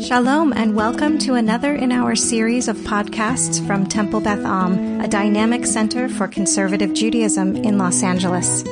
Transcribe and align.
Shalom 0.00 0.52
and 0.52 0.76
welcome 0.76 1.18
to 1.20 1.34
another 1.36 1.74
in 1.74 1.90
our 1.90 2.14
series 2.14 2.68
of 2.68 2.76
podcasts 2.78 3.66
from 3.66 3.86
Temple 3.86 4.20
Beth 4.20 4.44
Am, 4.44 5.00
a 5.00 5.08
dynamic 5.08 5.64
center 5.64 6.06
for 6.10 6.28
conservative 6.28 6.92
Judaism 6.92 7.56
in 7.56 7.78
Los 7.78 8.02
Angeles. 8.02 8.62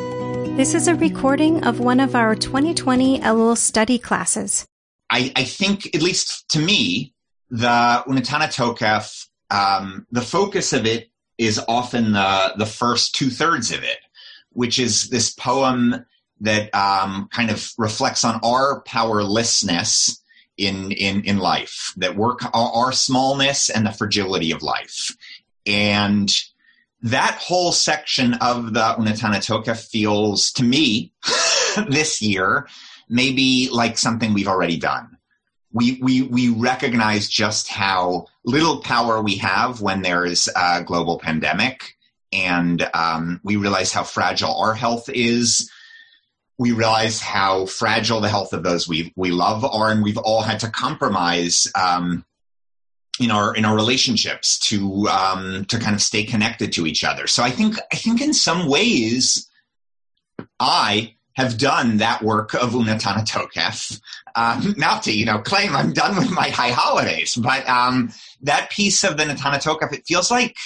This 0.56 0.74
is 0.74 0.86
a 0.86 0.94
recording 0.94 1.64
of 1.64 1.80
one 1.80 1.98
of 1.98 2.14
our 2.14 2.34
2020 2.34 3.20
Elul 3.20 3.56
study 3.56 3.98
classes. 3.98 4.66
I, 5.08 5.32
I 5.34 5.44
think, 5.44 5.94
at 5.94 6.02
least 6.02 6.46
to 6.50 6.58
me, 6.58 7.14
the 7.48 8.04
Unetana 8.06 8.52
Tokef, 8.52 9.26
um, 9.50 10.06
the 10.10 10.20
focus 10.20 10.74
of 10.74 10.84
it 10.84 11.08
is 11.38 11.58
often 11.66 12.12
the, 12.12 12.52
the 12.58 12.66
first 12.66 13.14
two 13.14 13.30
thirds 13.30 13.72
of 13.72 13.82
it, 13.82 13.98
which 14.50 14.78
is 14.78 15.08
this 15.08 15.32
poem 15.32 16.04
that 16.40 16.74
um, 16.74 17.28
kind 17.32 17.50
of 17.50 17.72
reflects 17.78 18.24
on 18.24 18.40
our 18.44 18.82
powerlessness 18.82 20.20
in 20.56 20.92
in 20.92 21.24
in 21.24 21.38
life 21.38 21.92
that 21.96 22.16
work 22.16 22.40
our, 22.54 22.92
smallness 22.92 23.70
and 23.70 23.86
the 23.86 23.92
fragility 23.92 24.52
of 24.52 24.62
life 24.62 25.16
and 25.66 26.32
that 27.02 27.34
whole 27.34 27.72
section 27.72 28.34
of 28.34 28.72
the 28.72 28.80
Unetana 28.80 29.38
Tokef 29.44 29.88
feels 29.88 30.52
to 30.52 30.62
me 30.62 31.12
this 31.88 32.22
year 32.22 32.66
maybe 33.08 33.68
like 33.70 33.98
something 33.98 34.32
we've 34.32 34.48
already 34.48 34.76
done. 34.76 35.16
We, 35.72 35.98
we, 36.00 36.22
we 36.22 36.48
recognize 36.50 37.28
just 37.28 37.68
how 37.68 38.26
little 38.44 38.80
power 38.80 39.20
we 39.20 39.36
have 39.36 39.80
when 39.80 40.02
there 40.02 40.24
is 40.24 40.48
a 40.54 40.82
global 40.84 41.18
pandemic. 41.18 41.96
And 42.32 42.88
um, 42.94 43.40
we 43.42 43.56
realize 43.56 43.92
how 43.92 44.04
fragile 44.04 44.56
our 44.56 44.74
health 44.74 45.08
is 45.08 45.70
we 46.64 46.72
realize 46.72 47.20
how 47.20 47.66
fragile 47.66 48.22
the 48.22 48.28
health 48.30 48.54
of 48.54 48.62
those 48.62 48.88
we 48.88 49.12
we 49.16 49.30
love 49.30 49.66
are, 49.66 49.90
and 49.90 50.02
we've 50.02 50.16
all 50.16 50.40
had 50.40 50.60
to 50.60 50.70
compromise 50.70 51.70
um, 51.74 52.24
in 53.20 53.30
our 53.30 53.54
in 53.54 53.66
our 53.66 53.76
relationships 53.76 54.58
to 54.60 55.06
um, 55.08 55.66
to 55.66 55.78
kind 55.78 55.94
of 55.94 56.00
stay 56.00 56.24
connected 56.24 56.72
to 56.72 56.86
each 56.86 57.04
other. 57.04 57.26
So 57.26 57.42
I 57.42 57.50
think 57.50 57.76
I 57.92 57.96
think 57.96 58.22
in 58.22 58.32
some 58.32 58.66
ways, 58.66 59.46
I 60.58 61.16
have 61.34 61.58
done 61.58 61.98
that 61.98 62.22
work 62.22 62.54
of 62.54 62.70
Unetana 62.70 63.28
Tokef. 63.28 64.00
Um, 64.34 64.74
not 64.78 65.02
to 65.02 65.12
you 65.12 65.26
know 65.26 65.40
claim 65.40 65.76
I'm 65.76 65.92
done 65.92 66.16
with 66.16 66.30
my 66.30 66.48
high 66.48 66.70
holidays, 66.70 67.34
but 67.36 67.68
um, 67.68 68.10
that 68.40 68.70
piece 68.70 69.04
of 69.04 69.18
the 69.18 69.24
Netana 69.24 69.62
Tokef, 69.62 69.92
it 69.92 70.06
feels 70.06 70.30
like 70.30 70.56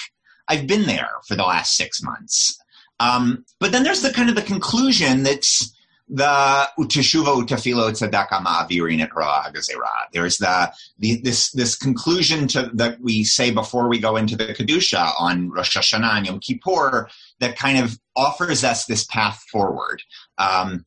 I've 0.47 0.65
been 0.65 0.85
there 0.85 1.11
for 1.27 1.35
the 1.35 1.43
last 1.43 1.75
six 1.75 2.01
months. 2.01 2.57
Um, 3.01 3.43
but 3.59 3.73
then 3.73 3.83
there's 3.83 4.01
the 4.01 4.13
kind 4.13 4.29
of 4.29 4.35
the 4.35 4.41
conclusion 4.41 5.23
that's 5.23 5.73
the 6.09 6.67
uteshuva 6.79 7.35
utafilo 7.35 7.91
tzedaka 7.91 8.41
ma'avirin 8.41 9.01
et 9.01 9.11
agazera. 9.11 9.89
There's 10.11 10.37
the, 10.37 10.71
the 10.97 11.21
this 11.21 11.51
this 11.51 11.75
conclusion 11.75 12.47
to 12.49 12.71
that 12.73 12.99
we 12.99 13.23
say 13.23 13.51
before 13.51 13.87
we 13.87 13.99
go 13.99 14.15
into 14.15 14.35
the 14.35 14.47
kedusha 14.47 15.13
on 15.19 15.49
Rosh 15.51 15.77
Hashanah 15.77 16.17
and 16.17 16.25
Yom 16.25 16.39
Kippur 16.39 17.09
that 17.39 17.57
kind 17.57 17.77
of 17.77 17.99
offers 18.15 18.63
us 18.63 18.85
this 18.85 19.05
path 19.05 19.45
forward. 19.51 20.01
Um, 20.37 20.85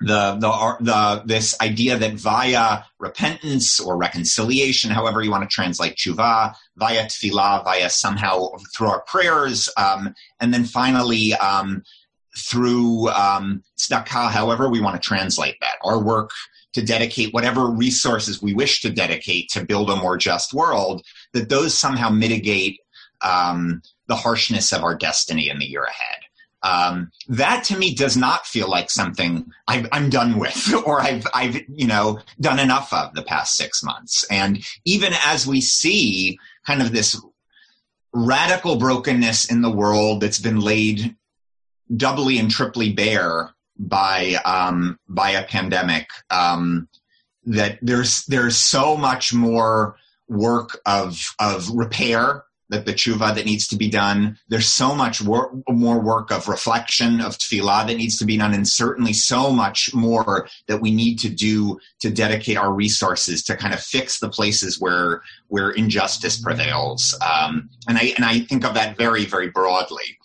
the, 0.00 0.34
the, 0.40 0.76
the, 0.80 1.22
this 1.24 1.58
idea 1.60 1.96
that 1.96 2.14
via 2.14 2.82
repentance 2.98 3.78
or 3.78 3.96
reconciliation, 3.96 4.90
however 4.90 5.22
you 5.22 5.30
want 5.30 5.48
to 5.48 5.54
translate 5.54 5.94
tshuva, 5.94 6.54
via 6.76 7.06
tefillah, 7.06 7.64
via 7.64 7.88
somehow 7.88 8.48
through 8.74 8.88
our 8.88 9.02
prayers, 9.02 9.68
um, 9.76 10.12
and 10.40 10.52
then 10.52 10.64
finally, 10.64 11.32
um, 11.34 11.84
through 12.36 13.08
um, 13.10 13.62
however 13.90 14.68
we 14.68 14.80
want 14.80 15.00
to 15.00 15.06
translate 15.06 15.56
that. 15.60 15.76
Our 15.82 16.02
work 16.02 16.30
to 16.74 16.82
dedicate 16.82 17.32
whatever 17.32 17.66
resources 17.66 18.42
we 18.42 18.52
wish 18.52 18.82
to 18.82 18.90
dedicate 18.90 19.48
to 19.50 19.64
build 19.64 19.90
a 19.90 19.96
more 19.96 20.16
just 20.16 20.52
world, 20.52 21.04
that 21.32 21.48
those 21.48 21.76
somehow 21.76 22.10
mitigate 22.10 22.80
um, 23.22 23.80
the 24.08 24.16
harshness 24.16 24.72
of 24.72 24.82
our 24.82 24.94
destiny 24.94 25.48
in 25.48 25.58
the 25.58 25.66
year 25.66 25.84
ahead. 25.84 26.18
Um, 26.64 27.10
that 27.28 27.62
to 27.64 27.78
me 27.78 27.94
does 27.94 28.16
not 28.16 28.46
feel 28.46 28.70
like 28.70 28.90
something 28.90 29.52
i 29.68 29.86
am 29.92 30.08
done 30.08 30.38
with 30.38 30.72
or 30.86 31.00
I've, 31.00 31.26
I've, 31.34 31.60
you 31.68 31.86
know, 31.86 32.20
done 32.40 32.58
enough 32.58 32.92
of 32.92 33.14
the 33.14 33.22
past 33.22 33.54
six 33.54 33.82
months. 33.82 34.24
And 34.30 34.64
even 34.84 35.12
as 35.26 35.46
we 35.46 35.60
see 35.60 36.38
kind 36.66 36.80
of 36.80 36.90
this 36.90 37.20
radical 38.14 38.76
brokenness 38.76 39.50
in 39.50 39.60
the 39.60 39.70
world 39.70 40.22
that's 40.22 40.38
been 40.38 40.60
laid 40.60 41.14
doubly 41.94 42.38
and 42.38 42.50
triply 42.50 42.92
bare 42.92 43.54
by 43.78 44.34
um, 44.44 44.98
by 45.08 45.30
a 45.30 45.44
pandemic. 45.44 46.08
Um, 46.30 46.88
that 47.46 47.78
there's 47.82 48.24
there's 48.26 48.56
so 48.56 48.96
much 48.96 49.34
more 49.34 49.96
work 50.28 50.80
of 50.86 51.34
of 51.38 51.68
repair 51.70 52.44
that 52.70 52.86
the 52.86 52.94
tshuva 52.94 53.34
that 53.34 53.44
needs 53.44 53.68
to 53.68 53.76
be 53.76 53.90
done. 53.90 54.38
There's 54.48 54.66
so 54.66 54.94
much 54.94 55.20
wor- 55.20 55.52
more 55.68 56.00
work 56.00 56.30
of 56.30 56.48
reflection 56.48 57.20
of 57.20 57.36
tefillah 57.36 57.86
that 57.86 57.96
needs 57.96 58.16
to 58.18 58.24
be 58.24 58.38
done, 58.38 58.54
and 58.54 58.66
certainly 58.66 59.12
so 59.12 59.50
much 59.50 59.94
more 59.94 60.48
that 60.66 60.80
we 60.80 60.90
need 60.90 61.18
to 61.20 61.28
do 61.28 61.78
to 62.00 62.10
dedicate 62.10 62.56
our 62.56 62.72
resources 62.72 63.42
to 63.44 63.56
kind 63.56 63.74
of 63.74 63.80
fix 63.80 64.18
the 64.18 64.30
places 64.30 64.80
where 64.80 65.22
where 65.48 65.70
injustice 65.70 66.40
prevails. 66.40 67.16
Um, 67.20 67.68
and 67.86 67.98
I 67.98 68.14
and 68.16 68.24
I 68.24 68.40
think 68.40 68.64
of 68.64 68.74
that 68.74 68.96
very 68.96 69.26
very 69.26 69.50
broadly 69.50 70.18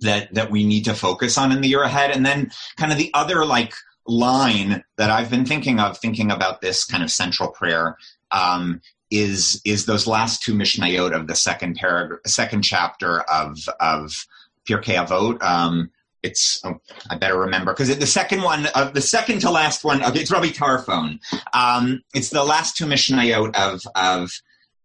that 0.00 0.32
that 0.34 0.50
we 0.50 0.64
need 0.64 0.84
to 0.84 0.94
focus 0.94 1.38
on 1.38 1.52
in 1.52 1.60
the 1.60 1.68
year 1.68 1.82
ahead 1.82 2.10
and 2.10 2.24
then 2.24 2.50
kind 2.76 2.92
of 2.92 2.98
the 2.98 3.10
other 3.14 3.44
like 3.44 3.72
line 4.06 4.84
that 4.96 5.10
i've 5.10 5.30
been 5.30 5.44
thinking 5.44 5.80
of 5.80 5.98
thinking 5.98 6.30
about 6.30 6.60
this 6.60 6.84
kind 6.84 7.02
of 7.02 7.10
central 7.10 7.48
prayer 7.48 7.96
um, 8.30 8.80
is 9.10 9.60
is 9.64 9.86
those 9.86 10.06
last 10.06 10.42
two 10.42 10.54
mishnayot 10.54 11.14
of 11.14 11.26
the 11.26 11.34
second 11.34 11.76
paragraph 11.76 12.20
second 12.26 12.62
chapter 12.62 13.20
of 13.22 13.58
of 13.80 14.26
Pirkei 14.66 14.96
Avot. 14.96 15.42
Um, 15.42 15.90
it's 16.22 16.60
oh, 16.64 16.80
I 17.08 17.16
better 17.16 17.38
remember 17.38 17.72
because 17.72 17.96
the 17.96 18.06
second 18.06 18.42
one, 18.42 18.66
uh, 18.74 18.90
the 18.90 19.00
second 19.00 19.40
to 19.40 19.50
last 19.50 19.84
one, 19.84 20.02
okay, 20.02 20.20
it's 20.20 20.30
Rabbi 20.32 20.48
Tarfon. 20.48 21.20
Um, 21.54 22.02
it's 22.14 22.30
the 22.30 22.42
last 22.42 22.76
two 22.76 22.86
mishnayot 22.86 23.54
of 23.54 23.82
of 23.94 24.32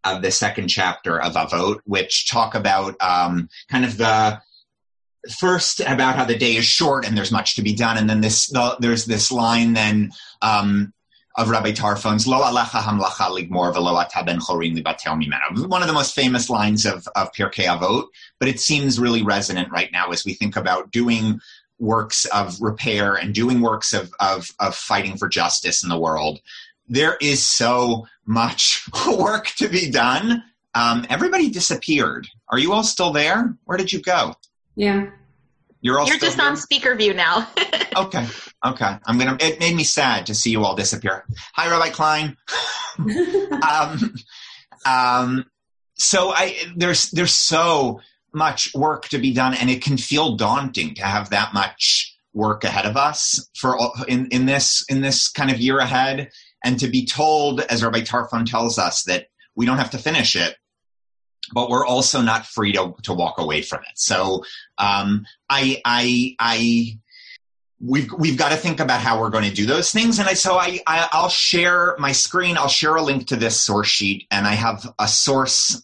of 0.03 0.21
the 0.21 0.31
second 0.31 0.67
chapter 0.67 1.19
of 1.19 1.33
Avot, 1.33 1.79
which 1.85 2.29
talk 2.29 2.53
about 2.53 2.95
um, 3.01 3.49
kind 3.69 3.85
of 3.85 3.97
the 3.97 4.39
first 5.29 5.79
about 5.81 6.15
how 6.15 6.25
the 6.25 6.37
day 6.37 6.55
is 6.55 6.65
short 6.65 7.05
and 7.05 7.17
there's 7.17 7.31
much 7.31 7.55
to 7.55 7.61
be 7.61 7.73
done, 7.73 7.97
and 7.97 8.09
then 8.09 8.21
this 8.21 8.47
the, 8.47 8.75
there's 8.79 9.05
this 9.05 9.31
line 9.31 9.73
then 9.73 10.11
um, 10.41 10.93
of 11.37 11.49
Rabbi 11.49 11.71
Tarfon's 11.71 12.27
"Lo 12.27 12.41
alecha 12.41 12.81
hamlacha 12.81 13.29
ligmor 13.29 13.73
v'lo 13.73 14.03
ataben 14.03 14.39
chorin 14.39 14.77
libatel 14.77 15.21
mimena." 15.21 15.67
One 15.67 15.81
of 15.81 15.87
the 15.87 15.93
most 15.93 16.15
famous 16.15 16.49
lines 16.49 16.85
of 16.85 17.07
of 17.15 17.31
Pirkei 17.33 17.65
Avot, 17.65 18.07
but 18.39 18.49
it 18.49 18.59
seems 18.59 18.99
really 18.99 19.21
resonant 19.21 19.71
right 19.71 19.91
now 19.91 20.09
as 20.11 20.25
we 20.25 20.33
think 20.33 20.55
about 20.55 20.91
doing 20.91 21.39
works 21.79 22.25
of 22.25 22.61
repair 22.61 23.15
and 23.15 23.33
doing 23.33 23.61
works 23.61 23.93
of 23.93 24.13
of, 24.19 24.49
of 24.59 24.75
fighting 24.75 25.17
for 25.17 25.27
justice 25.27 25.83
in 25.83 25.89
the 25.89 25.99
world. 25.99 26.39
There 26.87 27.17
is 27.21 27.45
so 27.45 28.07
much 28.25 28.87
work 29.07 29.47
to 29.57 29.67
be 29.67 29.89
done. 29.89 30.43
Um, 30.73 31.05
everybody 31.09 31.49
disappeared. 31.49 32.27
Are 32.49 32.59
you 32.59 32.73
all 32.73 32.83
still 32.83 33.11
there? 33.11 33.55
Where 33.65 33.77
did 33.77 33.91
you 33.91 34.01
go? 34.01 34.35
Yeah. 34.75 35.09
You're 35.81 35.99
all 35.99 36.07
You're 36.07 36.19
just 36.19 36.39
here? 36.39 36.47
on 36.47 36.57
speaker 36.57 36.95
view 36.95 37.13
now. 37.13 37.47
okay. 37.97 38.27
Okay. 38.65 38.97
I'm 39.05 39.17
gonna 39.17 39.37
it 39.39 39.59
made 39.59 39.75
me 39.75 39.83
sad 39.83 40.27
to 40.27 40.35
see 40.35 40.51
you 40.51 40.63
all 40.63 40.75
disappear. 40.75 41.25
Hi 41.55 41.69
Rabbi 41.69 41.89
Klein. 41.89 42.37
um, 43.67 44.13
um, 44.85 45.45
so 45.95 46.31
I 46.31 46.55
there's 46.75 47.09
there's 47.11 47.35
so 47.35 47.99
much 48.33 48.73
work 48.75 49.07
to 49.09 49.17
be 49.17 49.33
done 49.33 49.55
and 49.55 49.69
it 49.69 49.83
can 49.83 49.97
feel 49.97 50.35
daunting 50.35 50.93
to 50.95 51.03
have 51.03 51.31
that 51.31 51.53
much 51.53 52.15
work 52.33 52.63
ahead 52.63 52.85
of 52.85 52.95
us 52.95 53.49
for 53.55 53.77
in, 54.07 54.27
in 54.27 54.45
this 54.45 54.85
in 54.87 55.01
this 55.01 55.27
kind 55.29 55.51
of 55.51 55.59
year 55.59 55.79
ahead 55.79 56.29
and 56.63 56.79
to 56.79 56.87
be 56.87 57.05
told 57.05 57.59
as 57.61 57.83
Rabbi 57.83 58.01
Tarfon 58.01 58.49
tells 58.49 58.77
us 58.77 59.03
that 59.03 59.27
we 59.55 59.65
don't 59.65 59.77
have 59.77 59.91
to 59.91 59.97
finish 59.97 60.35
it 60.35 60.55
but 61.53 61.69
we're 61.69 61.85
also 61.85 62.21
not 62.21 62.45
free 62.45 62.73
to, 62.73 62.95
to 63.03 63.13
walk 63.13 63.39
away 63.39 63.61
from 63.61 63.79
it. 63.81 63.97
So 63.97 64.43
um, 64.77 65.25
I, 65.49 65.81
I, 65.85 66.35
I, 66.39 66.99
we've 67.83 68.11
we've 68.13 68.37
got 68.37 68.49
to 68.49 68.57
think 68.57 68.79
about 68.79 69.01
how 69.01 69.19
we're 69.19 69.29
going 69.29 69.49
to 69.49 69.53
do 69.53 69.65
those 69.65 69.91
things. 69.91 70.19
And 70.19 70.27
I, 70.27 70.33
so 70.33 70.57
I, 70.57 70.79
I 70.85 71.07
I'll 71.11 71.29
share 71.29 71.95
my 71.99 72.11
screen. 72.11 72.57
I'll 72.57 72.67
share 72.67 72.95
a 72.95 73.01
link 73.01 73.27
to 73.27 73.35
this 73.35 73.59
source 73.59 73.87
sheet, 73.87 74.27
and 74.31 74.45
I 74.45 74.53
have 74.53 74.93
a 74.99 75.07
source 75.07 75.81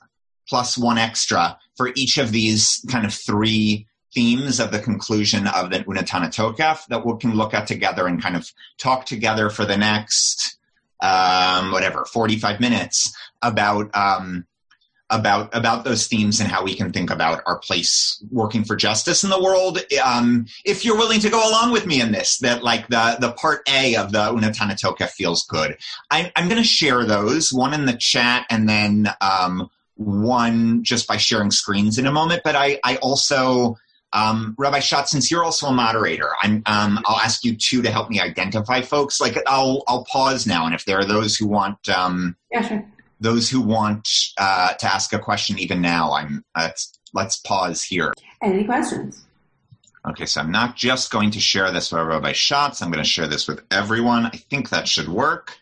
plus 0.47 0.77
one 0.77 0.97
extra 0.97 1.57
for 1.75 1.91
each 1.95 2.17
of 2.17 2.31
these 2.31 2.85
kind 2.89 3.05
of 3.05 3.13
three 3.13 3.87
themes 4.13 4.59
of 4.59 4.71
the 4.71 4.79
conclusion 4.79 5.47
of 5.47 5.69
the 5.69 5.79
Unetana 5.79 6.33
Tokef 6.33 6.87
that 6.87 7.05
we 7.05 7.17
can 7.19 7.35
look 7.35 7.53
at 7.53 7.67
together 7.67 8.07
and 8.07 8.21
kind 8.21 8.35
of 8.35 8.51
talk 8.77 9.05
together 9.05 9.49
for 9.49 9.65
the 9.65 9.77
next 9.77 10.57
um, 11.01 11.71
whatever 11.71 12.05
45 12.05 12.59
minutes 12.59 13.15
about 13.41 13.95
um, 13.95 14.45
about 15.09 15.55
about 15.55 15.85
those 15.85 16.07
themes 16.07 16.39
and 16.39 16.49
how 16.49 16.63
we 16.63 16.75
can 16.75 16.91
think 16.91 17.09
about 17.09 17.41
our 17.45 17.59
place 17.59 18.21
working 18.29 18.63
for 18.63 18.75
justice 18.75 19.23
in 19.23 19.29
the 19.29 19.41
world. 19.41 19.79
Um, 20.03 20.47
if 20.65 20.83
you're 20.83 20.97
willing 20.97 21.19
to 21.21 21.29
go 21.29 21.49
along 21.49 21.71
with 21.71 21.85
me 21.85 22.01
in 22.01 22.11
this, 22.11 22.37
that 22.39 22.63
like 22.63 22.87
the 22.87 23.17
the 23.19 23.31
part 23.31 23.61
A 23.69 23.95
of 23.95 24.11
the 24.11 24.19
Unetana 24.19 24.73
Tokef 24.73 25.09
feels 25.09 25.45
good. 25.45 25.77
I, 26.11 26.31
I'm 26.35 26.49
going 26.49 26.61
to 26.61 26.67
share 26.67 27.05
those 27.05 27.53
one 27.53 27.73
in 27.73 27.85
the 27.85 27.95
chat 27.95 28.45
and 28.49 28.67
then 28.67 29.09
um, 29.21 29.69
one 29.95 30.83
just 30.83 31.07
by 31.07 31.17
sharing 31.17 31.51
screens 31.51 31.97
in 31.97 32.05
a 32.05 32.11
moment. 32.11 32.41
But 32.43 32.55
I 32.55 32.79
I 32.83 32.97
also 32.97 33.77
um, 34.13 34.55
Rabbi 34.57 34.79
Schatz, 34.79 35.11
since 35.11 35.29
you're 35.29 35.43
also 35.43 35.67
a 35.67 35.73
moderator, 35.73 36.29
I'm, 36.41 36.63
um, 36.65 36.99
I'll 37.05 37.19
ask 37.19 37.43
you 37.43 37.57
too 37.57 37.81
to 37.81 37.91
help 37.91 38.09
me 38.09 38.21
identify 38.21 38.81
folks. 38.81 39.19
Like 39.19 39.37
I'll, 39.45 39.83
I'll 39.85 40.05
pause 40.05 40.47
now, 40.47 40.65
and 40.65 40.73
if 40.73 40.85
there 40.85 40.97
are 40.97 41.05
those 41.05 41.35
who 41.35 41.45
want, 41.45 41.89
um, 41.89 42.37
yeah, 42.49 42.61
sure 42.61 42.85
those 43.19 43.49
who 43.49 43.61
want 43.61 44.07
uh, 44.37 44.73
to 44.73 44.85
ask 44.85 45.13
a 45.13 45.19
question 45.19 45.59
even 45.59 45.81
now, 45.81 46.13
I'm 46.13 46.43
let's 46.55 46.97
let's 47.13 47.37
pause 47.37 47.83
here. 47.83 48.13
Any 48.41 48.63
questions? 48.63 49.23
Okay, 50.07 50.25
so 50.25 50.39
I'm 50.39 50.51
not 50.51 50.75
just 50.75 51.11
going 51.11 51.31
to 51.31 51.39
share 51.39 51.71
this 51.71 51.91
with 51.91 52.01
Rabbi 52.01 52.31
Schatz. 52.31 52.81
I'm 52.81 52.91
going 52.91 53.03
to 53.03 53.09
share 53.09 53.27
this 53.27 53.47
with 53.47 53.61
everyone. 53.71 54.25
I 54.25 54.37
think 54.49 54.69
that 54.69 54.87
should 54.87 55.09
work. 55.09 55.57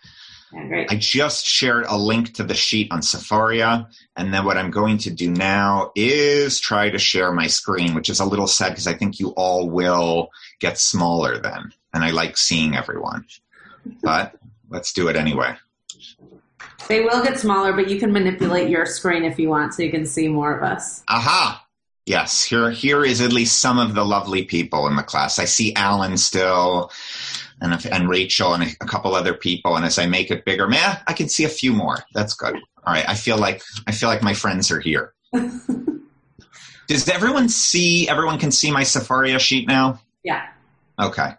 I 0.53 0.95
just 0.95 1.45
shared 1.45 1.85
a 1.85 1.97
link 1.97 2.35
to 2.35 2.43
the 2.43 2.53
sheet 2.53 2.89
on 2.91 3.01
Sefaria, 3.01 3.87
and 4.15 4.33
then 4.33 4.45
what 4.45 4.57
I'm 4.57 4.71
going 4.71 4.97
to 4.99 5.11
do 5.11 5.29
now 5.29 5.91
is 5.95 6.61
try 6.61 6.89
to 6.89 6.97
share 6.97 7.33
my 7.33 7.47
screen, 7.47 7.93
which 7.93 8.09
is 8.09 8.21
a 8.21 8.25
little 8.25 8.47
sad 8.47 8.69
because 8.69 8.87
I 8.87 8.93
think 8.93 9.19
you 9.19 9.29
all 9.31 9.69
will 9.69 10.29
get 10.61 10.77
smaller 10.77 11.37
then, 11.39 11.73
and 11.93 12.05
I 12.05 12.11
like 12.11 12.37
seeing 12.37 12.75
everyone. 12.75 13.25
But 14.01 14.35
let's 14.69 14.93
do 14.93 15.09
it 15.09 15.17
anyway. 15.17 15.55
They 16.87 17.01
will 17.01 17.23
get 17.23 17.39
smaller, 17.39 17.73
but 17.73 17.89
you 17.89 17.99
can 17.99 18.11
manipulate 18.11 18.69
your 18.69 18.85
screen 18.85 19.23
if 19.23 19.39
you 19.39 19.49
want 19.49 19.73
so 19.73 19.83
you 19.83 19.91
can 19.91 20.05
see 20.05 20.27
more 20.27 20.55
of 20.55 20.63
us. 20.63 21.03
Aha! 21.07 21.65
Yes, 22.05 22.43
here 22.43 22.69
here 22.69 23.03
is 23.03 23.21
at 23.21 23.33
least 23.33 23.59
some 23.59 23.79
of 23.79 23.95
the 23.95 24.05
lovely 24.05 24.43
people 24.43 24.87
in 24.87 24.95
the 24.95 25.01
class. 25.01 25.39
I 25.39 25.45
see 25.45 25.73
Alan 25.73 26.17
still, 26.17 26.91
and 27.61 27.83
and 27.87 28.07
Rachel 28.07 28.53
and 28.53 28.63
a 28.79 28.85
couple 28.85 29.15
other 29.15 29.33
people. 29.33 29.75
And 29.75 29.83
as 29.83 29.97
I 29.97 30.05
make 30.05 30.29
it 30.29 30.45
bigger, 30.45 30.67
man, 30.67 30.99
I 31.07 31.13
can 31.13 31.29
see 31.29 31.45
a 31.45 31.49
few 31.49 31.73
more. 31.73 31.97
That's 32.13 32.35
good. 32.35 32.55
All 32.55 32.93
right, 32.93 33.07
I 33.09 33.15
feel 33.15 33.37
like 33.37 33.63
I 33.87 33.91
feel 33.91 34.09
like 34.09 34.21
my 34.21 34.35
friends 34.35 34.69
are 34.69 34.79
here. 34.79 35.13
Does 36.87 37.09
everyone 37.09 37.49
see? 37.49 38.07
Everyone 38.07 38.37
can 38.37 38.51
see 38.51 38.69
my 38.69 38.83
Sefaria 38.83 39.39
sheet 39.39 39.67
now. 39.67 39.99
Yeah. 40.23 40.45
Okay. 40.99 41.31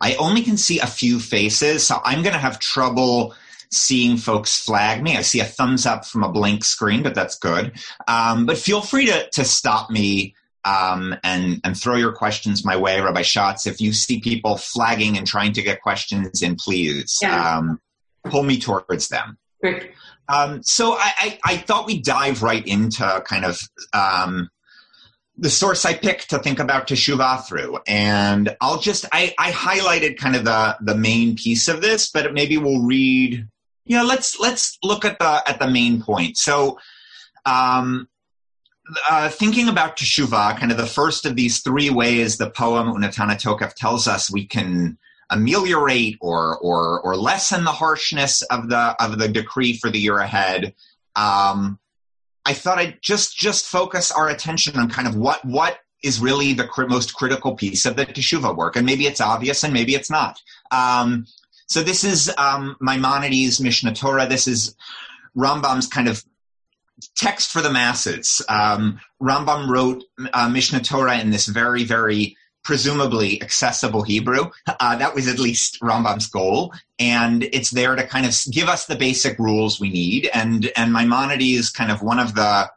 I 0.00 0.14
only 0.16 0.42
can 0.42 0.56
see 0.56 0.80
a 0.80 0.86
few 0.86 1.20
faces, 1.20 1.86
so 1.86 2.00
I'm 2.04 2.22
going 2.22 2.32
to 2.32 2.40
have 2.40 2.58
trouble 2.58 3.34
seeing 3.70 4.16
folks 4.16 4.58
flag 4.58 5.02
me. 5.02 5.16
I 5.16 5.22
see 5.22 5.40
a 5.40 5.44
thumbs 5.44 5.86
up 5.86 6.04
from 6.04 6.24
a 6.24 6.32
blank 6.32 6.64
screen, 6.64 7.02
but 7.02 7.14
that's 7.14 7.38
good. 7.38 7.72
Um, 8.06 8.46
but 8.46 8.58
feel 8.58 8.80
free 8.80 9.06
to, 9.06 9.28
to 9.30 9.44
stop 9.44 9.90
me 9.90 10.34
um, 10.64 11.16
and, 11.22 11.60
and 11.64 11.76
throw 11.76 11.96
your 11.96 12.12
questions 12.12 12.64
my 12.64 12.76
way, 12.76 13.00
Rabbi 13.00 13.22
Schatz. 13.22 13.66
If 13.66 13.80
you 13.80 13.92
see 13.92 14.20
people 14.20 14.56
flagging 14.56 15.16
and 15.16 15.26
trying 15.26 15.52
to 15.54 15.62
get 15.62 15.82
questions 15.82 16.42
in, 16.42 16.56
please 16.56 17.18
yeah. 17.22 17.58
um, 17.58 17.80
pull 18.24 18.42
me 18.42 18.58
towards 18.58 19.08
them. 19.08 19.38
Great. 19.60 19.92
Um, 20.28 20.62
so 20.62 20.92
I, 20.92 21.12
I, 21.18 21.38
I, 21.44 21.56
thought 21.56 21.86
we'd 21.86 22.04
dive 22.04 22.42
right 22.42 22.64
into 22.66 23.22
kind 23.26 23.46
of 23.46 23.58
um, 23.94 24.50
the 25.38 25.48
source 25.48 25.86
I 25.86 25.94
picked 25.94 26.30
to 26.30 26.38
think 26.38 26.58
about 26.58 26.86
Teshuvah 26.86 27.46
through. 27.46 27.78
And 27.86 28.54
I'll 28.60 28.78
just, 28.78 29.06
I, 29.10 29.34
I 29.38 29.52
highlighted 29.52 30.18
kind 30.18 30.36
of 30.36 30.44
the, 30.44 30.76
the 30.82 30.94
main 30.94 31.34
piece 31.34 31.66
of 31.68 31.80
this, 31.80 32.10
but 32.10 32.34
maybe 32.34 32.58
we'll 32.58 32.84
read 32.84 33.48
yeah, 33.88 34.02
let's 34.02 34.38
let's 34.38 34.78
look 34.84 35.04
at 35.04 35.18
the 35.18 35.42
at 35.46 35.58
the 35.58 35.68
main 35.68 36.02
point. 36.02 36.36
So, 36.36 36.78
um, 37.46 38.06
uh, 39.10 39.30
thinking 39.30 39.68
about 39.68 39.96
teshuvah, 39.96 40.58
kind 40.58 40.70
of 40.70 40.78
the 40.78 40.86
first 40.86 41.26
of 41.26 41.34
these 41.34 41.60
three 41.60 41.90
ways 41.90 42.36
the 42.36 42.50
poem 42.50 42.88
Unetana 42.88 43.40
Tokef 43.40 43.74
tells 43.74 44.06
us 44.06 44.30
we 44.30 44.46
can 44.46 44.98
ameliorate 45.30 46.16
or 46.20 46.58
or 46.58 47.00
or 47.00 47.16
lessen 47.16 47.64
the 47.64 47.72
harshness 47.72 48.42
of 48.42 48.68
the 48.68 48.94
of 49.02 49.18
the 49.18 49.28
decree 49.28 49.72
for 49.72 49.90
the 49.90 49.98
year 49.98 50.18
ahead. 50.18 50.74
Um, 51.16 51.78
I 52.44 52.52
thought 52.52 52.78
I'd 52.78 52.98
just 53.00 53.36
just 53.36 53.66
focus 53.66 54.10
our 54.10 54.28
attention 54.28 54.78
on 54.78 54.90
kind 54.90 55.08
of 55.08 55.16
what 55.16 55.42
what 55.46 55.78
is 56.02 56.20
really 56.20 56.52
the 56.52 56.66
cr- 56.66 56.86
most 56.86 57.14
critical 57.14 57.56
piece 57.56 57.86
of 57.86 57.96
the 57.96 58.04
teshuvah 58.04 58.54
work, 58.54 58.76
and 58.76 58.84
maybe 58.84 59.06
it's 59.06 59.20
obvious 59.20 59.64
and 59.64 59.72
maybe 59.72 59.94
it's 59.94 60.10
not. 60.10 60.40
Um, 60.70 61.26
so 61.68 61.82
this 61.82 62.02
is 62.02 62.32
um, 62.36 62.76
Maimonides' 62.80 63.60
Mishnah 63.60 63.94
Torah. 63.94 64.26
This 64.26 64.46
is 64.46 64.74
Rambam's 65.36 65.86
kind 65.86 66.08
of 66.08 66.24
text 67.14 67.50
for 67.50 67.60
the 67.60 67.70
masses. 67.70 68.42
Um, 68.48 69.00
Rambam 69.22 69.68
wrote 69.68 70.04
uh, 70.32 70.48
Mishneh 70.48 70.84
Torah 70.84 71.18
in 71.18 71.30
this 71.30 71.46
very, 71.46 71.84
very 71.84 72.36
presumably 72.64 73.40
accessible 73.42 74.02
Hebrew. 74.02 74.50
Uh, 74.80 74.96
that 74.96 75.14
was 75.14 75.28
at 75.28 75.38
least 75.38 75.80
Rambam's 75.80 76.28
goal, 76.28 76.72
and 76.98 77.42
it's 77.42 77.70
there 77.70 77.96
to 77.96 78.06
kind 78.06 78.26
of 78.26 78.34
give 78.50 78.68
us 78.68 78.86
the 78.86 78.96
basic 78.96 79.38
rules 79.38 79.80
we 79.80 79.90
need. 79.90 80.28
And 80.32 80.70
and 80.76 80.92
Maimonides 80.92 81.70
kind 81.70 81.90
of 81.90 82.02
one 82.02 82.18
of 82.18 82.34
the 82.34 82.70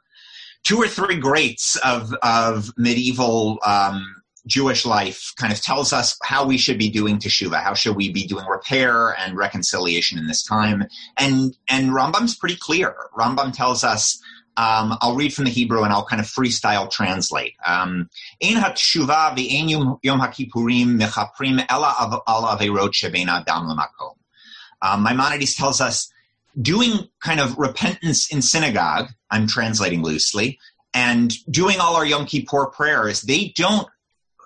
two 0.63 0.77
or 0.77 0.87
three 0.87 1.17
greats 1.17 1.77
of 1.77 2.13
of 2.23 2.71
medieval. 2.77 3.59
Um, 3.65 4.20
Jewish 4.47 4.85
life 4.85 5.33
kind 5.37 5.53
of 5.53 5.61
tells 5.61 5.93
us 5.93 6.17
how 6.23 6.45
we 6.45 6.57
should 6.57 6.77
be 6.77 6.89
doing 6.89 7.19
teshuva, 7.19 7.61
how 7.61 7.73
should 7.73 7.95
we 7.95 8.11
be 8.11 8.25
doing 8.25 8.45
repair 8.45 9.15
and 9.19 9.37
reconciliation 9.37 10.17
in 10.17 10.27
this 10.27 10.43
time. 10.43 10.85
And 11.17 11.55
and 11.67 11.91
Rambam's 11.91 12.35
pretty 12.35 12.57
clear. 12.57 12.95
Rambam 13.17 13.53
tells 13.53 13.83
us. 13.83 14.21
Um, 14.57 14.97
I'll 15.01 15.15
read 15.15 15.33
from 15.33 15.45
the 15.45 15.49
Hebrew 15.49 15.81
and 15.83 15.93
I'll 15.93 16.05
kind 16.05 16.19
of 16.19 16.27
freestyle 16.27 16.91
translate. 16.91 17.53
Um, 17.65 18.09
Ein 18.43 18.57
hatshuva 18.57 19.33
v'ein 19.33 19.97
yom 20.03 20.19
hakippurim 20.19 20.99
mechaprim 20.99 21.65
ela 21.69 22.21
al 22.27 22.43
averot 22.43 22.91
shebein 22.91 23.29
adam 23.29 23.69
lemakom. 23.69 24.15
Um, 24.81 25.03
Maimonides 25.03 25.55
tells 25.55 25.79
us 25.79 26.11
doing 26.59 27.07
kind 27.21 27.39
of 27.39 27.57
repentance 27.57 28.31
in 28.31 28.41
synagogue. 28.41 29.07
I'm 29.29 29.47
translating 29.47 30.03
loosely, 30.03 30.59
and 30.93 31.33
doing 31.49 31.79
all 31.79 31.95
our 31.95 32.05
Yom 32.05 32.25
Kippur 32.25 32.67
prayers. 32.67 33.21
They 33.21 33.53
don't 33.55 33.87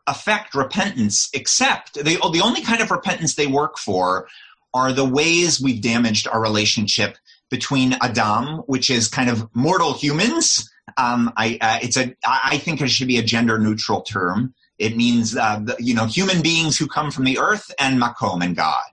affect 0.08 0.56
repentance 0.56 1.30
except 1.34 1.96
they, 1.96 2.16
the 2.16 2.42
only 2.44 2.62
kind 2.62 2.82
of 2.82 2.92
repentance 2.92 3.36
they 3.36 3.48
work 3.48 3.78
for 3.78 4.28
are 4.74 4.92
the 4.92 5.06
ways 5.06 5.62
we've 5.62 5.82
damaged 5.82 6.28
our 6.28 6.42
relationship 6.42 7.18
between 7.50 7.94
Adam, 8.02 8.58
which 8.68 8.90
is 8.90 9.08
kind 9.08 9.30
of 9.30 9.48
mortal 9.56 9.94
humans. 9.94 10.70
Um, 10.98 11.32
I, 11.38 11.58
uh, 11.62 11.80
it's 11.82 11.98
a, 11.98 12.14
I 12.28 12.58
think 12.58 12.82
it 12.82 12.90
should 12.90 13.08
be 13.08 13.18
a 13.18 13.24
gender 13.24 13.58
neutral 13.58 14.02
term. 14.02 14.54
It 14.78 14.98
means, 14.98 15.36
uh, 15.36 15.60
the, 15.64 15.76
you 15.80 15.96
know, 15.96 16.06
human 16.06 16.42
beings 16.42 16.78
who 16.78 16.88
come 16.88 17.10
from 17.10 17.24
the 17.24 17.40
earth 17.40 17.72
and 17.80 18.02
Makom 18.02 18.44
and 18.44 18.56
God. 18.56 18.84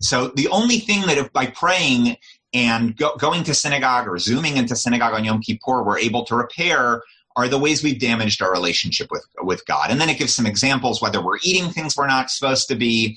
So 0.00 0.28
the 0.28 0.48
only 0.48 0.78
thing 0.78 1.02
that 1.02 1.18
if 1.18 1.32
by 1.32 1.46
praying 1.46 2.16
and 2.52 2.96
go, 2.96 3.14
going 3.16 3.44
to 3.44 3.54
synagogue 3.54 4.08
or 4.08 4.18
zooming 4.18 4.56
into 4.56 4.74
synagogue 4.74 5.14
on 5.14 5.24
Yom 5.24 5.40
Kippur, 5.40 5.82
we're 5.82 5.98
able 5.98 6.24
to 6.26 6.34
repair 6.34 7.02
are 7.38 7.46
the 7.48 7.58
ways 7.58 7.84
we've 7.84 8.00
damaged 8.00 8.42
our 8.42 8.50
relationship 8.50 9.12
with 9.12 9.24
with 9.40 9.64
God. 9.64 9.90
And 9.90 10.00
then 10.00 10.08
it 10.08 10.18
gives 10.18 10.34
some 10.34 10.44
examples 10.44 11.00
whether 11.00 11.24
we're 11.24 11.38
eating 11.44 11.70
things 11.70 11.96
we're 11.96 12.08
not 12.08 12.30
supposed 12.30 12.66
to 12.68 12.74
be 12.74 13.16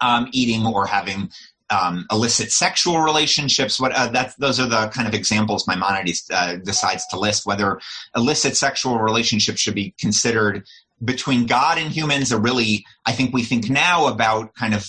um, 0.00 0.28
eating 0.30 0.64
or 0.64 0.86
having 0.86 1.30
um, 1.68 2.06
illicit 2.12 2.52
sexual 2.52 3.00
relationships. 3.00 3.80
What 3.80 3.90
uh, 3.90 4.06
that 4.08 4.34
those 4.38 4.60
are 4.60 4.68
the 4.68 4.86
kind 4.88 5.08
of 5.08 5.14
examples 5.14 5.66
Maimonides 5.66 6.30
uh, 6.32 6.56
decides 6.64 7.06
to 7.08 7.18
list. 7.18 7.44
Whether 7.44 7.80
illicit 8.14 8.56
sexual 8.56 9.00
relationships 9.00 9.60
should 9.60 9.74
be 9.74 9.94
considered 9.98 10.64
between 11.04 11.46
God 11.46 11.76
and 11.76 11.90
humans, 11.90 12.32
or 12.32 12.38
really, 12.38 12.86
I 13.04 13.12
think 13.12 13.34
we 13.34 13.42
think 13.42 13.68
now 13.68 14.06
about 14.06 14.54
kind 14.54 14.74
of 14.74 14.86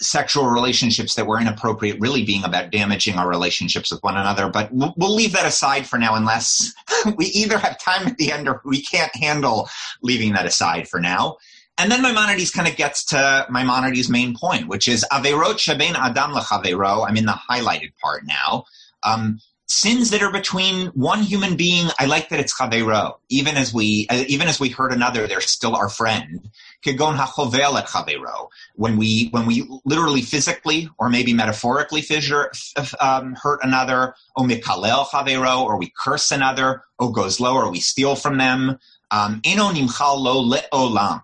sexual 0.00 0.46
relationships 0.46 1.14
that 1.14 1.26
were 1.26 1.40
inappropriate 1.40 2.00
really 2.00 2.24
being 2.24 2.44
about 2.44 2.70
damaging 2.70 3.16
our 3.16 3.28
relationships 3.28 3.90
with 3.90 4.02
one 4.02 4.16
another. 4.16 4.48
But 4.48 4.72
we'll, 4.72 4.94
we'll, 4.96 5.14
leave 5.14 5.32
that 5.32 5.46
aside 5.46 5.86
for 5.86 5.98
now, 5.98 6.14
unless 6.14 6.72
we 7.16 7.26
either 7.26 7.58
have 7.58 7.78
time 7.78 8.06
at 8.06 8.16
the 8.16 8.32
end 8.32 8.48
or 8.48 8.62
we 8.64 8.82
can't 8.82 9.14
handle 9.14 9.68
leaving 10.02 10.32
that 10.32 10.46
aside 10.46 10.88
for 10.88 11.00
now. 11.00 11.36
And 11.78 11.90
then 11.90 12.02
Maimonides 12.02 12.50
kind 12.50 12.68
of 12.68 12.76
gets 12.76 13.04
to 13.06 13.46
Maimonides' 13.50 14.10
main 14.10 14.36
point, 14.36 14.68
which 14.68 14.86
is 14.86 15.04
Averot 15.10 15.56
Shabein 15.56 15.94
Adam 15.94 16.32
Lechavero. 16.32 17.08
I'm 17.08 17.16
in 17.16 17.26
the 17.26 17.38
highlighted 17.50 17.92
part 18.02 18.24
now. 18.26 18.64
Um, 19.02 19.40
sins 19.70 20.10
that 20.10 20.20
are 20.20 20.32
between 20.32 20.86
one 20.88 21.22
human 21.22 21.56
being. 21.56 21.88
I 21.98 22.06
like 22.06 22.28
that 22.30 22.40
it's 22.40 22.58
chavero. 22.58 23.18
Even 23.28 23.56
as 23.56 23.72
we, 23.72 24.06
uh, 24.10 24.24
even 24.26 24.48
as 24.48 24.58
we 24.58 24.68
hurt 24.68 24.92
another, 24.92 25.28
they're 25.28 25.40
still 25.40 25.76
our 25.76 25.88
friend. 25.88 26.50
Kegon 26.84 27.16
hachovel 27.16 27.78
et 27.78 27.86
chavero. 27.86 28.48
When 28.74 28.96
we, 28.96 29.28
when 29.28 29.46
we 29.46 29.68
literally 29.84 30.22
physically 30.22 30.88
or 30.98 31.08
maybe 31.08 31.32
metaphorically 31.32 32.02
fissure, 32.02 32.50
um, 33.00 33.36
hurt 33.40 33.60
another, 33.62 34.14
o 34.36 34.42
mikalel 34.42 35.06
chavero, 35.06 35.62
or 35.62 35.78
we 35.78 35.92
curse 35.96 36.32
another, 36.32 36.82
o 36.98 37.12
gozlo, 37.12 37.54
or 37.54 37.70
we 37.70 37.78
steal 37.78 38.16
from 38.16 38.38
them. 38.38 38.76
Um, 39.12 39.40
nimchal 39.42 40.18
lo 40.18 40.42
le'olam. 40.42 41.22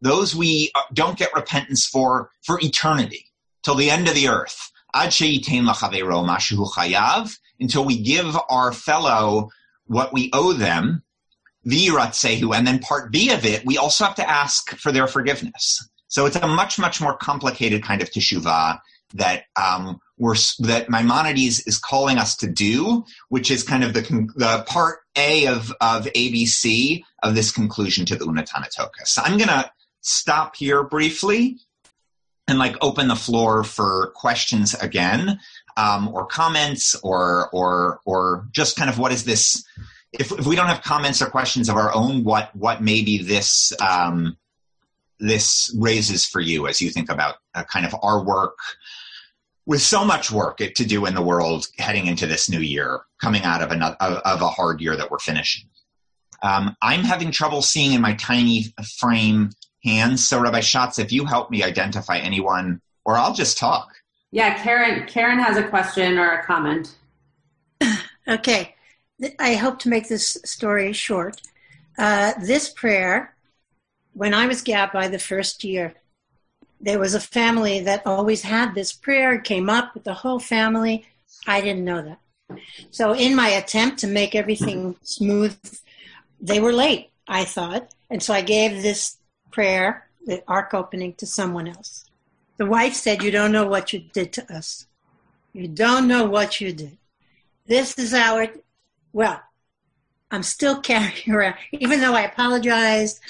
Those 0.00 0.36
we 0.36 0.70
uh, 0.76 0.82
don't 0.92 1.18
get 1.18 1.34
repentance 1.34 1.84
for 1.84 2.30
for 2.42 2.60
eternity 2.62 3.26
till 3.64 3.74
the 3.74 3.90
end 3.90 4.06
of 4.06 4.14
the 4.14 4.28
earth. 4.28 4.70
Ad 4.94 5.10
sheyitain 5.10 5.68
lachavero 5.68 6.24
mashu 6.24 6.64
chayav 6.72 7.36
until 7.60 7.84
we 7.84 8.00
give 8.00 8.36
our 8.48 8.72
fellow 8.72 9.50
what 9.86 10.12
we 10.12 10.30
owe 10.32 10.52
them, 10.52 11.02
v'yiratzehu, 11.66 12.54
and 12.54 12.66
then 12.66 12.78
part 12.78 13.10
B 13.10 13.30
of 13.30 13.44
it, 13.44 13.64
we 13.64 13.78
also 13.78 14.04
have 14.04 14.14
to 14.16 14.28
ask 14.28 14.70
for 14.76 14.92
their 14.92 15.06
forgiveness. 15.06 15.88
So 16.08 16.26
it's 16.26 16.36
a 16.36 16.46
much, 16.46 16.78
much 16.78 17.00
more 17.00 17.16
complicated 17.16 17.82
kind 17.82 18.02
of 18.02 18.10
teshuvah 18.10 18.80
that 19.14 19.44
um, 19.56 20.00
we're, 20.18 20.36
that 20.60 20.88
Maimonides 20.88 21.60
is 21.66 21.78
calling 21.78 22.18
us 22.18 22.36
to 22.36 22.50
do, 22.50 23.04
which 23.28 23.50
is 23.50 23.62
kind 23.62 23.84
of 23.84 23.94
the 23.94 24.02
the 24.36 24.64
part 24.66 25.00
A 25.16 25.46
of 25.46 25.72
of 25.80 26.06
ABC 26.06 27.02
of 27.22 27.34
this 27.34 27.50
conclusion 27.50 28.04
to 28.06 28.16
the 28.16 28.26
Unetana 28.26 28.68
Tokef. 28.74 29.06
So 29.06 29.22
I'm 29.24 29.38
to 29.38 29.70
stop 30.00 30.56
here 30.56 30.82
briefly 30.84 31.58
and 32.46 32.58
like 32.58 32.76
open 32.80 33.08
the 33.08 33.16
floor 33.16 33.62
for 33.62 34.12
questions 34.14 34.74
again, 34.74 35.38
um, 35.78 36.08
or 36.08 36.26
comments, 36.26 36.94
or 36.96 37.48
or 37.52 38.00
or 38.04 38.46
just 38.50 38.76
kind 38.76 38.90
of 38.90 38.98
what 38.98 39.12
is 39.12 39.24
this? 39.24 39.64
If, 40.12 40.32
if 40.32 40.46
we 40.46 40.56
don't 40.56 40.66
have 40.66 40.82
comments 40.82 41.22
or 41.22 41.26
questions 41.26 41.68
of 41.68 41.76
our 41.76 41.94
own, 41.94 42.24
what 42.24 42.54
what 42.54 42.82
maybe 42.82 43.18
this 43.18 43.72
um, 43.80 44.36
this 45.20 45.74
raises 45.78 46.26
for 46.26 46.40
you 46.40 46.66
as 46.66 46.80
you 46.80 46.90
think 46.90 47.10
about 47.10 47.36
uh, 47.54 47.64
kind 47.64 47.86
of 47.86 47.94
our 48.02 48.22
work 48.24 48.58
with 49.66 49.82
so 49.82 50.02
much 50.02 50.30
work 50.32 50.56
to 50.56 50.84
do 50.84 51.04
in 51.04 51.14
the 51.14 51.22
world 51.22 51.66
heading 51.78 52.06
into 52.06 52.26
this 52.26 52.48
new 52.48 52.60
year, 52.60 53.02
coming 53.20 53.42
out 53.42 53.60
of, 53.60 53.70
another, 53.70 53.96
of 54.00 54.40
a 54.40 54.48
hard 54.48 54.80
year 54.80 54.96
that 54.96 55.10
we're 55.10 55.18
finishing. 55.18 55.68
Um, 56.42 56.74
I'm 56.80 57.02
having 57.04 57.30
trouble 57.30 57.60
seeing 57.60 57.92
in 57.92 58.00
my 58.00 58.14
tiny 58.14 58.72
frame 58.98 59.50
hands. 59.84 60.26
So, 60.26 60.40
Rabbi 60.40 60.60
Schatz, 60.60 60.98
if 60.98 61.12
you 61.12 61.26
help 61.26 61.50
me 61.50 61.62
identify 61.62 62.16
anyone, 62.16 62.80
or 63.04 63.16
I'll 63.16 63.34
just 63.34 63.58
talk. 63.58 63.90
Yeah, 64.30 64.62
Karen. 64.62 65.06
Karen 65.06 65.38
has 65.38 65.56
a 65.56 65.68
question 65.68 66.18
or 66.18 66.30
a 66.30 66.44
comment. 66.44 66.94
okay, 68.28 68.74
I 69.38 69.54
hope 69.54 69.78
to 69.80 69.88
make 69.88 70.08
this 70.08 70.36
story 70.44 70.92
short. 70.92 71.40
Uh, 71.98 72.34
this 72.40 72.68
prayer, 72.68 73.34
when 74.12 74.34
I 74.34 74.46
was 74.46 74.62
Gabbai 74.62 75.10
the 75.10 75.18
first 75.18 75.64
year, 75.64 75.94
there 76.80 76.98
was 76.98 77.14
a 77.14 77.20
family 77.20 77.80
that 77.80 78.06
always 78.06 78.42
had 78.42 78.74
this 78.74 78.92
prayer, 78.92 79.38
came 79.38 79.68
up 79.68 79.94
with 79.94 80.04
the 80.04 80.14
whole 80.14 80.38
family. 80.38 81.06
I 81.46 81.60
didn't 81.60 81.84
know 81.84 82.02
that. 82.02 82.20
So, 82.90 83.14
in 83.14 83.34
my 83.34 83.48
attempt 83.48 83.98
to 84.00 84.06
make 84.06 84.34
everything 84.34 84.96
smooth, 85.02 85.56
they 86.40 86.60
were 86.60 86.72
late, 86.72 87.10
I 87.26 87.44
thought. 87.44 87.92
And 88.10 88.22
so 88.22 88.32
I 88.32 88.42
gave 88.42 88.82
this 88.82 89.18
prayer, 89.50 90.08
the 90.24 90.42
ark 90.48 90.72
opening, 90.72 91.14
to 91.14 91.26
someone 91.26 91.68
else. 91.68 92.07
The 92.58 92.66
wife 92.66 92.94
said, 92.94 93.22
You 93.22 93.30
don't 93.30 93.52
know 93.52 93.66
what 93.66 93.92
you 93.92 94.00
did 94.00 94.32
to 94.34 94.54
us. 94.54 94.86
You 95.52 95.68
don't 95.68 96.06
know 96.06 96.26
what 96.26 96.60
you 96.60 96.72
did. 96.72 96.98
This 97.66 97.98
is 97.98 98.12
our, 98.12 98.48
well, 99.12 99.40
I'm 100.30 100.42
still 100.42 100.80
carrying 100.82 101.30
around, 101.30 101.54
even 101.72 102.00
though 102.00 102.14
I 102.14 102.22
apologized. 102.22 103.20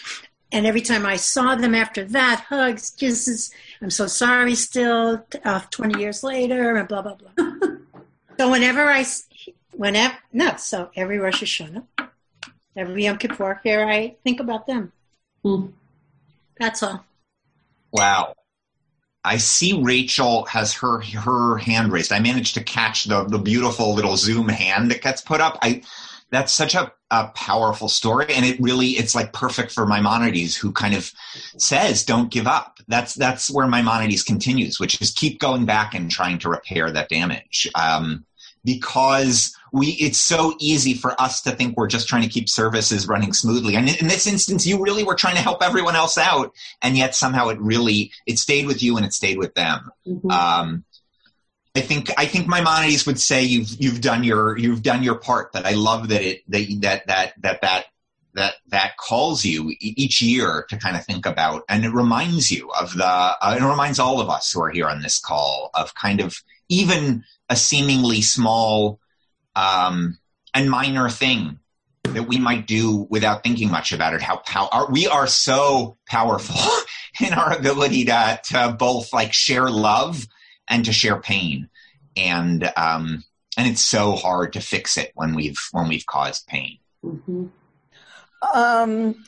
And 0.51 0.67
every 0.67 0.81
time 0.81 1.05
I 1.05 1.17
saw 1.17 1.57
them 1.57 1.75
after 1.75 2.05
that, 2.05 2.47
hugs, 2.49 2.91
kisses, 2.91 3.51
I'm 3.83 3.91
so 3.91 4.07
sorry 4.07 4.55
still, 4.55 5.27
uh, 5.45 5.61
20 5.71 6.01
years 6.01 6.23
later, 6.23 6.77
and 6.77 6.89
blah, 6.89 7.03
blah, 7.03 7.17
blah. 7.17 7.33
so 8.39 8.51
whenever 8.51 8.87
I, 8.87 9.05
whenever, 9.77 10.17
no, 10.33 10.57
so 10.57 10.91
every 10.97 11.19
Rosh 11.19 11.43
Hashanah, 11.43 11.85
every 12.75 13.05
Yom 13.05 13.19
Kippur, 13.19 13.61
here 13.63 13.87
I 13.87 14.17
think 14.25 14.41
about 14.41 14.67
them. 14.67 14.93
Mm. 15.45 15.73
That's 16.59 16.83
all. 16.83 17.05
Wow. 17.93 18.35
I 19.25 19.37
see 19.37 19.81
Rachel 19.83 20.45
has 20.47 20.73
her 20.75 21.01
her 21.01 21.59
hand 21.59 21.93
raised. 21.93 22.13
I 22.13 22.21
managed 22.21 22.55
to 22.55 22.63
catch 22.63 23.05
the 23.05 23.25
the 23.25 23.39
beautiful 23.39 23.95
little 23.95 24.17
zoom 24.17 24.49
hand 24.49 24.91
that 24.91 25.03
gets 25.03 25.21
put 25.21 25.41
up. 25.41 25.59
I 25.63 25.83
that's 26.31 26.53
such 26.53 26.75
a, 26.75 26.93
a 27.11 27.29
powerful 27.29 27.89
story 27.89 28.27
and 28.35 28.45
it 28.45 28.61
really 28.61 28.89
it's 28.91 29.15
like 29.15 29.33
perfect 29.33 29.73
for 29.73 29.87
maimonides 29.87 30.57
who 30.57 30.73
kind 30.73 30.95
of 30.95 31.11
says 31.57 32.05
don't 32.05 32.31
give 32.31 32.47
up 32.47 32.79
that's 32.87 33.15
that's 33.15 33.51
where 33.51 33.67
maimonides 33.67 34.23
continues 34.23 34.79
which 34.79 35.01
is 35.01 35.11
keep 35.11 35.41
going 35.41 35.65
back 35.65 35.95
and 35.95 36.11
trying 36.11 36.39
to 36.39 36.51
repair 36.51 36.91
that 36.91 37.09
damage 37.09 37.69
um, 37.75 38.25
because 38.65 39.57
we 39.73 39.89
it's 39.89 40.21
so 40.21 40.55
easy 40.59 40.95
for 40.95 41.21
us 41.21 41.43
to 41.43 41.51
think 41.51 41.77
we're 41.77 41.87
just 41.87 42.09
trying 42.09 42.23
to 42.23 42.29
keep 42.29 42.49
services 42.49 43.09
running 43.09 43.33
smoothly 43.33 43.77
and 43.77 43.89
in 44.01 44.09
this 44.09 44.27
instance 44.27 44.67
you 44.67 44.83
really 44.83 45.05
were 45.05 45.15
trying 45.15 45.37
to 45.37 45.43
help 45.43 45.63
everyone 45.63 45.97
else 45.97 46.19
out 46.19 46.53
and 46.83 46.97
yet 46.97 47.15
somehow 47.15 47.49
it 47.49 47.59
really 47.61 48.11
it 48.27 48.39
stayed 48.39 48.67
with 48.67 48.83
you 48.83 48.97
and 48.97 49.05
it 49.07 49.13
stayed 49.13 49.39
with 49.39 49.55
them 49.55 49.91
mm-hmm. 50.07 50.31
um, 50.31 50.85
I 51.79 51.81
think 51.81 52.11
I 52.19 52.27
think 52.27 52.49
Maimonides 52.49 53.07
would 53.07 53.21
say 53.21 53.45
you've 53.45 53.71
you've 53.81 54.01
done 54.01 54.25
your 54.25 54.59
you've 54.59 54.83
done 54.83 55.05
your 55.05 55.15
part. 55.15 55.53
But 55.53 55.65
I 55.65 55.73
love 55.73 56.09
that 56.09 56.23
it 56.23 56.43
that 56.49 56.67
that 56.81 57.07
that 57.07 57.35
that 57.43 57.61
that 57.61 57.85
that 58.35 58.55
that 58.69 58.97
calls 58.97 59.45
you 59.45 59.75
each 59.81 60.21
year 60.21 60.67
to 60.71 60.77
kind 60.77 60.97
of 60.97 61.05
think 61.05 61.25
about, 61.25 61.63
and 61.69 61.85
it 61.85 61.93
reminds 61.93 62.51
you 62.51 62.71
of 62.73 62.97
the. 62.97 63.07
Uh, 63.07 63.57
it 63.61 63.63
reminds 63.63 64.01
all 64.01 64.21
of 64.21 64.29
us 64.29 64.51
who 64.51 64.61
are 64.61 64.71
here 64.71 64.89
on 64.89 65.03
this 65.03 65.21
call 65.21 65.71
of 65.75 65.95
kind 65.95 66.21
of 66.21 66.43
even 66.69 67.23
a 67.49 67.55
seemingly 67.55 68.23
small 68.23 68.99
um, 69.59 70.19
and 70.55 70.71
minor 70.71 71.09
thing 71.09 71.59
that 72.05 72.29
we 72.29 72.39
might 72.39 72.67
do 72.67 73.07
without 73.11 73.43
thinking 73.43 73.71
much 73.71 73.93
about 73.93 74.15
it. 74.15 74.23
How 74.23 74.41
how 74.47 74.89
we 74.91 75.07
are 75.09 75.27
so 75.27 75.97
powerful 76.07 76.57
in 77.27 77.35
our 77.35 77.57
ability 77.57 78.05
to 78.07 78.41
to 78.45 78.77
both 78.79 79.13
like 79.13 79.33
share 79.33 79.69
love 79.69 80.27
and 80.69 80.85
to 80.85 80.93
share 80.93 81.21
pain. 81.21 81.69
And 82.17 82.71
um, 82.77 83.25
and 83.57 83.69
it's 83.69 83.85
so 83.85 84.13
hard 84.13 84.53
to 84.53 84.61
fix 84.61 84.97
it 84.97 85.11
when 85.15 85.35
we've 85.35 85.59
when 85.73 85.89
we've 85.89 86.07
caused 86.07 86.47
pain. 86.47 86.79
Mm-hmm. 87.05 87.47
Um, 88.55 89.25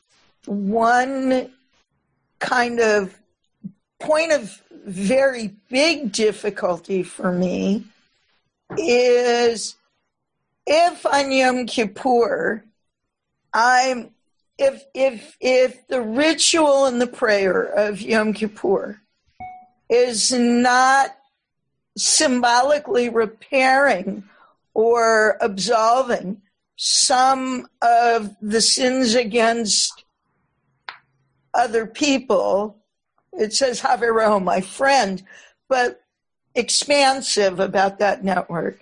one 0.46 1.50
kind 2.38 2.80
of 2.80 3.18
point 3.98 4.32
of 4.32 4.62
very 4.86 5.56
big 5.68 6.12
difficulty 6.12 7.02
for 7.02 7.32
me 7.32 7.84
is 8.78 9.74
if 10.70 11.04
on 11.04 11.32
Yom 11.32 11.66
Kippur, 11.66 12.64
I'm 13.52 14.14
if 14.56 14.84
if 14.94 15.36
if 15.40 15.86
the 15.88 16.00
ritual 16.00 16.86
and 16.86 17.00
the 17.00 17.08
prayer 17.08 17.62
of 17.64 18.00
Yom 18.00 18.32
Kippur 18.32 19.00
is 19.88 20.30
not 20.30 21.10
symbolically 21.98 23.08
repairing 23.08 24.22
or 24.72 25.36
absolving 25.40 26.40
some 26.76 27.66
of 27.82 28.36
the 28.40 28.60
sins 28.60 29.16
against 29.16 30.04
other 31.52 31.84
people. 31.84 32.76
It 33.32 33.52
says 33.52 33.80
chavero, 33.80 34.42
my 34.42 34.60
friend, 34.60 35.20
but 35.68 36.00
expansive 36.54 37.58
about 37.58 37.98
that 37.98 38.22
network. 38.22 38.80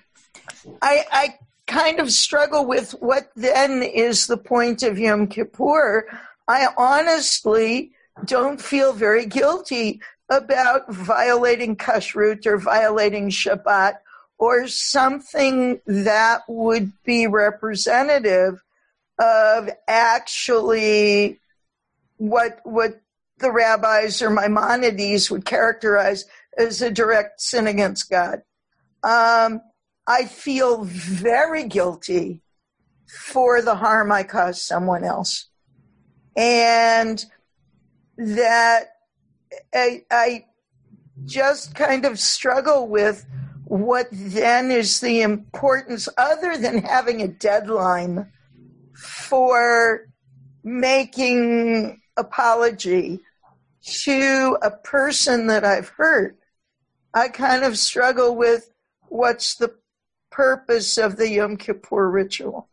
I, 0.82 1.04
I 1.10 1.38
kind 1.68 2.00
of 2.00 2.10
struggle 2.10 2.66
with 2.66 2.92
what 2.92 3.30
then 3.36 3.82
is 3.82 4.26
the 4.26 4.36
point 4.36 4.82
of 4.82 4.98
Yom 4.98 5.28
Kippur. 5.28 6.08
I 6.48 6.68
honestly 6.76 7.92
don't 8.24 8.60
feel 8.60 8.92
very 8.92 9.26
guilty 9.26 10.00
about 10.28 10.92
violating 10.92 11.76
kashrut 11.76 12.46
or 12.46 12.58
violating 12.58 13.30
Shabbat 13.30 13.98
or 14.38 14.66
something 14.66 15.80
that 15.86 16.42
would 16.48 16.92
be 17.04 17.26
representative 17.26 18.62
of 19.18 19.70
actually 19.86 21.40
what 22.16 22.60
what 22.64 23.00
the 23.38 23.50
rabbis 23.52 24.22
or 24.22 24.30
Maimonides 24.30 25.30
would 25.30 25.44
characterize 25.44 26.24
as 26.56 26.82
a 26.82 26.90
direct 26.90 27.40
sin 27.40 27.66
against 27.66 28.10
God. 28.10 28.42
Um, 29.02 29.60
I 30.08 30.24
feel 30.24 30.84
very 30.84 31.68
guilty 31.68 32.40
for 33.06 33.60
the 33.60 33.74
harm 33.74 34.10
I 34.10 34.22
caused 34.22 34.62
someone 34.62 35.04
else. 35.04 35.48
And 36.34 37.22
that 38.16 38.88
I, 39.74 40.04
I 40.10 40.46
just 41.26 41.74
kind 41.74 42.06
of 42.06 42.18
struggle 42.18 42.88
with 42.88 43.26
what 43.64 44.08
then 44.10 44.70
is 44.70 45.00
the 45.00 45.20
importance, 45.20 46.08
other 46.16 46.56
than 46.56 46.82
having 46.82 47.20
a 47.20 47.28
deadline 47.28 48.32
for 48.94 50.08
making 50.64 52.00
apology 52.16 53.20
to 53.82 54.56
a 54.62 54.70
person 54.70 55.48
that 55.48 55.64
I've 55.64 55.88
hurt. 55.90 56.38
I 57.12 57.28
kind 57.28 57.62
of 57.62 57.78
struggle 57.78 58.34
with 58.34 58.70
what's 59.08 59.56
the 59.56 59.74
purpose 60.38 60.98
of 60.98 61.16
the 61.16 61.28
Yom 61.28 61.56
Kippur 61.56 62.08
ritual. 62.08 62.68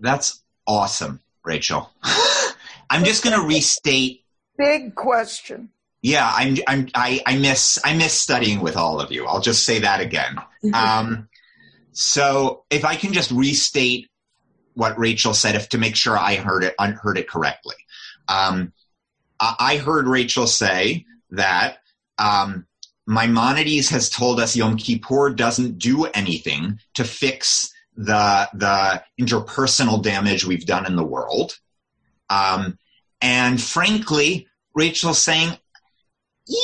That's 0.00 0.42
awesome, 0.66 1.20
Rachel. 1.44 1.90
I'm 2.90 3.04
just 3.04 3.22
going 3.22 3.38
to 3.38 3.46
restate 3.46 4.24
big 4.56 4.94
question. 4.94 5.68
Yeah, 6.00 6.30
I'm, 6.34 6.56
I'm, 6.66 6.88
I, 6.94 7.20
I 7.26 7.36
miss 7.36 7.78
I 7.84 7.94
miss 7.94 8.14
studying 8.14 8.60
with 8.60 8.76
all 8.76 9.00
of 9.00 9.12
you. 9.12 9.26
I'll 9.26 9.42
just 9.42 9.64
say 9.64 9.80
that 9.80 10.00
again. 10.00 10.36
Mm-hmm. 10.64 10.74
Um, 10.74 11.28
So 11.92 12.64
if 12.70 12.86
I 12.86 12.96
can 12.96 13.12
just 13.12 13.30
restate 13.30 14.08
what 14.72 14.98
Rachel 14.98 15.34
said, 15.34 15.56
if 15.56 15.68
to 15.70 15.78
make 15.78 15.94
sure 15.94 16.16
I 16.16 16.36
heard 16.36 16.64
it, 16.64 16.74
heard 16.78 17.18
it 17.18 17.28
correctly. 17.28 17.76
Um, 18.28 18.72
I 19.38 19.76
heard 19.76 20.08
Rachel 20.08 20.46
say 20.46 21.04
that 21.30 21.78
um, 22.18 22.66
Maimonides 23.06 23.90
has 23.90 24.08
told 24.08 24.40
us 24.40 24.56
Yom 24.56 24.76
Kippur 24.76 25.30
doesn't 25.30 25.78
do 25.78 26.04
anything 26.06 26.78
to 26.94 27.04
fix 27.04 27.72
the 27.96 28.48
the 28.54 29.02
interpersonal 29.20 30.02
damage 30.02 30.44
we've 30.44 30.66
done 30.66 30.86
in 30.86 30.96
the 30.96 31.04
world. 31.04 31.58
Um, 32.30 32.78
and 33.20 33.60
frankly, 33.60 34.48
Rachel's 34.74 35.22
saying, 35.22 35.56
yeah, 36.46 36.58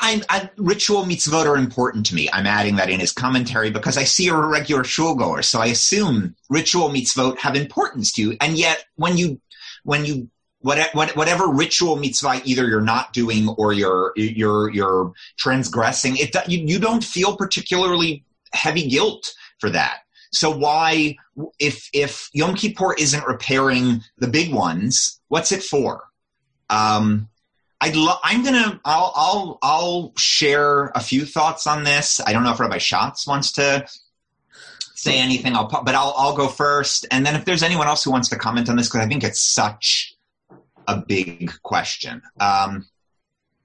I, 0.00 0.22
I, 0.28 0.50
ritual 0.58 1.04
mitzvot 1.04 1.46
are 1.46 1.56
important 1.56 2.06
to 2.06 2.14
me. 2.14 2.28
I'm 2.32 2.46
adding 2.46 2.76
that 2.76 2.90
in 2.90 3.00
his 3.00 3.10
commentary 3.10 3.70
because 3.70 3.96
I 3.96 4.04
see 4.04 4.26
you're 4.26 4.44
a 4.44 4.48
regular 4.48 4.84
shulgoer, 4.84 5.44
so 5.44 5.60
I 5.60 5.66
assume 5.66 6.36
ritual 6.48 6.88
mitzvot 6.88 7.38
have 7.38 7.56
importance 7.56 8.12
to 8.12 8.22
you. 8.22 8.36
And 8.40 8.56
yet, 8.56 8.84
when 8.94 9.16
you 9.16 9.40
when 9.82 10.04
you 10.04 10.30
whatever 10.64 11.46
ritual 11.48 11.96
mitzvah 11.96 12.40
either 12.44 12.66
you're 12.66 12.80
not 12.80 13.12
doing 13.12 13.48
or 13.50 13.72
you're 13.72 14.12
you're 14.16 14.70
you're 14.70 15.12
transgressing, 15.36 16.16
it 16.16 16.34
you, 16.48 16.64
you 16.66 16.78
don't 16.78 17.04
feel 17.04 17.36
particularly 17.36 18.24
heavy 18.52 18.88
guilt 18.88 19.34
for 19.58 19.70
that. 19.70 19.98
So 20.32 20.50
why, 20.50 21.16
if 21.58 21.88
if 21.92 22.28
Yom 22.32 22.54
Kippur 22.54 22.94
isn't 22.94 23.26
repairing 23.26 24.02
the 24.18 24.26
big 24.26 24.52
ones, 24.52 25.20
what's 25.28 25.52
it 25.52 25.62
for? 25.62 26.04
Um, 26.70 27.28
I'd 27.80 27.94
lo- 27.94 28.18
I'm 28.22 28.42
gonna 28.42 28.80
I'll 28.84 29.12
I'll 29.14 29.58
I'll 29.62 30.12
share 30.16 30.86
a 30.94 31.00
few 31.00 31.26
thoughts 31.26 31.66
on 31.66 31.84
this. 31.84 32.20
I 32.24 32.32
don't 32.32 32.42
know 32.42 32.52
if 32.52 32.58
Rabbi 32.58 32.78
Schatz 32.78 33.26
wants 33.26 33.52
to 33.52 33.86
say 34.94 35.18
anything. 35.18 35.54
I'll 35.54 35.68
but 35.68 35.94
I'll 35.94 36.14
I'll 36.16 36.34
go 36.34 36.48
first, 36.48 37.06
and 37.10 37.26
then 37.26 37.36
if 37.36 37.44
there's 37.44 37.62
anyone 37.62 37.86
else 37.86 38.02
who 38.02 38.10
wants 38.10 38.30
to 38.30 38.36
comment 38.36 38.70
on 38.70 38.76
this, 38.76 38.88
because 38.88 39.02
I 39.02 39.08
think 39.08 39.22
it's 39.22 39.42
such 39.42 40.13
a 40.86 40.96
big 40.96 41.52
question. 41.62 42.22
Um, 42.38 42.86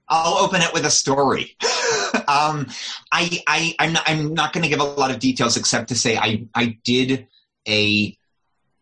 I'll 0.08 0.38
open 0.38 0.60
it 0.60 0.72
with 0.74 0.84
a 0.84 0.90
story. 0.90 1.56
um, 2.28 2.66
I, 3.12 3.42
I, 3.46 3.74
I'm 3.78 3.92
not, 3.92 4.02
I'm 4.06 4.34
not 4.34 4.52
going 4.52 4.64
to 4.64 4.68
give 4.68 4.80
a 4.80 4.84
lot 4.84 5.10
of 5.10 5.20
details 5.20 5.56
except 5.56 5.88
to 5.88 5.94
say 5.94 6.16
I, 6.16 6.46
I 6.54 6.78
did 6.82 7.28
a, 7.68 8.16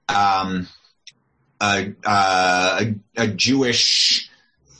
um, 0.09 0.69
a, 1.61 1.93
uh, 2.05 2.81
a, 2.81 2.95
a 3.17 3.29
Jewish 3.29 4.31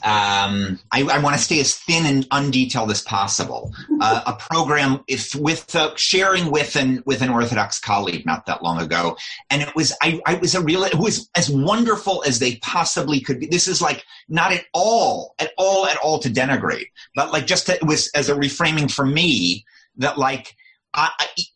um, 0.03 0.79
I, 0.93 1.03
I 1.03 1.19
want 1.19 1.37
to 1.37 1.43
stay 1.43 1.59
as 1.61 1.75
thin 1.75 2.07
and 2.07 2.29
undetailed 2.31 2.91
as 2.91 3.03
possible. 3.03 3.73
Uh, 4.01 4.23
a 4.27 4.33
program 4.35 5.03
if 5.09 5.35
with 5.35 5.75
uh, 5.75 5.95
sharing 5.97 6.51
with 6.53 6.77
an 6.77 7.03
with 7.05 7.21
an 7.21 7.31
Orthodox 7.31 7.81
colleague 7.81 8.25
not 8.25 8.47
that 8.47 8.63
long 8.63 8.81
ago, 8.81 9.17
and 9.51 9.61
it 9.61 9.75
was 9.75 9.93
I, 10.01 10.21
I 10.25 10.35
was 10.35 10.55
a 10.55 10.63
real 10.63 10.85
it 10.85 10.95
was 10.95 11.29
as 11.37 11.51
wonderful 11.51 12.23
as 12.27 12.39
they 12.39 12.57
possibly 12.57 13.21
could 13.21 13.41
be. 13.41 13.47
This 13.47 13.67
is 13.67 13.83
like 13.83 14.05
not 14.29 14.53
at 14.53 14.65
all 14.73 15.35
at 15.39 15.53
all 15.59 15.87
at 15.87 15.97
all 15.97 16.21
to 16.21 16.31
denigrate, 16.31 16.91
but 17.17 17.33
like 17.33 17.47
just 17.47 17.67
to, 17.67 17.75
it 17.75 17.85
was 17.85 18.09
as 18.15 18.29
a 18.29 18.35
reframing 18.35 18.91
for 18.91 19.05
me 19.05 19.65
that 19.97 20.17
like 20.17 20.55
I, 20.95 21.11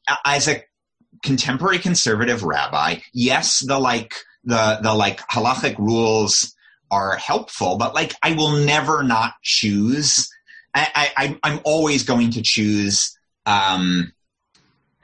I, 0.08 0.16
as 0.37 0.49
a 0.49 0.64
contemporary 1.22 1.78
conservative 1.78 2.42
rabbi, 2.42 2.96
yes, 3.12 3.61
the 3.61 3.78
like 3.78 4.14
the 4.44 4.80
the 4.82 4.94
like 4.94 5.20
halachic 5.28 5.78
rules 5.78 6.54
are 6.92 7.16
helpful, 7.16 7.76
but 7.78 7.94
like 7.94 8.14
I 8.22 8.34
will 8.34 8.58
never 8.58 9.02
not 9.02 9.32
choose. 9.42 10.28
I, 10.75 11.11
I 11.16 11.38
I'm 11.42 11.61
always 11.64 12.04
going 12.04 12.30
to 12.32 12.42
choose 12.42 13.18
um, 13.46 14.12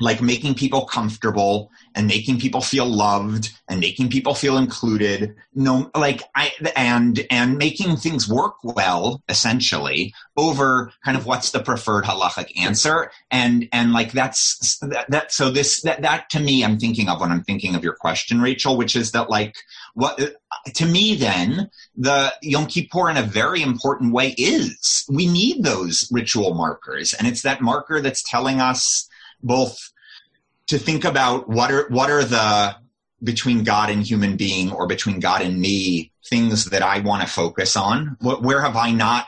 like 0.00 0.21
making 0.21 0.55
people 0.55 0.87
comfortable 0.87 1.71
and 1.95 2.07
making 2.07 2.38
people 2.38 2.61
feel 2.61 2.87
loved 2.87 3.50
and 3.69 3.81
making 3.81 4.09
people 4.09 4.35
feel 4.35 4.57
included. 4.57 5.35
No 5.55 5.90
like 5.95 6.23
i 6.35 6.52
and 6.76 7.26
and 7.31 7.59
making 7.59 7.97
things 7.97 8.28
work 8.28 8.57
well 8.62 9.23
essentially 9.28 10.14
over 10.37 10.93
kind 11.05 11.17
of 11.17 11.26
what's 11.26 11.50
the 11.50 11.61
preferred 11.61 12.05
halachic 12.05 12.50
answer. 12.59 13.11
And 13.31 13.69
and 13.73 13.93
like 13.93 14.12
that's 14.12 14.78
that, 14.78 15.11
that 15.11 15.33
so 15.33 15.50
this 15.50 15.83
that 15.83 16.02
that 16.02 16.31
to 16.31 16.40
me 16.40 16.64
i'm 16.64 16.78
thinking 16.78 17.09
of 17.09 17.21
when 17.21 17.33
i'm 17.33 17.43
thinking 17.43 17.75
of 17.75 17.83
your 17.83 17.94
question 17.94 18.40
rachel 18.40 18.77
which 18.77 18.94
is 18.96 19.12
that 19.12 19.31
like 19.31 19.57
what 19.94 20.18
to 20.75 20.87
me 20.87 21.16
then 21.16 21.70
the 21.96 22.33
yom 22.42 22.66
kippur 22.66 23.11
in 23.11 23.16
a 23.16 23.22
very 23.22 23.62
important 23.62 24.12
way 24.12 24.35
is 24.38 25.05
we 25.09 25.27
need 25.27 25.64
those 25.64 26.09
ritual 26.11 26.55
markers. 26.55 27.14
And 27.14 27.27
it's 27.27 27.42
that 27.42 27.61
marker 27.61 28.01
that's 28.01 28.22
telling 28.22 28.61
us 28.61 29.09
both 29.42 29.92
to 30.68 30.78
think 30.78 31.04
about 31.04 31.48
what 31.48 31.70
are 31.70 31.88
what 31.88 32.11
are 32.11 32.24
the 32.24 32.76
between 33.22 33.64
God 33.64 33.90
and 33.90 34.02
human 34.02 34.37
being 34.37 34.70
or 34.70 34.87
between 34.87 35.20
God 35.20 35.42
and 35.42 35.61
me 35.61 36.12
things 36.26 36.66
that 36.66 36.83
I 36.83 37.00
want 37.00 37.22
to 37.22 37.28
focus 37.28 37.76
on. 37.76 38.16
Where 38.20 38.61
have 38.61 38.76
I 38.76 38.92
not 38.92 39.26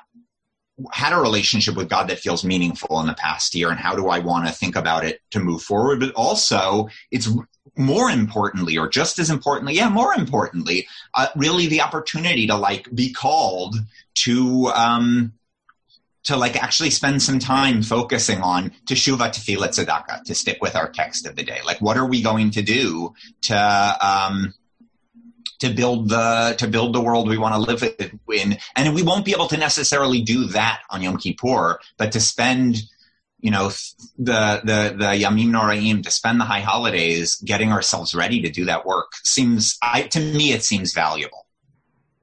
had 0.92 1.12
a 1.12 1.16
relationship 1.16 1.76
with 1.76 1.88
God 1.88 2.08
that 2.08 2.20
feels 2.20 2.44
meaningful 2.44 3.00
in 3.00 3.06
the 3.06 3.14
past 3.14 3.54
year, 3.54 3.70
and 3.70 3.78
how 3.78 3.96
do 3.96 4.08
I 4.08 4.20
want 4.20 4.46
to 4.46 4.52
think 4.52 4.76
about 4.76 5.04
it 5.04 5.20
to 5.32 5.40
move 5.40 5.62
forward? 5.62 6.00
But 6.00 6.12
also, 6.12 6.88
it's 7.10 7.28
more 7.76 8.10
importantly, 8.10 8.78
or 8.78 8.88
just 8.88 9.18
as 9.18 9.30
importantly, 9.30 9.74
yeah, 9.74 9.88
more 9.88 10.14
importantly, 10.14 10.86
uh, 11.14 11.28
really 11.36 11.66
the 11.66 11.82
opportunity 11.82 12.46
to 12.46 12.56
like 12.56 12.88
be 12.94 13.12
called 13.12 13.76
to 14.14 14.66
um, 14.68 15.32
to 16.24 16.36
like 16.36 16.62
actually 16.62 16.90
spend 16.90 17.22
some 17.22 17.38
time 17.38 17.82
focusing 17.82 18.40
on 18.42 18.70
teshuva, 18.86 19.30
tefillah, 19.30 19.68
tzedakah, 19.68 20.22
to 20.24 20.34
stick 20.34 20.58
with 20.60 20.76
our 20.76 20.90
text 20.90 21.26
of 21.26 21.36
the 21.36 21.42
day. 21.42 21.58
Like, 21.64 21.80
what 21.80 21.96
are 21.96 22.06
we 22.06 22.22
going 22.22 22.50
to 22.52 22.62
do 22.62 23.14
to 23.42 23.96
um, 24.00 24.54
to 25.60 25.70
build 25.70 26.10
the 26.10 26.54
to 26.58 26.68
build 26.68 26.94
the 26.94 27.00
world 27.00 27.28
we 27.28 27.38
want 27.38 27.54
to 27.54 27.60
live 27.60 27.82
in? 28.32 28.58
And 28.76 28.94
we 28.94 29.02
won't 29.02 29.24
be 29.24 29.32
able 29.32 29.48
to 29.48 29.56
necessarily 29.56 30.20
do 30.20 30.46
that 30.46 30.82
on 30.90 31.02
Yom 31.02 31.16
Kippur, 31.16 31.80
but 31.96 32.12
to 32.12 32.20
spend 32.20 32.82
you 33.40 33.50
know 33.50 33.70
the 34.18 34.60
the 34.62 34.94
the 34.98 35.24
Yamim 35.24 35.48
Noraim 35.48 36.02
to 36.02 36.10
spend 36.10 36.40
the 36.40 36.44
high 36.44 36.60
holidays 36.60 37.36
getting 37.36 37.72
ourselves 37.72 38.14
ready 38.14 38.42
to 38.42 38.50
do 38.50 38.66
that 38.66 38.84
work 38.84 39.12
seems 39.24 39.78
I, 39.82 40.02
to 40.02 40.20
me 40.20 40.52
it 40.52 40.62
seems 40.62 40.92
valuable. 40.92 41.46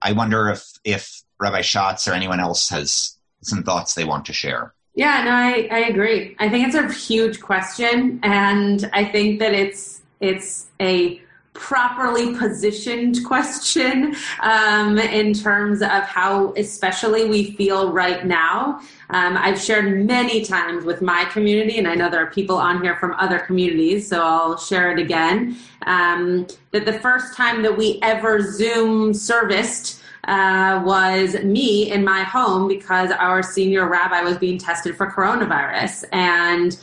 I 0.01 0.11
wonder 0.11 0.49
if 0.49 0.63
if 0.83 1.23
Rabbi 1.39 1.61
Schatz 1.61 2.07
or 2.07 2.13
anyone 2.13 2.39
else 2.39 2.69
has 2.69 3.16
some 3.41 3.63
thoughts 3.63 3.93
they 3.93 4.05
want 4.05 4.25
to 4.25 4.33
share. 4.33 4.73
Yeah, 4.95 5.23
no, 5.23 5.31
I, 5.31 5.67
I 5.71 5.87
agree. 5.89 6.35
I 6.39 6.49
think 6.49 6.67
it's 6.67 6.75
a 6.75 6.91
huge 6.91 7.39
question, 7.39 8.19
and 8.23 8.89
I 8.93 9.05
think 9.05 9.39
that 9.39 9.53
it's 9.53 10.01
it's 10.19 10.67
a 10.79 11.21
properly 11.57 12.35
positioned 12.35 13.23
question 13.25 14.15
um, 14.41 14.97
in 14.97 15.33
terms 15.33 15.81
of 15.81 15.89
how, 15.89 16.53
especially, 16.55 17.25
we 17.25 17.51
feel 17.51 17.91
right 17.91 18.25
now. 18.25 18.79
Um, 19.09 19.37
I've 19.37 19.59
shared 19.59 20.05
many 20.05 20.43
times 20.43 20.85
with 20.85 21.01
my 21.01 21.25
community, 21.25 21.77
and 21.77 21.87
I 21.87 21.95
know 21.95 22.09
there 22.09 22.23
are 22.23 22.31
people 22.31 22.57
on 22.57 22.81
here 22.81 22.95
from 22.97 23.13
other 23.19 23.39
communities, 23.39 24.07
so 24.07 24.23
I'll 24.23 24.57
share 24.57 24.91
it 24.91 24.99
again. 24.99 25.57
Um, 25.85 26.47
that 26.71 26.85
the 26.85 26.99
first 26.99 27.35
time 27.35 27.61
that 27.63 27.77
we 27.77 27.99
ever 28.01 28.41
Zoom 28.41 29.13
serviced 29.13 30.01
uh, 30.27 30.81
was 30.85 31.41
me 31.43 31.91
in 31.91 32.03
my 32.03 32.23
home 32.23 32.67
because 32.67 33.11
our 33.11 33.41
senior 33.41 33.87
rabbi 33.87 34.21
was 34.21 34.37
being 34.37 34.57
tested 34.57 34.95
for 34.95 35.09
coronavirus. 35.09 36.03
And 36.11 36.77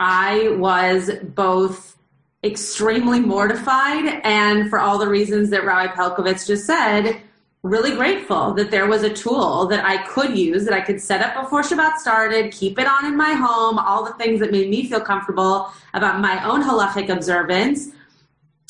I 0.00 0.48
was 0.58 1.10
both 1.34 1.96
extremely 2.44 3.20
mortified 3.20 4.20
and 4.24 4.70
for 4.70 4.78
all 4.78 4.98
the 4.98 5.08
reasons 5.08 5.50
that 5.50 5.64
Rabbi 5.64 5.92
Pelcovitz 5.92 6.46
just 6.46 6.66
said, 6.66 7.20
really 7.64 7.94
grateful 7.96 8.54
that 8.54 8.70
there 8.70 8.86
was 8.86 9.02
a 9.02 9.12
tool 9.12 9.66
that 9.66 9.84
I 9.84 9.98
could 10.04 10.38
use 10.38 10.64
that 10.64 10.72
I 10.72 10.80
could 10.80 11.00
set 11.00 11.20
up 11.20 11.42
before 11.42 11.62
Shabbat 11.62 11.96
started, 11.96 12.52
keep 12.52 12.78
it 12.78 12.86
on 12.86 13.04
in 13.06 13.16
my 13.16 13.32
home, 13.32 13.78
all 13.78 14.04
the 14.04 14.12
things 14.12 14.38
that 14.40 14.52
made 14.52 14.70
me 14.70 14.88
feel 14.88 15.00
comfortable 15.00 15.72
about 15.94 16.20
my 16.20 16.42
own 16.44 16.62
halachic 16.62 17.08
observance. 17.08 17.88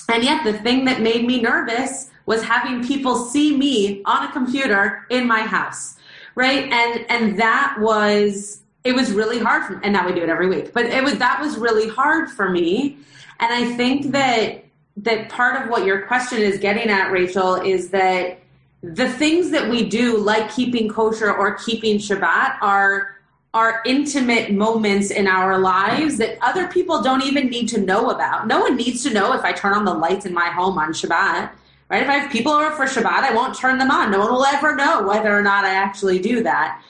And 0.08 0.24
yet 0.24 0.42
the 0.42 0.54
thing 0.54 0.86
that 0.86 1.02
made 1.02 1.26
me 1.26 1.42
nervous 1.42 2.10
was 2.28 2.42
having 2.42 2.86
people 2.86 3.16
see 3.16 3.56
me 3.56 4.02
on 4.04 4.28
a 4.28 4.32
computer 4.32 5.06
in 5.08 5.26
my 5.26 5.40
house, 5.40 5.96
right? 6.34 6.70
And 6.70 7.06
and 7.10 7.38
that 7.40 7.76
was 7.80 8.60
it 8.84 8.94
was 8.94 9.10
really 9.12 9.38
hard 9.38 9.64
for, 9.64 9.80
and 9.82 9.94
now 9.94 10.06
we 10.06 10.12
do 10.12 10.22
it 10.22 10.28
every 10.28 10.46
week. 10.46 10.74
But 10.74 10.84
it 10.84 11.02
was 11.02 11.14
that 11.14 11.40
was 11.40 11.56
really 11.56 11.88
hard 11.88 12.28
for 12.30 12.50
me. 12.50 12.98
And 13.40 13.50
I 13.50 13.74
think 13.76 14.12
that 14.12 14.62
that 14.98 15.30
part 15.30 15.62
of 15.62 15.70
what 15.70 15.86
your 15.86 16.02
question 16.02 16.40
is 16.40 16.58
getting 16.58 16.90
at, 16.90 17.10
Rachel, 17.10 17.54
is 17.54 17.88
that 17.90 18.40
the 18.82 19.08
things 19.08 19.50
that 19.50 19.70
we 19.70 19.88
do, 19.88 20.18
like 20.18 20.52
keeping 20.52 20.86
kosher 20.86 21.32
or 21.32 21.54
keeping 21.54 21.96
Shabbat, 21.96 22.58
are 22.60 23.16
are 23.54 23.82
intimate 23.86 24.52
moments 24.52 25.10
in 25.10 25.26
our 25.26 25.58
lives 25.58 26.18
that 26.18 26.36
other 26.42 26.68
people 26.68 27.00
don't 27.00 27.22
even 27.22 27.48
need 27.48 27.70
to 27.70 27.80
know 27.80 28.10
about. 28.10 28.46
No 28.46 28.60
one 28.60 28.76
needs 28.76 29.02
to 29.04 29.10
know 29.14 29.32
if 29.32 29.42
I 29.44 29.52
turn 29.52 29.72
on 29.72 29.86
the 29.86 29.94
lights 29.94 30.26
in 30.26 30.34
my 30.34 30.50
home 30.50 30.76
on 30.76 30.92
Shabbat 30.92 31.52
right? 31.90 32.02
If 32.02 32.08
I 32.08 32.18
have 32.18 32.30
people 32.30 32.52
over 32.52 32.70
for 32.70 32.84
Shabbat, 32.84 33.20
I 33.20 33.34
won't 33.34 33.56
turn 33.56 33.78
them 33.78 33.90
on. 33.90 34.10
No 34.10 34.20
one 34.20 34.32
will 34.32 34.44
ever 34.44 34.74
know 34.74 35.06
whether 35.06 35.36
or 35.36 35.42
not 35.42 35.64
I 35.64 35.74
actually 35.74 36.18
do 36.18 36.42
that. 36.42 36.82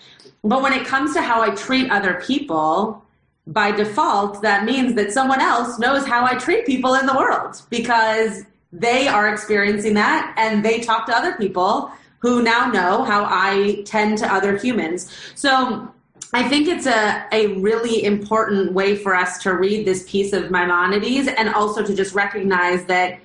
But 0.45 0.63
when 0.63 0.73
it 0.73 0.87
comes 0.87 1.15
to 1.15 1.23
how 1.23 1.43
I 1.43 1.51
treat 1.51 1.91
other 1.91 2.23
people, 2.25 3.05
by 3.49 3.73
default, 3.73 4.43
that 4.43 4.65
means 4.65 4.95
that 4.95 5.11
someone 5.11 5.41
else 5.41 5.79
knows 5.79 6.07
how 6.07 6.25
I 6.25 6.35
treat 6.35 6.67
people 6.67 6.95
in 6.95 7.07
the 7.07 7.15
world 7.15 7.63
because 7.71 8.45
they 8.73 9.09
are 9.09 9.33
experiencing 9.33 9.95
that 9.95 10.35
and 10.37 10.65
they 10.65 10.81
talk 10.81 11.07
to 11.07 11.17
other 11.17 11.33
people 11.37 11.91
who 12.19 12.43
now 12.43 12.67
know 12.67 13.05
how 13.05 13.25
I 13.25 13.83
tend 13.87 14.19
to 14.19 14.33
other 14.33 14.59
humans. 14.59 15.11
So 15.35 15.91
I 16.35 16.47
think 16.47 16.69
it's 16.69 16.87
a, 16.87 17.25
a 17.33 17.47
really 17.59 18.05
important 18.05 18.73
way 18.73 18.97
for 18.97 19.15
us 19.15 19.39
to 19.45 19.55
read 19.55 19.87
this 19.87 20.09
piece 20.11 20.35
of 20.35 20.51
Maimonides 20.51 21.29
and 21.29 21.49
also 21.55 21.83
to 21.83 21.95
just 21.95 22.15
recognize 22.15 22.85
that 22.85 23.19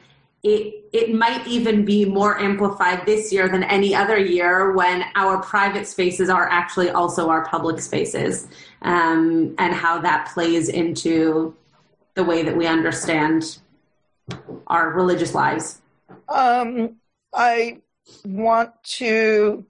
it 0.43 0.89
it 0.91 1.13
might 1.13 1.47
even 1.47 1.85
be 1.85 2.05
more 2.05 2.39
amplified 2.39 3.05
this 3.05 3.31
year 3.31 3.47
than 3.49 3.63
any 3.63 3.95
other 3.95 4.17
year 4.17 4.73
when 4.73 5.03
our 5.15 5.41
private 5.41 5.87
spaces 5.87 6.29
are 6.29 6.47
actually 6.49 6.89
also 6.89 7.29
our 7.29 7.45
public 7.45 7.79
spaces 7.79 8.47
um, 8.81 9.55
and 9.57 9.73
how 9.73 9.99
that 9.99 10.29
plays 10.33 10.69
into 10.69 11.55
the 12.15 12.23
way 12.23 12.43
that 12.43 12.55
we 12.55 12.67
understand 12.67 13.59
our 14.67 14.91
religious 14.91 15.33
lives 15.33 15.81
um, 16.29 16.95
i 17.33 17.77
want 18.25 18.71
to 18.83 19.65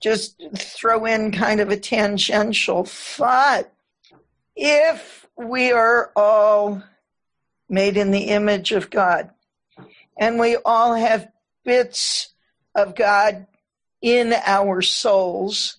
just 0.00 0.40
throw 0.56 1.04
in 1.04 1.32
kind 1.32 1.60
of 1.60 1.70
a 1.70 1.76
tangential 1.76 2.84
thought. 2.84 3.70
If 4.54 5.26
we 5.36 5.72
are 5.72 6.12
all 6.16 6.82
made 7.68 7.96
in 7.96 8.10
the 8.10 8.24
image 8.24 8.72
of 8.72 8.90
God 8.90 9.30
and 10.18 10.38
we 10.38 10.56
all 10.64 10.94
have 10.94 11.28
bits 11.64 12.34
of 12.74 12.94
God 12.94 13.46
in 14.02 14.34
our 14.44 14.82
souls, 14.82 15.78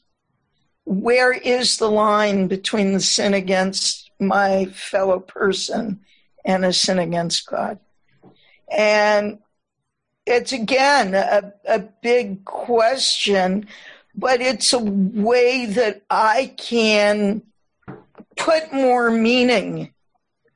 where 0.85 1.31
is 1.31 1.77
the 1.77 1.89
line 1.89 2.47
between 2.47 2.93
the 2.93 2.99
sin 2.99 3.33
against 3.33 4.09
my 4.19 4.65
fellow 4.65 5.19
person 5.19 6.01
and 6.45 6.65
a 6.65 6.73
sin 6.73 6.99
against 6.99 7.45
God? 7.47 7.79
And 8.71 9.39
it's 10.25 10.51
again 10.51 11.15
a, 11.15 11.53
a 11.67 11.79
big 11.79 12.45
question 12.45 13.67
but 14.19 14.41
it's 14.41 14.73
a 14.73 14.79
way 14.79 15.65
that 15.65 16.01
I 16.09 16.53
can 16.57 17.41
put 18.35 18.73
more 18.73 19.09
meaning 19.09 19.93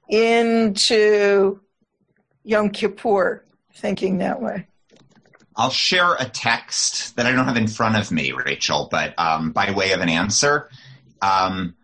into 0.10 1.62
Yom 2.44 2.70
Kippur, 2.72 3.46
thinking 3.76 4.20
that 4.20 4.42
way. 4.42 4.68
I'll 5.56 5.70
share 5.70 6.16
a 6.16 6.26
text 6.26 7.16
that 7.16 7.26
I 7.26 7.32
don't 7.32 7.46
have 7.46 7.58
in 7.58 7.68
front 7.68 7.96
of 7.96 8.12
me, 8.12 8.32
Rachel, 8.32 8.88
but 8.90 9.14
um, 9.20 9.52
by 9.52 9.72
way 9.72 9.92
of 9.92 10.02
an 10.02 10.10
answer. 10.10 10.70
Um, 11.22 11.76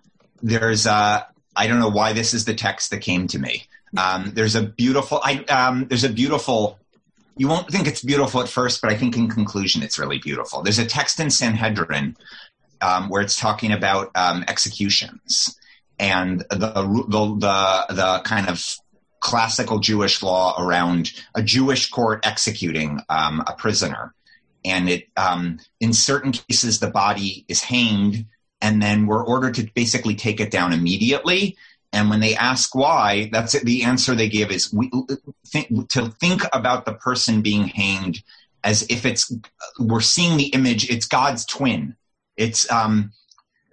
there's 0.42 0.86
a, 0.86 1.28
I 1.56 1.68
don't 1.68 1.80
know 1.80 1.90
why 1.90 2.14
this 2.14 2.34
is 2.34 2.46
the 2.46 2.56
text 2.56 2.92
that 2.92 3.02
came 3.02 3.28
to 3.28 3.40
me. 3.40 3.66
Um, 3.98 4.32
there's 4.34 4.56
a 4.56 4.64
beautiful, 4.64 5.20
I, 5.24 5.44
um, 5.46 5.88
there's 5.88 6.04
a 6.04 6.10
beautiful 6.10 6.80
you 7.40 7.48
won't 7.48 7.70
think 7.70 7.88
it's 7.88 8.04
beautiful 8.04 8.42
at 8.42 8.50
first, 8.50 8.82
but 8.82 8.92
I 8.92 8.98
think 8.98 9.16
in 9.16 9.30
conclusion 9.30 9.82
it's 9.82 9.98
really 9.98 10.20
beautiful. 10.20 10.62
There's 10.62 10.78
a 10.78 10.86
text 10.86 11.22
in 11.22 11.30
Sanhedrin 11.30 12.18
um, 12.82 13.08
where 13.08 13.22
it's 13.22 13.40
talking 13.40 13.72
about 13.72 14.12
um, 14.14 14.44
executions 14.50 15.58
and 15.98 16.42
the, 16.50 16.58
the 16.58 17.36
the 17.40 17.86
the 17.96 18.22
kind 18.26 18.50
of 18.50 18.62
classical 19.20 19.80
Jewish 19.80 20.22
law 20.22 20.56
around 20.62 21.12
a 21.36 21.44
Jewish 21.44 21.90
court 21.90 22.26
executing 22.26 23.00
um, 23.10 23.44
a 23.48 23.54
prisoner, 23.54 24.14
and 24.66 24.90
it 24.90 25.08
um, 25.18 25.60
in 25.80 25.94
certain 25.94 26.32
cases 26.32 26.80
the 26.80 26.90
body 26.90 27.46
is 27.48 27.62
hanged, 27.64 28.26
and 28.62 28.82
then 28.82 29.06
we're 29.06 29.26
ordered 29.26 29.56
to 29.56 29.70
basically 29.74 30.16
take 30.16 30.40
it 30.40 30.52
down 30.52 30.74
immediately 30.74 31.58
and 31.92 32.10
when 32.10 32.20
they 32.20 32.36
ask 32.36 32.76
why, 32.76 33.30
that's 33.32 33.56
it. 33.56 33.66
the 33.66 33.84
answer 33.84 34.14
they 34.14 34.30
give 34.30 34.52
is 34.52 34.72
we, 34.72 34.92
think, 35.48 35.90
to 35.90 36.10
think 36.10 36.44
about 36.54 36.86
the 36.86 36.94
person 36.94 37.42
being 37.42 37.68
hanged 37.68 38.24
as 38.64 38.86
if 38.90 39.06
it's 39.06 39.34
we're 39.80 40.02
seeing 40.02 40.38
the 40.38 40.48
image. 40.48 40.90
It's 40.90 41.08
God's 41.08 41.46
twin. 41.46 41.96
It's 42.38 42.70
um, 42.72 43.12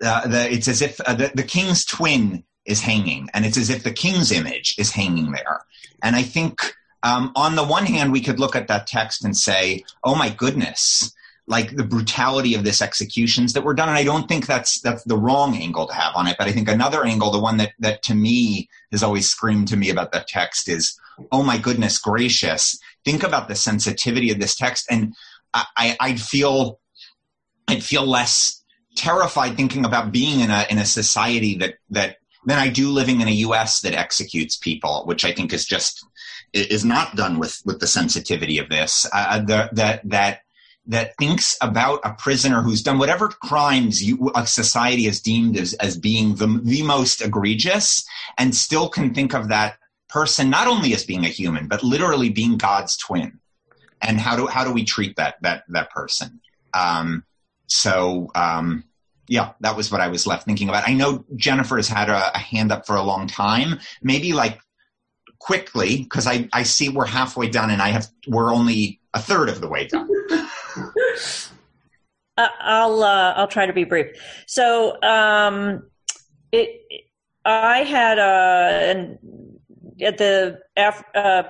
uh, 0.02 0.28
the, 0.28 0.50
it's 0.50 0.68
as 0.68 0.80
if 0.80 1.00
uh, 1.00 1.14
the, 1.14 1.32
the 1.34 1.42
king's 1.42 1.84
twin 1.84 2.44
is 2.66 2.80
hanging, 2.80 3.28
and 3.34 3.44
it's 3.44 3.58
as 3.58 3.70
if 3.70 3.82
the 3.82 3.92
king's 3.92 4.32
image 4.32 4.74
is 4.78 4.90
hanging 4.92 5.32
there. 5.32 5.64
And 6.02 6.16
I 6.16 6.22
think 6.22 6.74
um, 7.02 7.32
on 7.36 7.56
the 7.56 7.64
one 7.64 7.86
hand, 7.86 8.12
we 8.12 8.20
could 8.20 8.40
look 8.40 8.56
at 8.56 8.68
that 8.68 8.86
text 8.86 9.24
and 9.24 9.36
say, 9.36 9.84
"Oh 10.04 10.14
my 10.14 10.30
goodness." 10.30 11.12
like 11.48 11.76
the 11.76 11.84
brutality 11.84 12.54
of 12.54 12.64
this 12.64 12.82
executions 12.82 13.52
that 13.52 13.62
were 13.62 13.74
done. 13.74 13.88
And 13.88 13.96
I 13.96 14.04
don't 14.04 14.26
think 14.26 14.46
that's 14.46 14.80
that's 14.80 15.04
the 15.04 15.16
wrong 15.16 15.56
angle 15.56 15.86
to 15.86 15.94
have 15.94 16.14
on 16.16 16.26
it. 16.26 16.36
But 16.38 16.48
I 16.48 16.52
think 16.52 16.68
another 16.68 17.04
angle, 17.04 17.30
the 17.30 17.38
one 17.38 17.56
that 17.58 17.72
that 17.78 18.02
to 18.04 18.14
me 18.14 18.68
has 18.90 19.02
always 19.02 19.28
screamed 19.28 19.68
to 19.68 19.76
me 19.76 19.90
about 19.90 20.12
the 20.12 20.24
text 20.26 20.68
is, 20.68 20.98
oh 21.30 21.42
my 21.42 21.58
goodness 21.58 21.98
gracious, 21.98 22.78
think 23.04 23.22
about 23.22 23.48
the 23.48 23.54
sensitivity 23.54 24.30
of 24.30 24.40
this 24.40 24.56
text. 24.56 24.86
And 24.90 25.14
I, 25.54 25.96
I'd 26.00 26.20
feel 26.20 26.80
I'd 27.68 27.82
feel 27.82 28.06
less 28.06 28.62
terrified 28.96 29.56
thinking 29.56 29.84
about 29.84 30.12
being 30.12 30.40
in 30.40 30.50
a 30.50 30.66
in 30.68 30.78
a 30.78 30.84
society 30.84 31.56
that 31.58 31.74
that 31.90 32.16
than 32.46 32.58
I 32.58 32.68
do 32.68 32.90
living 32.90 33.20
in 33.20 33.28
a 33.28 33.32
US 33.32 33.80
that 33.80 33.92
executes 33.92 34.56
people, 34.56 35.02
which 35.04 35.24
I 35.24 35.32
think 35.32 35.52
is 35.52 35.66
just 35.66 36.04
is 36.52 36.84
not 36.84 37.16
done 37.16 37.38
with 37.38 37.60
with 37.64 37.80
the 37.80 37.86
sensitivity 37.86 38.58
of 38.58 38.68
this. 38.68 39.06
Uh, 39.12 39.40
the, 39.40 39.68
that 39.72 40.00
that 40.08 40.40
that 40.86 41.16
thinks 41.18 41.56
about 41.60 42.00
a 42.04 42.14
prisoner 42.14 42.62
who's 42.62 42.82
done 42.82 42.98
whatever 42.98 43.28
crimes 43.28 44.02
you, 44.02 44.30
a 44.36 44.46
society 44.46 45.04
has 45.04 45.20
deemed 45.20 45.56
as, 45.56 45.74
as 45.74 45.98
being 45.98 46.36
the, 46.36 46.60
the 46.62 46.82
most 46.82 47.20
egregious 47.20 48.06
and 48.38 48.54
still 48.54 48.88
can 48.88 49.12
think 49.12 49.34
of 49.34 49.48
that 49.48 49.78
person 50.08 50.48
not 50.48 50.68
only 50.68 50.94
as 50.94 51.04
being 51.04 51.24
a 51.24 51.28
human 51.28 51.66
but 51.66 51.82
literally 51.82 52.30
being 52.30 52.56
god's 52.56 52.96
twin 52.96 53.40
and 54.00 54.20
how 54.20 54.36
do 54.36 54.46
how 54.46 54.62
do 54.62 54.72
we 54.72 54.84
treat 54.84 55.16
that 55.16 55.34
that 55.42 55.64
that 55.68 55.90
person 55.90 56.40
um, 56.72 57.24
so 57.66 58.30
um, 58.36 58.84
yeah 59.28 59.52
that 59.60 59.76
was 59.76 59.90
what 59.90 60.00
i 60.00 60.08
was 60.08 60.26
left 60.26 60.44
thinking 60.44 60.68
about. 60.68 60.88
I 60.88 60.92
know 60.92 61.24
jennifer 61.36 61.76
has 61.76 61.88
had 61.88 62.08
a, 62.08 62.34
a 62.34 62.38
hand 62.38 62.72
up 62.72 62.86
for 62.86 62.96
a 62.96 63.02
long 63.02 63.26
time. 63.26 63.80
Maybe 64.02 64.32
like 64.32 64.60
quickly 65.38 66.02
because 66.02 66.26
I, 66.26 66.48
I 66.52 66.62
see 66.62 66.88
we're 66.88 67.06
halfway 67.06 67.48
done 67.48 67.70
and 67.70 67.82
i 67.82 67.88
have 67.88 68.08
we're 68.26 68.52
only 68.52 69.00
a 69.14 69.20
third 69.20 69.48
of 69.48 69.60
the 69.60 69.68
way 69.68 69.86
done. 69.86 70.08
Uh, 72.38 72.48
I'll 72.60 73.02
uh, 73.02 73.32
I'll 73.34 73.48
try 73.48 73.64
to 73.64 73.72
be 73.72 73.84
brief. 73.84 74.08
So 74.46 75.00
um, 75.02 75.84
it 76.52 76.82
I 77.46 77.78
had 77.78 78.18
a 78.18 78.22
uh, 78.22 78.90
an, 78.90 79.18
at 80.02 80.18
the 80.18 80.58
uh, 80.76 81.42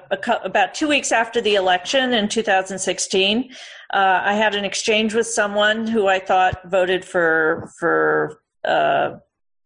about 0.45 0.75
two 0.75 0.87
weeks 0.87 1.11
after 1.11 1.41
the 1.41 1.57
election 1.57 2.13
in 2.13 2.29
2016, 2.29 3.51
uh, 3.93 4.23
I 4.25 4.35
had 4.35 4.55
an 4.55 4.65
exchange 4.65 5.15
with 5.15 5.27
someone 5.27 5.87
who 5.87 6.07
I 6.07 6.19
thought 6.19 6.69
voted 6.71 7.05
for 7.05 7.71
for 7.79 8.41
uh, 8.65 9.17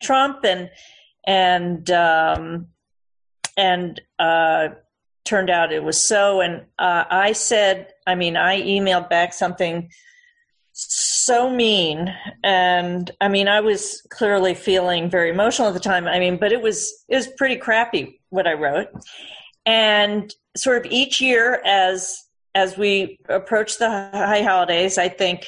Trump 0.02 0.44
and 0.44 0.70
and 1.26 1.90
um, 1.90 2.68
and 3.56 4.00
turned 5.24 5.50
out 5.50 5.72
it 5.72 5.84
was 5.84 6.00
so. 6.00 6.40
And 6.40 6.64
I 6.78 7.32
said, 7.32 7.92
I 8.06 8.14
mean, 8.14 8.36
I 8.36 8.60
emailed 8.62 9.08
back 9.08 9.32
something 9.32 9.90
so 10.72 11.50
mean. 11.50 12.14
And 12.42 13.10
i 13.20 13.28
mean 13.28 13.48
i 13.48 13.60
was 13.60 14.06
clearly 14.10 14.54
feeling 14.54 15.10
very 15.10 15.30
emotional 15.30 15.68
at 15.68 15.74
the 15.74 15.80
time. 15.80 16.06
I 16.06 16.18
mean 16.18 16.38
but 16.38 16.52
it 16.52 16.62
was 16.62 17.04
it 17.08 17.16
was 17.16 17.28
pretty 17.36 17.56
crappy 17.56 18.20
what 18.30 18.46
i 18.46 18.52
wrote. 18.54 18.88
And 19.66 20.34
sort 20.56 20.84
of 20.84 20.90
each 20.90 21.20
year 21.20 21.60
as 21.64 22.18
as 22.54 22.76
we 22.76 23.18
approach 23.28 23.78
the 23.78 23.88
high 23.88 24.42
holidays 24.42 24.98
i 24.98 25.08
think 25.08 25.46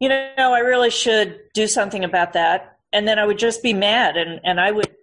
you 0.00 0.08
know 0.08 0.32
i 0.38 0.60
really 0.60 0.90
should 0.90 1.40
do 1.54 1.66
something 1.66 2.04
about 2.04 2.32
that. 2.32 2.76
And 2.92 3.06
then 3.06 3.18
i 3.18 3.26
would 3.26 3.38
just 3.38 3.62
be 3.62 3.72
mad 3.72 4.16
and 4.16 4.40
and 4.44 4.60
i 4.60 4.70
would 4.70 4.94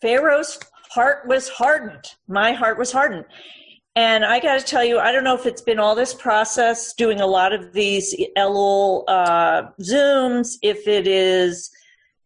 pharaoh's 0.00 0.58
heart 0.90 1.26
was 1.26 1.48
hardened. 1.48 2.06
My 2.26 2.52
heart 2.52 2.78
was 2.78 2.90
hardened. 2.90 3.26
And 3.94 4.24
I 4.24 4.40
got 4.40 4.58
to 4.58 4.64
tell 4.64 4.84
you, 4.84 4.98
I 4.98 5.10
don't 5.12 5.24
know 5.24 5.34
if 5.34 5.46
it's 5.46 5.62
been 5.62 5.78
all 5.78 5.94
this 5.94 6.12
process 6.12 6.92
doing 6.94 7.20
a 7.20 7.26
lot 7.26 7.52
of 7.52 7.72
these 7.72 8.14
Elul 8.36 9.04
uh, 9.08 9.68
Zooms, 9.80 10.56
if 10.62 10.86
it 10.86 11.06
is 11.06 11.70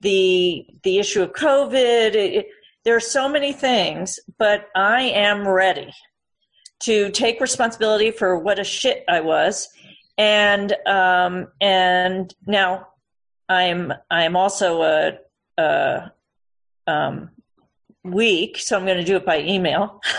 the 0.01 0.66
the 0.83 0.99
issue 0.99 1.23
of 1.23 1.33
COVID. 1.33 2.14
It, 2.14 2.47
there 2.85 2.97
are 2.97 3.01
so 3.01 3.29
many 3.29 3.53
things, 3.53 4.19
but 4.38 4.69
I 4.75 5.03
am 5.03 5.47
ready 5.47 5.93
to 6.81 7.11
take 7.11 7.40
responsibility 7.40 8.11
for 8.11 8.38
what 8.38 8.59
a 8.59 8.64
shit 8.64 9.05
I 9.09 9.21
was, 9.21 9.69
and 10.19 10.75
um, 10.87 11.49
and 11.61 12.35
now 12.47 12.88
I'm 13.49 13.93
I'm 14.11 14.37
also 14.37 14.83
a, 14.83 15.19
a 15.59 16.12
um, 16.87 17.31
weak, 18.05 18.59
so 18.59 18.77
I'm 18.77 18.87
going 18.87 18.99
to 18.99 19.05
do 19.05 19.16
it 19.16 19.27
by 19.27 19.40
email. 19.40 20.01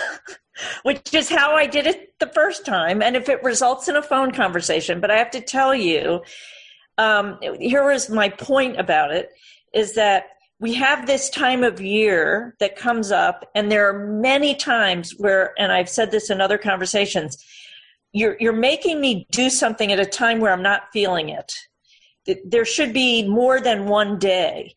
which 0.84 1.14
is 1.14 1.30
how 1.30 1.56
I 1.56 1.66
did 1.66 1.88
it 1.88 2.14
the 2.20 2.28
first 2.28 2.66
time. 2.66 3.02
And 3.02 3.16
if 3.16 3.30
it 3.30 3.44
results 3.44 3.88
in 3.88 3.96
a 3.96 4.02
phone 4.02 4.32
conversation, 4.32 5.00
but 5.00 5.12
I 5.12 5.18
have 5.18 5.32
to 5.32 5.42
tell 5.42 5.74
you, 5.74 6.22
um, 6.98 7.40
here 7.60 7.90
is 7.92 8.10
my 8.10 8.30
point 8.30 8.80
about 8.80 9.12
it 9.12 9.32
is 9.74 9.94
that 9.94 10.26
we 10.62 10.76
have 10.76 11.08
this 11.08 11.28
time 11.32 11.64
of 11.64 11.82
year 11.82 12.56
that 12.60 12.76
comes 12.76 13.12
up, 13.12 13.50
and 13.56 13.72
there 13.72 13.90
are 13.90 14.08
many 14.08 14.54
times 14.54 15.16
where, 15.18 15.56
and 15.58 15.72
I've 15.72 15.90
said 15.90 16.12
this 16.12 16.30
in 16.30 16.40
other 16.40 16.60
conversations, 16.60 17.44
you're 18.14 18.38
you're 18.40 18.54
making 18.54 19.02
me 19.02 19.26
do 19.32 19.50
something 19.50 19.92
at 19.92 20.00
a 20.00 20.06
time 20.06 20.40
where 20.40 20.54
I'm 20.54 20.62
not 20.62 20.84
feeling 20.94 21.30
it. 21.30 21.52
There 22.46 22.66
should 22.66 22.94
be 22.94 23.28
more 23.28 23.60
than 23.60 23.88
one 23.88 24.20
day. 24.20 24.76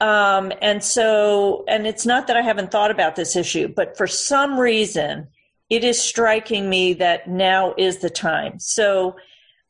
Um, 0.00 0.52
and 0.62 0.84
so, 0.84 1.64
and 1.66 1.84
it's 1.84 2.06
not 2.06 2.28
that 2.28 2.36
I 2.36 2.42
haven't 2.42 2.70
thought 2.70 2.92
about 2.92 3.16
this 3.16 3.34
issue, 3.34 3.66
but 3.66 3.96
for 3.96 4.06
some 4.06 4.56
reason, 4.56 5.26
it 5.68 5.82
is 5.82 6.00
striking 6.00 6.70
me 6.70 6.94
that 6.94 7.28
now 7.28 7.74
is 7.76 7.98
the 7.98 8.10
time. 8.10 8.60
So, 8.60 9.16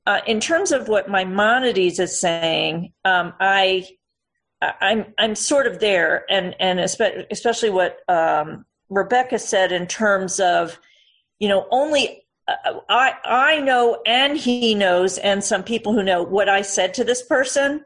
uh, 0.07 0.21
in 0.27 0.41
terms 0.41 0.73
of 0.73 0.89
what 0.89 1.09
Maimonides 1.09 1.99
is 1.99 2.21
saying, 2.21 2.93
um, 3.07 3.33
I 3.41 3.89
I'm 4.61 5.14
I'm 5.18 5.35
sort 5.35 5.66
of 5.66 5.79
there, 5.79 6.25
and 6.29 6.55
and 6.59 6.81
especially 6.81 7.71
what 7.71 7.99
um, 8.09 8.64
Rebecca 8.88 9.38
said 9.38 9.71
in 9.71 9.87
terms 9.87 10.40
of, 10.40 10.81
you 11.38 11.49
know, 11.49 11.66
only 11.71 12.25
uh, 12.49 12.81
I 12.88 13.14
I 13.25 13.61
know 13.61 14.03
and 14.05 14.37
he 14.37 14.75
knows, 14.75 15.18
and 15.18 15.44
some 15.44 15.62
people 15.62 15.92
who 15.92 16.03
know 16.03 16.23
what 16.23 16.49
I 16.49 16.62
said 16.62 16.92
to 16.94 17.05
this 17.05 17.23
person. 17.23 17.85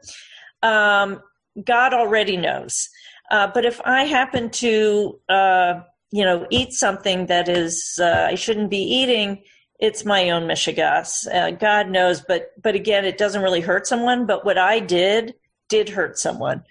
Um, 0.63 1.21
God 1.63 1.93
already 1.93 2.37
knows, 2.37 2.89
uh, 3.29 3.47
but 3.53 3.65
if 3.65 3.79
I 3.85 4.05
happen 4.05 4.49
to, 4.51 5.19
uh, 5.29 5.81
you 6.11 6.25
know, 6.25 6.47
eat 6.49 6.73
something 6.73 7.27
that 7.27 7.49
is 7.49 7.99
uh, 8.01 8.27
I 8.31 8.35
shouldn't 8.35 8.71
be 8.71 8.81
eating, 8.81 9.43
it's 9.79 10.05
my 10.05 10.31
own 10.31 10.43
mishigas. 10.43 11.27
Uh, 11.31 11.51
God 11.51 11.89
knows, 11.89 12.21
but 12.21 12.51
but 12.59 12.73
again, 12.73 13.05
it 13.05 13.19
doesn't 13.19 13.43
really 13.43 13.61
hurt 13.61 13.85
someone. 13.85 14.25
But 14.25 14.43
what 14.43 14.57
I 14.57 14.79
did 14.79 15.35
did 15.73 15.89
hurt 15.89 16.19
someone. 16.19 16.63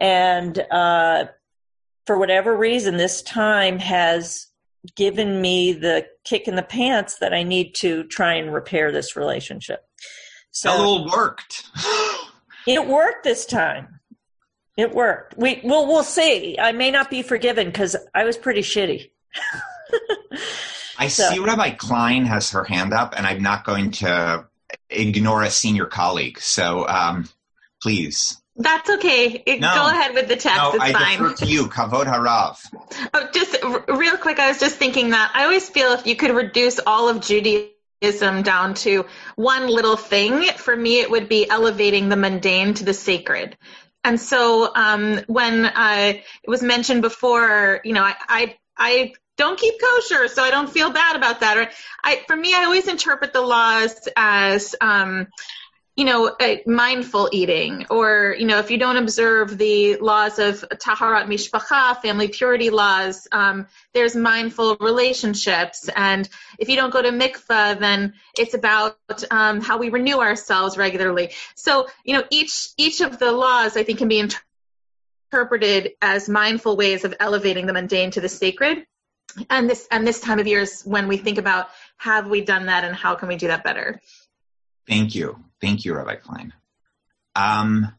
And 0.00 0.58
uh, 0.72 1.26
for 2.06 2.18
whatever 2.18 2.56
reason, 2.56 2.96
this 2.96 3.22
time 3.22 3.78
has 3.78 4.48
given 4.96 5.40
me 5.40 5.72
the 5.72 6.08
kick 6.24 6.48
in 6.48 6.56
the 6.56 6.64
pants 6.64 7.18
that 7.18 7.32
I 7.32 7.44
need 7.44 7.76
to 7.76 8.02
try 8.04 8.34
and 8.34 8.52
repair 8.52 8.90
this 8.90 9.14
relationship. 9.14 9.86
So 10.50 10.72
it 10.72 10.80
all 10.80 11.08
worked. 11.08 11.70
it 12.66 12.84
worked 12.84 13.22
this 13.22 13.46
time. 13.46 14.00
It 14.76 14.92
worked. 14.92 15.38
We 15.38 15.60
well, 15.62 15.86
we'll 15.86 16.02
see. 16.02 16.58
I 16.58 16.72
may 16.72 16.90
not 16.90 17.10
be 17.10 17.22
forgiven 17.22 17.68
because 17.68 17.94
I 18.12 18.24
was 18.24 18.36
pretty 18.36 18.62
shitty. 18.62 19.10
I 20.98 21.06
so. 21.08 21.30
see 21.30 21.38
Rabbi 21.38 21.70
Klein 21.70 22.24
has 22.24 22.50
her 22.50 22.64
hand 22.64 22.92
up, 22.92 23.14
and 23.16 23.24
I'm 23.24 23.42
not 23.42 23.64
going 23.64 23.92
to 23.92 24.46
ignore 24.90 25.42
a 25.44 25.50
senior 25.50 25.86
colleague. 25.86 26.40
So 26.40 26.88
um, 26.88 27.28
please. 27.80 28.40
That's 28.58 28.90
okay. 28.90 29.42
No, 29.46 29.72
Go 29.72 29.86
ahead 29.88 30.14
with 30.14 30.26
the 30.28 30.36
text. 30.36 30.56
No, 30.56 30.72
it's 30.72 30.84
I 30.84 30.92
fine. 30.92 31.18
defer 31.18 31.34
to 31.34 31.46
you, 31.46 31.66
Kavod 31.66 32.06
Harav. 32.06 32.58
Oh, 33.14 33.28
just 33.32 33.56
r- 33.62 33.84
real 33.96 34.16
quick, 34.16 34.40
I 34.40 34.48
was 34.48 34.58
just 34.58 34.76
thinking 34.76 35.10
that 35.10 35.30
I 35.34 35.44
always 35.44 35.68
feel 35.68 35.92
if 35.92 36.06
you 36.06 36.16
could 36.16 36.32
reduce 36.32 36.80
all 36.84 37.08
of 37.08 37.20
Judaism 37.20 38.42
down 38.42 38.74
to 38.74 39.06
one 39.36 39.68
little 39.68 39.96
thing, 39.96 40.42
for 40.56 40.74
me 40.74 41.00
it 41.00 41.10
would 41.10 41.28
be 41.28 41.48
elevating 41.48 42.08
the 42.08 42.16
mundane 42.16 42.74
to 42.74 42.84
the 42.84 42.94
sacred. 42.94 43.56
And 44.02 44.20
so 44.20 44.72
um, 44.74 45.20
when 45.28 45.64
uh, 45.64 46.14
it 46.14 46.48
was 46.48 46.62
mentioned 46.62 47.02
before, 47.02 47.80
you 47.84 47.92
know, 47.92 48.02
I, 48.02 48.14
I, 48.28 48.56
I 48.76 49.12
don't 49.36 49.58
keep 49.58 49.74
kosher, 49.80 50.28
so 50.28 50.42
I 50.42 50.50
don't 50.50 50.70
feel 50.70 50.90
bad 50.90 51.14
about 51.16 51.40
that. 51.40 51.56
Or 51.58 51.68
I, 52.02 52.22
for 52.26 52.36
me, 52.36 52.54
I 52.54 52.64
always 52.64 52.88
interpret 52.88 53.32
the 53.32 53.40
laws 53.40 54.08
as 54.16 54.74
um, 54.80 55.28
you 55.98 56.04
know, 56.04 56.28
uh, 56.28 56.58
mindful 56.64 57.28
eating, 57.32 57.84
or, 57.90 58.36
you 58.38 58.46
know, 58.46 58.60
if 58.60 58.70
you 58.70 58.78
don't 58.78 58.98
observe 58.98 59.58
the 59.58 59.96
laws 59.96 60.38
of 60.38 60.60
Taharat 60.60 61.26
Mishpacha, 61.26 62.00
family 62.00 62.28
purity 62.28 62.70
laws, 62.70 63.26
um, 63.32 63.66
there's 63.94 64.14
mindful 64.14 64.76
relationships. 64.76 65.88
And 65.88 66.28
if 66.56 66.68
you 66.68 66.76
don't 66.76 66.92
go 66.92 67.02
to 67.02 67.10
mikvah, 67.10 67.80
then 67.80 68.14
it's 68.38 68.54
about 68.54 68.96
um, 69.32 69.60
how 69.60 69.78
we 69.78 69.88
renew 69.88 70.20
ourselves 70.20 70.78
regularly. 70.78 71.32
So, 71.56 71.88
you 72.04 72.14
know, 72.14 72.22
each, 72.30 72.68
each 72.76 73.00
of 73.00 73.18
the 73.18 73.32
laws, 73.32 73.76
I 73.76 73.82
think, 73.82 73.98
can 73.98 74.06
be 74.06 74.24
interpreted 75.32 75.94
as 76.00 76.28
mindful 76.28 76.76
ways 76.76 77.04
of 77.04 77.16
elevating 77.18 77.66
the 77.66 77.72
mundane 77.72 78.12
to 78.12 78.20
the 78.20 78.28
sacred. 78.28 78.86
And 79.50 79.68
this, 79.68 79.88
and 79.90 80.06
this 80.06 80.20
time 80.20 80.38
of 80.38 80.46
year 80.46 80.60
is 80.60 80.82
when 80.82 81.08
we 81.08 81.16
think 81.16 81.38
about 81.38 81.70
have 81.96 82.28
we 82.28 82.40
done 82.40 82.66
that 82.66 82.84
and 82.84 82.94
how 82.94 83.16
can 83.16 83.26
we 83.26 83.34
do 83.34 83.48
that 83.48 83.64
better? 83.64 84.00
Thank 84.86 85.16
you. 85.16 85.42
Thank 85.60 85.84
you, 85.84 85.94
Rabbi 85.94 86.16
Klein. 86.16 86.52
Um, 87.34 87.92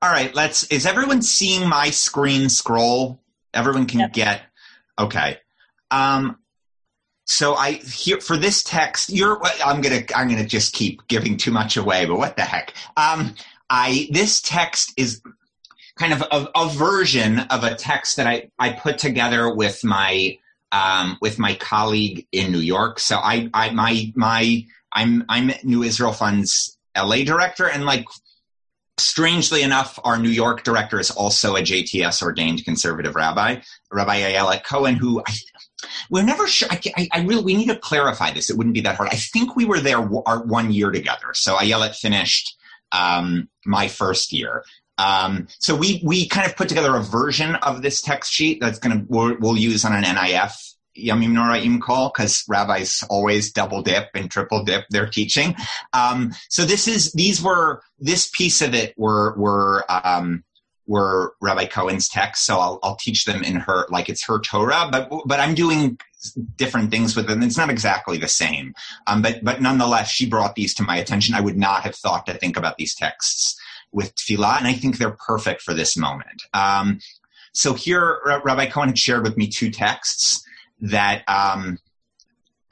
all 0.00 0.10
right, 0.10 0.34
let's. 0.34 0.64
Is 0.64 0.86
everyone 0.86 1.22
seeing 1.22 1.68
my 1.68 1.90
screen 1.90 2.48
scroll? 2.48 3.20
Everyone 3.54 3.86
can 3.86 4.00
yep. 4.00 4.12
get. 4.12 4.42
Okay. 4.98 5.38
Um, 5.90 6.38
so 7.24 7.54
I 7.54 7.72
here 7.72 8.20
for 8.20 8.36
this 8.36 8.62
text. 8.62 9.10
You're. 9.10 9.40
I'm 9.64 9.80
gonna. 9.80 10.02
I'm 10.14 10.28
gonna 10.28 10.46
just 10.46 10.74
keep 10.74 11.06
giving 11.06 11.36
too 11.36 11.52
much 11.52 11.76
away. 11.76 12.04
But 12.06 12.16
what 12.16 12.36
the 12.36 12.42
heck? 12.42 12.74
Um, 12.96 13.34
I 13.70 14.08
this 14.10 14.40
text 14.40 14.92
is 14.96 15.22
kind 15.96 16.12
of 16.12 16.22
a, 16.22 16.48
a 16.56 16.68
version 16.68 17.38
of 17.38 17.64
a 17.64 17.74
text 17.74 18.16
that 18.16 18.26
I 18.26 18.50
I 18.58 18.72
put 18.72 18.98
together 18.98 19.54
with 19.54 19.84
my 19.84 20.38
um, 20.72 21.18
with 21.20 21.38
my 21.38 21.54
colleague 21.54 22.26
in 22.32 22.50
New 22.50 22.58
York. 22.58 22.98
So 22.98 23.16
I 23.16 23.48
I 23.54 23.70
my 23.70 24.12
my 24.16 24.66
I'm 24.92 25.24
I'm 25.28 25.52
New 25.62 25.82
Israel 25.82 26.12
Fund's 26.12 26.76
LA 26.96 27.24
director, 27.24 27.68
and 27.68 27.84
like 27.84 28.04
strangely 28.98 29.62
enough, 29.62 29.98
our 30.04 30.18
New 30.18 30.30
York 30.30 30.64
director 30.64 31.00
is 31.00 31.10
also 31.10 31.56
a 31.56 31.60
JTS 31.60 32.22
ordained 32.22 32.64
conservative 32.64 33.14
rabbi, 33.14 33.60
Rabbi 33.90 34.16
Ayala 34.16 34.60
Cohen, 34.60 34.96
who 34.96 35.22
I, 35.26 35.32
we're 36.10 36.22
never 36.22 36.46
sure. 36.46 36.68
I, 36.70 37.08
I, 37.12 37.20
really 37.22 37.42
we 37.42 37.54
need 37.54 37.68
to 37.68 37.76
clarify 37.76 38.32
this. 38.32 38.50
It 38.50 38.56
wouldn't 38.56 38.74
be 38.74 38.80
that 38.82 38.96
hard. 38.96 39.08
I 39.10 39.16
think 39.16 39.56
we 39.56 39.64
were 39.64 39.80
there 39.80 39.98
our 40.26 40.42
one 40.44 40.72
year 40.72 40.90
together. 40.90 41.34
So 41.34 41.58
Ayala 41.58 41.90
finished 41.92 42.56
um, 42.92 43.48
my 43.64 43.88
first 43.88 44.32
year. 44.32 44.64
Um, 44.98 45.48
so 45.58 45.74
we 45.74 46.02
we 46.04 46.28
kind 46.28 46.46
of 46.46 46.56
put 46.56 46.68
together 46.68 46.94
a 46.94 47.02
version 47.02 47.56
of 47.56 47.82
this 47.82 48.00
text 48.00 48.32
sheet 48.32 48.60
that's 48.60 48.78
going 48.78 48.98
to 48.98 49.06
we'll, 49.08 49.36
we'll 49.40 49.56
use 49.56 49.84
on 49.84 49.92
an 49.94 50.04
NIF 50.04 50.71
Yamim 50.96 51.32
Noraim 51.32 51.80
call 51.80 52.10
because 52.14 52.44
rabbis 52.48 53.02
always 53.08 53.52
double 53.52 53.82
dip 53.82 54.10
and 54.14 54.30
triple 54.30 54.64
dip 54.64 54.86
their 54.90 55.06
teaching. 55.06 55.54
Um, 55.92 56.32
so 56.48 56.64
this 56.64 56.86
is 56.86 57.12
these 57.12 57.42
were 57.42 57.82
this 57.98 58.28
piece 58.28 58.60
of 58.60 58.74
it 58.74 58.94
were 58.96 59.34
were 59.36 59.84
um, 59.88 60.44
were 60.86 61.34
Rabbi 61.40 61.66
Cohen's 61.66 62.08
texts. 62.08 62.46
So 62.46 62.58
I'll, 62.58 62.78
I'll 62.82 62.96
teach 62.96 63.24
them 63.24 63.42
in 63.42 63.56
her 63.56 63.86
like 63.88 64.08
it's 64.08 64.24
her 64.26 64.38
Torah, 64.40 64.88
but 64.90 65.10
but 65.26 65.40
I'm 65.40 65.54
doing 65.54 65.98
different 66.56 66.90
things 66.90 67.16
with 67.16 67.26
them. 67.26 67.42
It's 67.42 67.56
not 67.56 67.70
exactly 67.70 68.18
the 68.18 68.28
same, 68.28 68.74
um, 69.06 69.22
but 69.22 69.42
but 69.42 69.62
nonetheless, 69.62 70.10
she 70.10 70.28
brought 70.28 70.54
these 70.54 70.74
to 70.74 70.82
my 70.82 70.96
attention. 70.96 71.34
I 71.34 71.40
would 71.40 71.58
not 71.58 71.82
have 71.82 71.94
thought 71.94 72.26
to 72.26 72.34
think 72.34 72.56
about 72.56 72.76
these 72.76 72.94
texts 72.94 73.58
with 73.92 74.14
tefillah, 74.14 74.58
and 74.58 74.66
I 74.66 74.74
think 74.74 74.98
they're 74.98 75.16
perfect 75.26 75.62
for 75.62 75.74
this 75.74 75.96
moment. 75.96 76.42
Um, 76.54 77.00
so 77.54 77.74
here, 77.74 78.20
Rabbi 78.44 78.66
Cohen 78.66 78.88
had 78.88 78.98
shared 78.98 79.24
with 79.24 79.36
me 79.36 79.46
two 79.46 79.70
texts 79.70 80.42
that 80.82 81.22
um, 81.28 81.78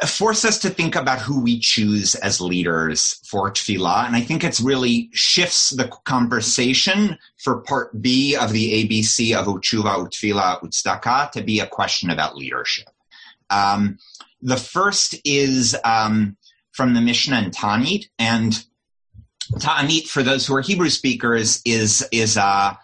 force 0.06 0.44
us 0.44 0.58
to 0.58 0.70
think 0.70 0.96
about 0.96 1.20
who 1.20 1.40
we 1.40 1.58
choose 1.60 2.14
as 2.16 2.40
leaders 2.40 3.20
for 3.24 3.50
tefillah. 3.50 4.06
And 4.06 4.16
I 4.16 4.20
think 4.20 4.42
it's 4.42 4.60
really 4.60 5.10
shifts 5.12 5.70
the 5.70 5.88
conversation 6.04 7.18
for 7.38 7.60
part 7.60 8.00
B 8.00 8.36
of 8.36 8.52
the 8.52 8.84
ABC 8.84 9.34
of 9.34 9.46
Utshuva, 9.46 10.06
Utfila, 10.06 10.60
Utstaka 10.62 11.30
to 11.32 11.42
be 11.42 11.60
a 11.60 11.66
question 11.66 12.10
about 12.10 12.36
leadership. 12.36 12.88
Um, 13.50 13.98
the 14.42 14.56
first 14.56 15.16
is 15.24 15.76
um, 15.84 16.36
from 16.72 16.94
the 16.94 17.00
Mishnah 17.00 17.36
and 17.36 17.52
Ta'anit. 17.52 18.08
And 18.18 18.64
Ta'anit, 19.58 20.06
for 20.06 20.22
those 20.22 20.46
who 20.46 20.56
are 20.56 20.62
Hebrew 20.62 20.88
speakers, 20.88 21.60
is, 21.66 22.06
is 22.10 22.38
uh, 22.38 22.74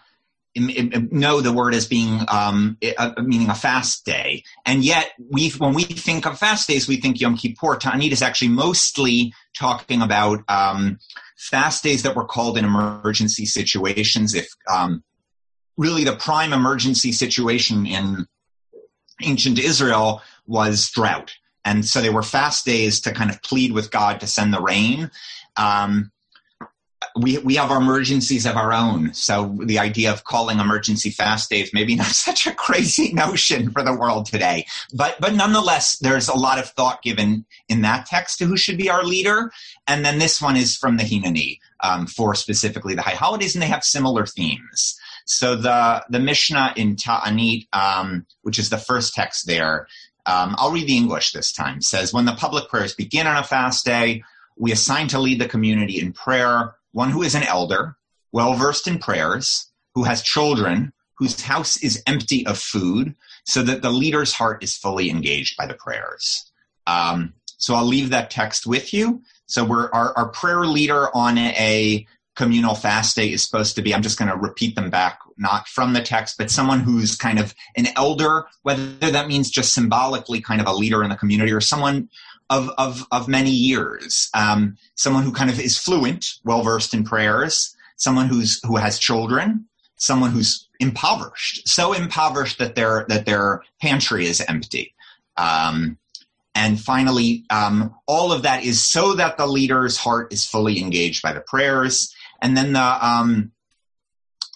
know 0.59 1.41
the 1.41 1.53
word 1.53 1.73
as 1.73 1.87
being 1.87 2.21
um, 2.27 2.77
uh, 2.97 3.11
meaning 3.21 3.49
a 3.49 3.55
fast 3.55 4.05
day, 4.05 4.43
and 4.65 4.83
yet 4.83 5.11
we 5.31 5.49
when 5.51 5.73
we 5.73 5.83
think 5.83 6.25
of 6.25 6.37
fast 6.37 6.67
days, 6.67 6.87
we 6.87 6.97
think 6.97 7.19
Yom 7.19 7.37
Kippur. 7.37 7.77
Ta'anit 7.77 8.11
is 8.11 8.21
actually 8.21 8.49
mostly 8.49 9.33
talking 9.57 10.01
about 10.01 10.39
um, 10.47 10.99
fast 11.37 11.83
days 11.83 12.03
that 12.03 12.15
were 12.15 12.25
called 12.25 12.57
in 12.57 12.65
emergency 12.65 13.45
situations. 13.45 14.33
If 14.33 14.47
um, 14.71 15.03
really 15.77 16.03
the 16.03 16.15
prime 16.15 16.53
emergency 16.53 17.11
situation 17.11 17.85
in 17.85 18.25
ancient 19.21 19.59
Israel 19.59 20.21
was 20.45 20.89
drought, 20.89 21.33
and 21.65 21.85
so 21.85 22.01
they 22.01 22.09
were 22.09 22.23
fast 22.23 22.65
days 22.65 23.01
to 23.01 23.11
kind 23.11 23.29
of 23.29 23.41
plead 23.41 23.71
with 23.71 23.91
God 23.91 24.19
to 24.19 24.27
send 24.27 24.53
the 24.53 24.61
rain. 24.61 25.11
Um, 25.57 26.11
we 27.15 27.37
we 27.39 27.55
have 27.55 27.71
emergencies 27.71 28.45
of 28.45 28.55
our 28.55 28.73
own. 28.73 29.13
So 29.13 29.57
the 29.63 29.79
idea 29.79 30.11
of 30.11 30.23
calling 30.23 30.59
emergency 30.59 31.09
fast 31.09 31.49
days 31.49 31.71
maybe 31.73 31.95
not 31.95 32.07
such 32.27 32.47
a 32.47 32.53
crazy 32.53 33.13
notion 33.13 33.71
for 33.71 33.83
the 33.83 33.95
world 33.95 34.25
today. 34.25 34.65
But 34.93 35.19
but 35.19 35.33
nonetheless, 35.33 35.97
there's 35.97 36.27
a 36.27 36.35
lot 36.35 36.59
of 36.59 36.69
thought 36.69 37.01
given 37.01 37.45
in 37.69 37.81
that 37.81 38.05
text 38.05 38.39
to 38.39 38.45
who 38.45 38.57
should 38.57 38.77
be 38.77 38.89
our 38.89 39.03
leader. 39.03 39.51
And 39.87 40.05
then 40.05 40.19
this 40.19 40.41
one 40.41 40.57
is 40.57 40.75
from 40.75 40.97
the 40.97 41.03
Hineni 41.03 41.59
um, 41.81 42.07
for 42.07 42.35
specifically 42.35 42.95
the 42.95 43.01
high 43.01 43.11
holidays, 43.11 43.55
and 43.55 43.61
they 43.61 43.67
have 43.67 43.83
similar 43.83 44.25
themes. 44.25 44.99
So 45.25 45.55
the 45.55 46.05
the 46.09 46.19
Mishnah 46.19 46.73
in 46.75 46.95
Ta'anit, 46.95 47.67
um, 47.73 48.25
which 48.43 48.57
is 48.57 48.69
the 48.69 48.77
first 48.77 49.13
text 49.13 49.45
there, 49.45 49.87
um, 50.25 50.55
I'll 50.57 50.71
read 50.71 50.87
the 50.87 50.97
English 50.97 51.33
this 51.33 51.51
time. 51.51 51.81
Says 51.81 52.13
when 52.13 52.25
the 52.25 52.35
public 52.35 52.69
prayers 52.69 52.93
begin 52.93 53.27
on 53.27 53.37
a 53.37 53.43
fast 53.43 53.85
day, 53.85 54.23
we 54.57 54.71
assign 54.71 55.07
to 55.09 55.19
lead 55.19 55.39
the 55.39 55.47
community 55.47 55.99
in 55.99 56.13
prayer 56.13 56.75
one 56.91 57.09
who 57.09 57.23
is 57.23 57.35
an 57.35 57.43
elder, 57.43 57.95
well 58.31 58.53
versed 58.53 58.87
in 58.87 58.99
prayers, 58.99 59.71
who 59.95 60.03
has 60.03 60.21
children, 60.21 60.93
whose 61.17 61.41
house 61.41 61.81
is 61.83 62.03
empty 62.07 62.45
of 62.45 62.57
food, 62.57 63.15
so 63.45 63.63
that 63.63 63.81
the 63.81 63.91
leader's 63.91 64.33
heart 64.33 64.63
is 64.63 64.75
fully 64.75 65.09
engaged 65.09 65.57
by 65.57 65.65
the 65.65 65.73
prayers. 65.73 66.51
Um, 66.85 67.33
so 67.57 67.73
I'll 67.73 67.85
leave 67.85 68.11
that 68.11 68.29
text 68.29 68.67
with 68.67 68.93
you. 68.93 69.21
So 69.47 69.63
we're 69.63 69.89
our, 69.91 70.15
our 70.17 70.29
prayer 70.29 70.65
leader 70.65 71.15
on 71.15 71.37
a 71.37 72.05
communal 72.37 72.75
fast 72.75 73.15
day 73.15 73.31
is 73.31 73.43
supposed 73.43 73.75
to 73.75 73.81
be 73.81 73.95
i'm 73.95 74.03
just 74.03 74.19
going 74.19 74.29
to 74.29 74.37
repeat 74.37 74.75
them 74.75 74.91
back 74.91 75.19
not 75.37 75.67
from 75.67 75.93
the 75.93 76.01
text 76.01 76.35
but 76.37 76.51
someone 76.51 76.79
who's 76.79 77.15
kind 77.15 77.39
of 77.39 77.53
an 77.75 77.87
elder 77.95 78.45
whether 78.61 79.09
that 79.09 79.27
means 79.27 79.49
just 79.49 79.73
symbolically 79.73 80.39
kind 80.39 80.61
of 80.61 80.67
a 80.67 80.71
leader 80.71 81.03
in 81.03 81.09
the 81.09 81.15
community 81.15 81.51
or 81.51 81.59
someone 81.59 82.07
of 82.49 82.69
of, 82.77 83.05
of 83.11 83.27
many 83.27 83.51
years 83.51 84.29
um, 84.33 84.77
someone 84.95 85.23
who 85.23 85.31
kind 85.31 85.49
of 85.49 85.59
is 85.59 85.77
fluent 85.77 86.25
well 86.43 86.61
versed 86.61 86.93
in 86.93 87.03
prayers 87.03 87.75
someone 87.95 88.27
who's 88.27 88.59
who 88.65 88.75
has 88.75 88.99
children 88.99 89.65
someone 89.97 90.31
who's 90.31 90.67
impoverished 90.79 91.67
so 91.67 91.93
impoverished 91.93 92.59
that 92.59 92.75
their 92.75 93.05
that 93.09 93.25
their 93.25 93.63
pantry 93.81 94.25
is 94.27 94.41
empty 94.41 94.93
um, 95.37 95.97
and 96.57 96.79
finally, 96.79 97.45
um, 97.51 97.93
all 98.07 98.31
of 98.31 98.41
that 98.41 98.63
is 98.63 98.83
so 98.83 99.13
that 99.13 99.37
the 99.37 99.45
leader's 99.45 99.95
heart 99.95 100.33
is 100.33 100.43
fully 100.43 100.81
engaged 100.81 101.21
by 101.21 101.31
the 101.31 101.39
prayers. 101.39 102.11
And 102.41 102.57
then 102.57 102.73
the 102.73 103.07
um, 103.07 103.51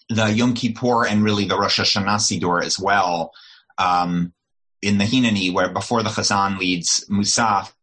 the 0.10 0.32
Yom 0.32 0.56
Kippur 0.56 1.06
and 1.06 1.24
really 1.24 1.46
the 1.46 1.58
Rosh 1.60 1.80
Hashanah 1.80 2.18
Siddur 2.18 2.64
as 2.64 2.80
well. 2.80 3.34
Um, 3.78 4.34
in 4.82 4.98
the 4.98 5.06
Hineni, 5.06 5.54
where 5.54 5.70
before 5.70 6.04
the 6.04 6.10
Chazan 6.10 6.58
leads 6.58 7.06
Musaf, 7.10 7.74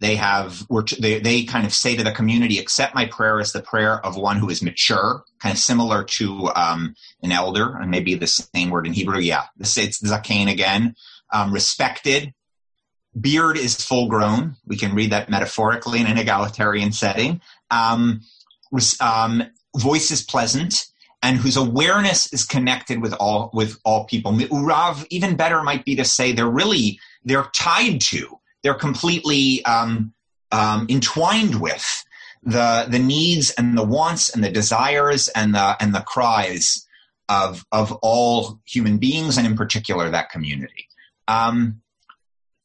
they 0.00 0.16
have 0.16 0.66
they 0.98 1.20
they 1.20 1.44
kind 1.44 1.64
of 1.64 1.72
say 1.72 1.96
to 1.96 2.04
the 2.04 2.12
community, 2.12 2.58
accept 2.58 2.94
my 2.94 3.06
prayer 3.06 3.40
as 3.40 3.52
the 3.52 3.62
prayer 3.62 4.04
of 4.04 4.16
one 4.16 4.38
who 4.38 4.50
is 4.50 4.62
mature, 4.62 5.24
kind 5.40 5.52
of 5.52 5.58
similar 5.58 6.04
to 6.04 6.50
um, 6.54 6.94
an 7.22 7.32
elder, 7.32 7.76
and 7.76 7.90
maybe 7.90 8.14
the 8.14 8.26
same 8.26 8.70
word 8.70 8.86
in 8.86 8.92
Hebrew. 8.92 9.20
Yeah, 9.20 9.44
this 9.56 9.78
it's 9.78 10.02
zakein 10.02 10.50
again, 10.50 10.94
um, 11.32 11.52
respected, 11.52 12.34
beard 13.18 13.56
is 13.56 13.76
full 13.76 14.08
grown. 14.08 14.56
We 14.66 14.76
can 14.76 14.94
read 14.94 15.12
that 15.12 15.30
metaphorically 15.30 16.00
in 16.00 16.06
an 16.06 16.18
egalitarian 16.18 16.92
setting. 16.92 17.40
Um, 17.70 18.22
um, 19.00 19.44
voice 19.76 20.10
is 20.10 20.22
pleasant 20.22 20.86
and 21.24 21.38
whose 21.38 21.56
awareness 21.56 22.30
is 22.34 22.44
connected 22.44 23.00
with 23.00 23.14
all 23.14 23.50
with 23.54 23.78
all 23.82 24.04
people. 24.04 24.32
Urav, 24.32 25.06
even 25.08 25.36
better 25.36 25.62
might 25.62 25.84
be 25.84 25.96
to 25.96 26.04
say 26.04 26.32
they're 26.32 26.46
really 26.46 27.00
they're 27.24 27.48
tied 27.54 28.02
to, 28.02 28.38
they're 28.62 28.74
completely 28.74 29.64
um, 29.64 30.12
um, 30.52 30.86
entwined 30.90 31.60
with 31.62 32.04
the 32.42 32.86
the 32.90 32.98
needs 32.98 33.50
and 33.52 33.76
the 33.76 33.82
wants 33.82 34.28
and 34.28 34.44
the 34.44 34.50
desires 34.50 35.28
and 35.28 35.54
the 35.54 35.76
and 35.80 35.94
the 35.94 36.02
cries 36.02 36.86
of 37.30 37.64
of 37.72 37.90
all 38.02 38.60
human 38.66 38.98
beings 38.98 39.38
and 39.38 39.46
in 39.46 39.56
particular 39.56 40.10
that 40.10 40.30
community. 40.30 40.88
Um, 41.26 41.80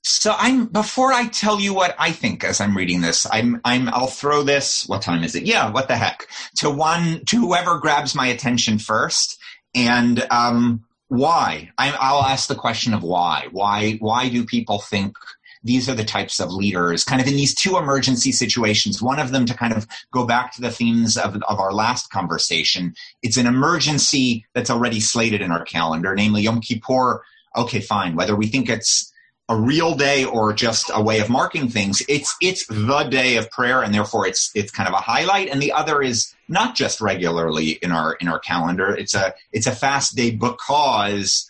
so 0.04 0.34
I'm 0.38 0.66
before 0.66 1.12
I 1.12 1.28
tell 1.28 1.60
you 1.60 1.74
what 1.74 1.96
I 2.00 2.12
think 2.12 2.44
as 2.44 2.62
I'm 2.62 2.76
reading 2.76 3.02
this, 3.02 3.28
I'm 3.32 3.60
I'm 3.66 3.90
I'll 3.90 4.08
throw 4.08 4.44
this. 4.44 4.88
What 4.88 5.02
time 5.02 5.24
is 5.24 5.36
it? 5.36 5.44
Yeah, 5.44 5.70
what 5.72 5.88
the 5.88 5.98
heck? 5.98 6.28
To 6.58 6.70
one 6.70 7.24
to 7.26 7.40
whoever 7.40 7.80
grabs 7.80 8.16
my 8.16 8.28
attention 8.28 8.80
first, 8.80 9.38
and 9.76 10.26
um, 10.32 10.86
why? 11.10 11.70
I, 11.78 11.92
I'll 12.00 12.24
ask 12.24 12.48
the 12.48 12.56
question 12.56 12.94
of 12.94 13.04
why. 13.04 13.48
Why? 13.52 13.94
Why 14.00 14.30
do 14.30 14.46
people 14.46 14.80
think 14.80 15.18
these 15.64 15.90
are 15.90 15.96
the 15.96 16.06
types 16.06 16.40
of 16.40 16.54
leaders? 16.54 17.04
Kind 17.04 17.22
of 17.22 17.28
in 17.28 17.36
these 17.36 17.54
two 17.54 17.78
emergency 17.78 18.32
situations. 18.32 19.02
One 19.02 19.20
of 19.20 19.32
them 19.32 19.46
to 19.48 19.54
kind 19.54 19.74
of 19.74 19.86
go 20.14 20.26
back 20.26 20.54
to 20.54 20.62
the 20.62 20.72
themes 20.72 21.18
of 21.18 21.36
of 21.50 21.60
our 21.60 21.74
last 21.74 22.10
conversation. 22.10 22.94
It's 23.22 23.38
an 23.38 23.48
emergency 23.48 24.46
that's 24.54 24.70
already 24.70 25.02
slated 25.02 25.42
in 25.42 25.52
our 25.52 25.66
calendar, 25.66 26.16
namely 26.16 26.44
Yom 26.44 26.62
Kippur. 26.62 27.22
Okay, 27.58 27.82
fine. 27.82 28.16
Whether 28.16 28.36
we 28.36 28.48
think 28.48 28.70
it's 28.70 29.09
a 29.50 29.56
real 29.56 29.96
day 29.96 30.24
or 30.24 30.54
just 30.54 30.92
a 30.94 31.02
way 31.02 31.20
of 31.20 31.30
marking 31.30 31.68
things. 31.68 32.04
It's 32.08 32.36
it's 32.40 32.66
the 32.68 33.04
day 33.04 33.36
of 33.38 33.50
prayer, 33.50 33.82
and 33.82 33.94
therefore 33.94 34.28
it's 34.28 34.52
it's 34.54 34.72
kind 34.72 34.88
of 34.88 34.94
a 34.94 34.98
highlight. 34.98 35.50
And 35.50 35.62
the 35.62 35.74
other 35.74 36.02
is 36.02 36.34
not 36.48 36.76
just 36.76 37.02
regularly 37.02 37.72
in 37.82 37.92
our 37.92 38.14
in 38.14 38.28
our 38.28 38.40
calendar. 38.40 38.96
It's 38.96 39.16
a 39.16 39.34
it's 39.52 39.68
a 39.68 39.72
fast 39.72 40.16
day 40.16 40.32
because 40.32 41.50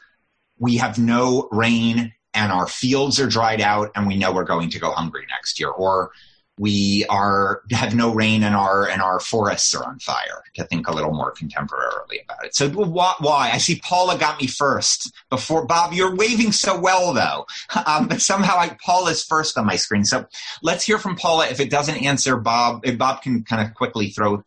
we 0.57 0.77
have 0.77 0.97
no 0.97 1.49
rain 1.51 2.13
and 2.33 2.51
our 2.51 2.67
fields 2.67 3.19
are 3.19 3.27
dried 3.27 3.59
out, 3.59 3.91
and 3.95 4.07
we 4.07 4.15
know 4.15 4.31
we're 4.31 4.43
going 4.43 4.69
to 4.69 4.79
go 4.79 4.91
hungry 4.91 5.25
next 5.29 5.59
year. 5.59 5.69
Or 5.69 6.11
we 6.59 7.05
are 7.09 7.61
have 7.71 7.95
no 7.95 8.13
rain 8.13 8.43
and 8.43 8.53
our 8.53 8.87
and 8.89 9.01
our 9.01 9.21
forests 9.21 9.73
are 9.73 9.85
on 9.85 9.97
fire 9.99 10.43
to 10.55 10.65
think 10.65 10.89
a 10.89 10.93
little 10.93 11.13
more 11.13 11.33
contemporarily 11.33 12.21
about 12.21 12.43
it. 12.43 12.53
So 12.53 12.69
why? 12.69 13.49
I 13.53 13.57
see 13.57 13.79
paula 13.79 14.17
got 14.17 14.41
me 14.41 14.47
first 14.47 15.13
before 15.29 15.65
bob 15.65 15.93
you're 15.93 16.13
waving 16.13 16.51
so 16.51 16.77
well 16.77 17.13
though. 17.13 17.47
Um, 17.89 18.07
but 18.07 18.21
somehow 18.21 18.57
I, 18.57 18.77
paula's 18.85 19.23
first 19.23 19.57
on 19.57 19.65
my 19.65 19.77
screen. 19.77 20.03
So 20.03 20.25
let's 20.61 20.83
hear 20.83 20.99
from 20.99 21.15
paula. 21.15 21.47
If 21.47 21.61
it 21.61 21.69
doesn't 21.69 21.95
answer 21.95 22.35
bob 22.35 22.81
if 22.83 22.97
bob 22.97 23.21
can 23.21 23.43
kind 23.43 23.65
of 23.65 23.73
quickly 23.73 24.09
throw 24.09 24.43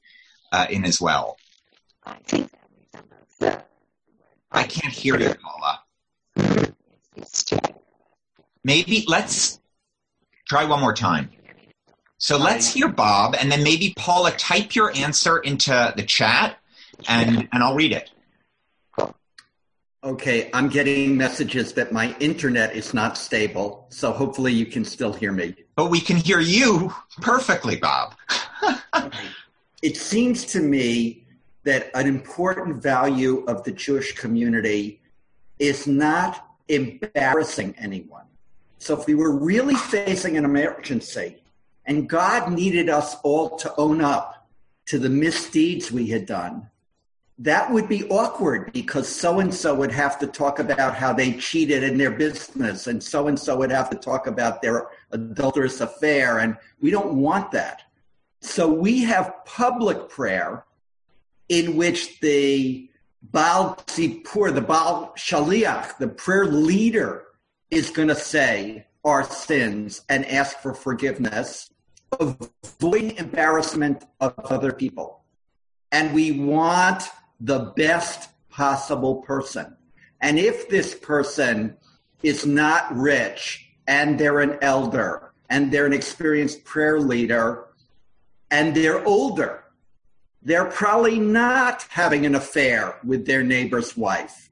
uh, 0.53 0.66
in 0.68 0.85
as 0.85 1.01
well. 1.01 1.38
I 2.05 2.16
think 2.25 2.51
that 3.40 3.66
i 4.51 4.64
can't 4.64 4.92
hear 4.92 5.18
you 5.18 5.35
paula. 5.35 5.83
Maybe 8.62 9.05
let's 9.09 9.61
try 10.46 10.64
one 10.66 10.81
more 10.81 10.94
time 10.94 11.31
so 12.22 12.37
let's 12.37 12.72
hear 12.72 12.87
Bob, 12.87 13.35
and 13.35 13.50
then 13.50 13.64
maybe 13.64 13.94
Paula, 13.96 14.30
type 14.30 14.76
your 14.76 14.96
answer 14.96 15.38
into 15.38 15.92
the 15.96 16.04
chat, 16.04 16.56
and 17.08 17.48
and 17.50 17.64
I'll 17.64 17.74
read 17.74 17.90
it. 17.90 18.11
Okay, 20.04 20.48
I'm 20.54 20.68
getting 20.68 21.16
messages 21.16 21.72
that 21.72 21.90
my 21.90 22.14
internet 22.20 22.76
is 22.76 22.94
not 22.94 23.18
stable, 23.18 23.88
so 23.88 24.12
hopefully 24.12 24.52
you 24.52 24.66
can 24.66 24.85
still 24.85 25.12
hear 25.12 25.32
me. 25.32 25.56
But 25.74 25.90
we 25.90 25.98
can 25.98 26.16
hear 26.16 26.38
you 26.38 26.94
perfectly, 27.20 27.74
Bob. 27.74 28.14
it 29.82 29.96
seems 29.96 30.44
to 30.46 30.61
me 30.61 31.26
that 31.64 31.90
an 31.94 32.06
important 32.06 32.80
value 32.80 33.44
of 33.48 33.64
the 33.64 33.72
Jewish 33.72 34.14
community 34.14 35.00
is 35.58 35.88
not 35.88 36.54
embarrassing 36.68 37.74
anyone. 37.78 38.26
So 38.78 38.96
if 38.96 39.08
we 39.08 39.16
were 39.16 39.37
really 39.37 39.74
facing 39.74 40.37
an 40.37 40.44
emergency, 40.44 41.41
and 41.85 42.09
God 42.09 42.53
needed 42.53 42.88
us 42.88 43.16
all 43.23 43.57
to 43.59 43.75
own 43.77 44.01
up 44.01 44.49
to 44.87 44.99
the 44.99 45.09
misdeeds 45.09 45.90
we 45.90 46.07
had 46.07 46.27
done. 46.27 46.68
That 47.38 47.73
would 47.73 47.88
be 47.88 48.09
awkward 48.09 48.73
because 48.73 49.09
so 49.09 49.40
and 49.40 49.53
so 49.53 49.75
would 49.75 49.90
have 49.90 50.18
to 50.21 50.27
talk 50.27 50.59
about 50.59 50.95
how 50.95 51.12
they 51.12 51.33
cheated 51.33 51.83
in 51.83 51.99
their 51.99 52.11
business, 52.11 52.87
and 52.87 53.03
so 53.03 53.27
and 53.27 53.38
so 53.38 53.57
would 53.57 53.73
have 53.73 53.90
to 53.90 53.97
talk 53.97 54.27
about 54.27 54.62
their 54.62 54.88
adulterous 55.11 55.81
affair, 55.81 56.38
and 56.38 56.57
we 56.81 56.90
don't 56.90 57.14
want 57.14 57.51
that. 57.53 57.83
So 58.40 58.68
we 58.68 59.03
have 59.03 59.45
public 59.45 60.09
prayer 60.09 60.64
in 61.49 61.77
which 61.77 62.21
the 62.21 62.88
Baal 63.23 63.77
Tzipur, 63.87 64.55
the 64.55 64.61
Baal 64.61 65.14
Shaliach, 65.16 65.99
the 65.99 66.09
prayer 66.09 66.47
leader, 66.47 67.25
is 67.71 67.90
going 67.90 68.09
to 68.09 68.14
say 68.14 68.87
our 69.05 69.25
sins 69.25 70.03
and 70.09 70.25
ask 70.27 70.59
for 70.59 70.75
forgiveness 70.75 71.71
avoid 72.21 73.12
embarrassment 73.19 74.05
of 74.21 74.35
other 74.38 74.73
people. 74.73 75.23
And 75.91 76.15
we 76.15 76.33
want 76.33 77.05
the 77.41 77.73
best 77.77 78.31
possible 78.51 79.17
person. 79.17 79.77
And 80.21 80.38
if 80.38 80.69
this 80.69 80.95
person 80.95 81.77
is 82.23 82.47
not 82.47 82.95
rich 82.97 83.69
and 83.87 84.19
they're 84.19 84.41
an 84.41 84.59
elder 84.62 85.33
and 85.51 85.73
they're 85.73 85.87
an 85.87 85.93
experienced 85.93 86.65
prayer 86.65 87.01
leader 87.01 87.67
and 88.51 88.75
they're 88.75 89.05
older, 89.05 89.65
they're 90.43 90.67
probably 90.67 91.19
not 91.19 91.87
having 91.90 92.27
an 92.27 92.35
affair 92.35 92.98
with 93.05 93.27
their 93.27 93.42
neighbor's 93.42 93.96
wife. 93.96 94.50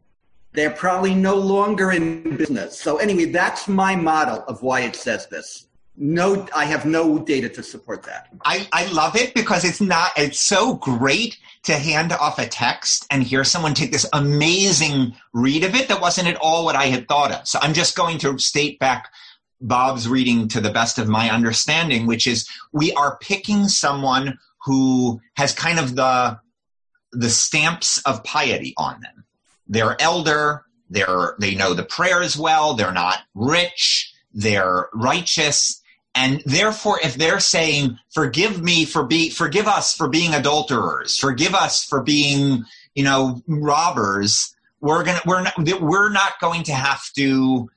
They're 0.53 0.71
probably 0.71 1.15
no 1.15 1.37
longer 1.37 1.93
in 1.93 2.37
business. 2.37 2.79
So, 2.79 2.97
anyway, 2.97 3.27
that's 3.27 3.69
my 3.69 3.95
model 3.95 4.45
of 4.49 4.63
why 4.63 4.81
it 4.81 4.97
says 4.97 5.27
this 5.29 5.67
no 6.03 6.47
i 6.55 6.65
have 6.65 6.87
no 6.87 7.19
data 7.19 7.47
to 7.47 7.63
support 7.63 8.05
that 8.05 8.29
I, 8.45 8.67
I 8.73 8.91
love 8.91 9.17
it 9.17 9.35
because 9.35 9.65
it's 9.65 9.83
not 9.83 10.13
it's 10.17 10.41
so 10.41 10.75
great 10.77 11.37
to 11.65 11.75
hand 11.75 12.13
off 12.13 12.39
a 12.39 12.47
text 12.47 13.07
and 13.11 13.23
hear 13.23 13.45
someone 13.45 13.75
take 13.75 13.93
this 13.93 14.09
amazing 14.15 15.15
read 15.35 15.63
of 15.63 15.75
it 15.75 15.89
that 15.89 16.01
wasn't 16.01 16.29
at 16.29 16.37
all 16.37 16.65
what 16.65 16.77
i 16.77 16.87
had 16.87 17.07
thought 17.07 17.33
of 17.33 17.47
so 17.47 17.59
i'm 17.61 17.75
just 17.75 17.97
going 17.97 18.17
to 18.19 18.39
state 18.39 18.79
back 18.79 19.13
bob's 19.61 20.09
reading 20.09 20.49
to 20.49 20.61
the 20.61 20.71
best 20.71 20.99
of 20.99 21.07
my 21.07 21.29
understanding 21.29 22.07
which 22.07 22.27
is 22.27 22.49
we 22.73 22.95
are 22.95 23.19
picking 23.19 23.69
someone 23.69 24.39
who 24.65 25.21
has 25.37 25.53
kind 25.53 25.79
of 25.79 25.97
the 25.97 26.39
the 27.13 27.31
stamps 27.31 28.01
of 28.03 28.23
piety 28.25 28.75
on 28.77 29.01
them. 29.01 29.25
They're 29.71 29.97
elder, 30.03 30.65
they're 30.91 31.37
they 31.39 31.55
know 31.55 31.75
the 31.75 31.85
prayers 31.85 32.37
well, 32.37 32.75
they're 32.75 32.93
not 32.93 33.21
rich, 33.35 34.13
they're 34.35 34.89
righteous, 34.93 35.81
and 36.15 36.43
therefore 36.45 36.99
if 37.03 37.15
they're 37.15 37.39
saying 37.39 37.97
forgive 38.13 38.61
me 38.61 38.85
for 38.85 39.07
be 39.07 39.31
forgive 39.31 39.69
us 39.69 39.95
for 39.95 40.09
being 40.09 40.35
adulterers, 40.35 41.17
forgive 41.17 41.55
us 41.55 41.85
for 41.85 42.03
being, 42.03 42.65
you 42.97 43.05
know, 43.05 43.41
robbers, 43.47 44.55
we're 44.81 45.05
to 45.05 45.23
we're 45.25 45.43
not 45.43 45.81
we're 45.81 46.11
not 46.11 46.41
going 46.41 46.65
to 46.65 46.73
have 46.73 47.03
to 47.15 47.71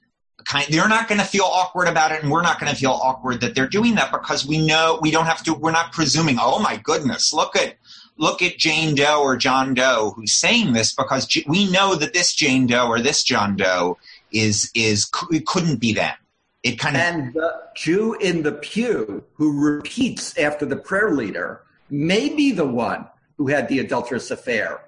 kind 0.46 0.66
they're 0.70 0.90
not 0.90 1.08
going 1.08 1.20
to 1.20 1.28
feel 1.28 1.46
awkward 1.46 1.88
about 1.88 2.12
it 2.12 2.24
and 2.24 2.32
we're 2.32 2.42
not 2.42 2.60
going 2.60 2.72
to 2.72 2.78
feel 2.78 2.92
awkward 2.92 3.42
that 3.42 3.56
they're 3.56 3.68
doing 3.68 3.96
that 3.96 4.12
because 4.12 4.46
we 4.48 4.66
know 4.66 5.00
we 5.02 5.12
don't 5.12 5.26
have 5.26 5.44
to 5.44 5.54
we're 5.54 5.72
not 5.72 5.92
presuming 5.92 6.38
oh 6.40 6.60
my 6.60 6.78
goodness 6.78 7.34
look 7.34 7.56
at 7.56 7.76
look 8.18 8.42
at 8.42 8.58
Jane 8.58 8.96
Doe 8.96 9.22
or 9.22 9.38
John 9.38 9.74
Doe 9.74 10.14
who's 10.16 10.34
saying 10.34 10.74
this 10.74 10.94
because 10.94 11.28
we 11.48 11.70
know 11.72 11.96
that 11.96 12.14
this 12.14 12.34
Jane 12.34 12.68
Doe 12.68 12.88
or 12.88 13.00
this 13.00 13.24
John 13.24 13.56
Doe 13.56 13.98
is 14.32 14.72
is 14.74 15.10
it 15.32 15.46
couldn't 15.46 15.80
be 15.80 15.94
them. 15.94 16.16
It 16.64 16.80
kind 16.80 16.96
of 16.96 17.02
and 17.02 17.34
the 17.34 17.62
Jew 17.76 18.14
in 18.16 18.44
the 18.44 18.54
pew 18.54 19.24
who 19.34 19.60
repeats 19.60 20.38
after 20.38 20.66
the 20.66 20.78
prayer 20.78 21.12
leader 21.12 21.64
may 21.90 22.30
be 22.30 22.52
the 22.52 22.66
one 22.66 23.08
who 23.38 23.48
had 23.48 23.68
the 23.68 23.80
adulterous 23.80 24.32
affair, 24.32 24.82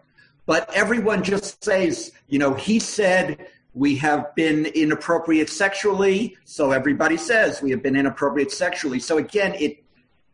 but 0.45 0.71
everyone 0.73 1.23
just 1.23 1.63
says, 1.63 2.11
you 2.27 2.39
know, 2.39 2.53
he 2.53 2.79
said 2.79 3.47
we 3.73 3.97
have 3.97 4.33
been 4.35 4.67
inappropriate 4.67 5.49
sexually, 5.49 6.37
so 6.45 6.71
everybody 6.71 7.17
says 7.17 7.61
we 7.61 7.71
have 7.71 7.83
been 7.83 7.95
inappropriate 7.95 8.51
sexually. 8.51 8.99
So 8.99 9.17
again, 9.17 9.53
it 9.55 9.83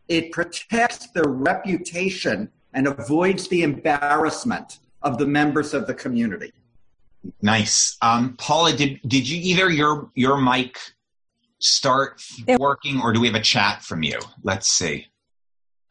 it 0.07 0.31
protects 0.31 1.07
the 1.07 1.23
reputation 1.23 2.51
and 2.73 2.87
avoids 2.87 3.47
the 3.47 3.63
embarrassment 3.63 4.79
of 5.01 5.17
the 5.17 5.25
members 5.25 5.73
of 5.73 5.87
the 5.87 5.93
community. 5.93 6.53
Nice. 7.41 7.97
Um, 8.01 8.35
Paula, 8.37 8.73
did 8.73 8.99
did 9.07 9.27
you 9.27 9.39
either 9.41 9.69
your 9.69 10.09
your 10.15 10.37
mic 10.41 10.79
start 11.59 12.23
working 12.57 12.99
or 12.99 13.13
do 13.13 13.21
we 13.21 13.27
have 13.27 13.35
a 13.35 13.41
chat 13.41 13.83
from 13.83 14.03
you? 14.03 14.19
Let's 14.43 14.67
see. 14.67 15.07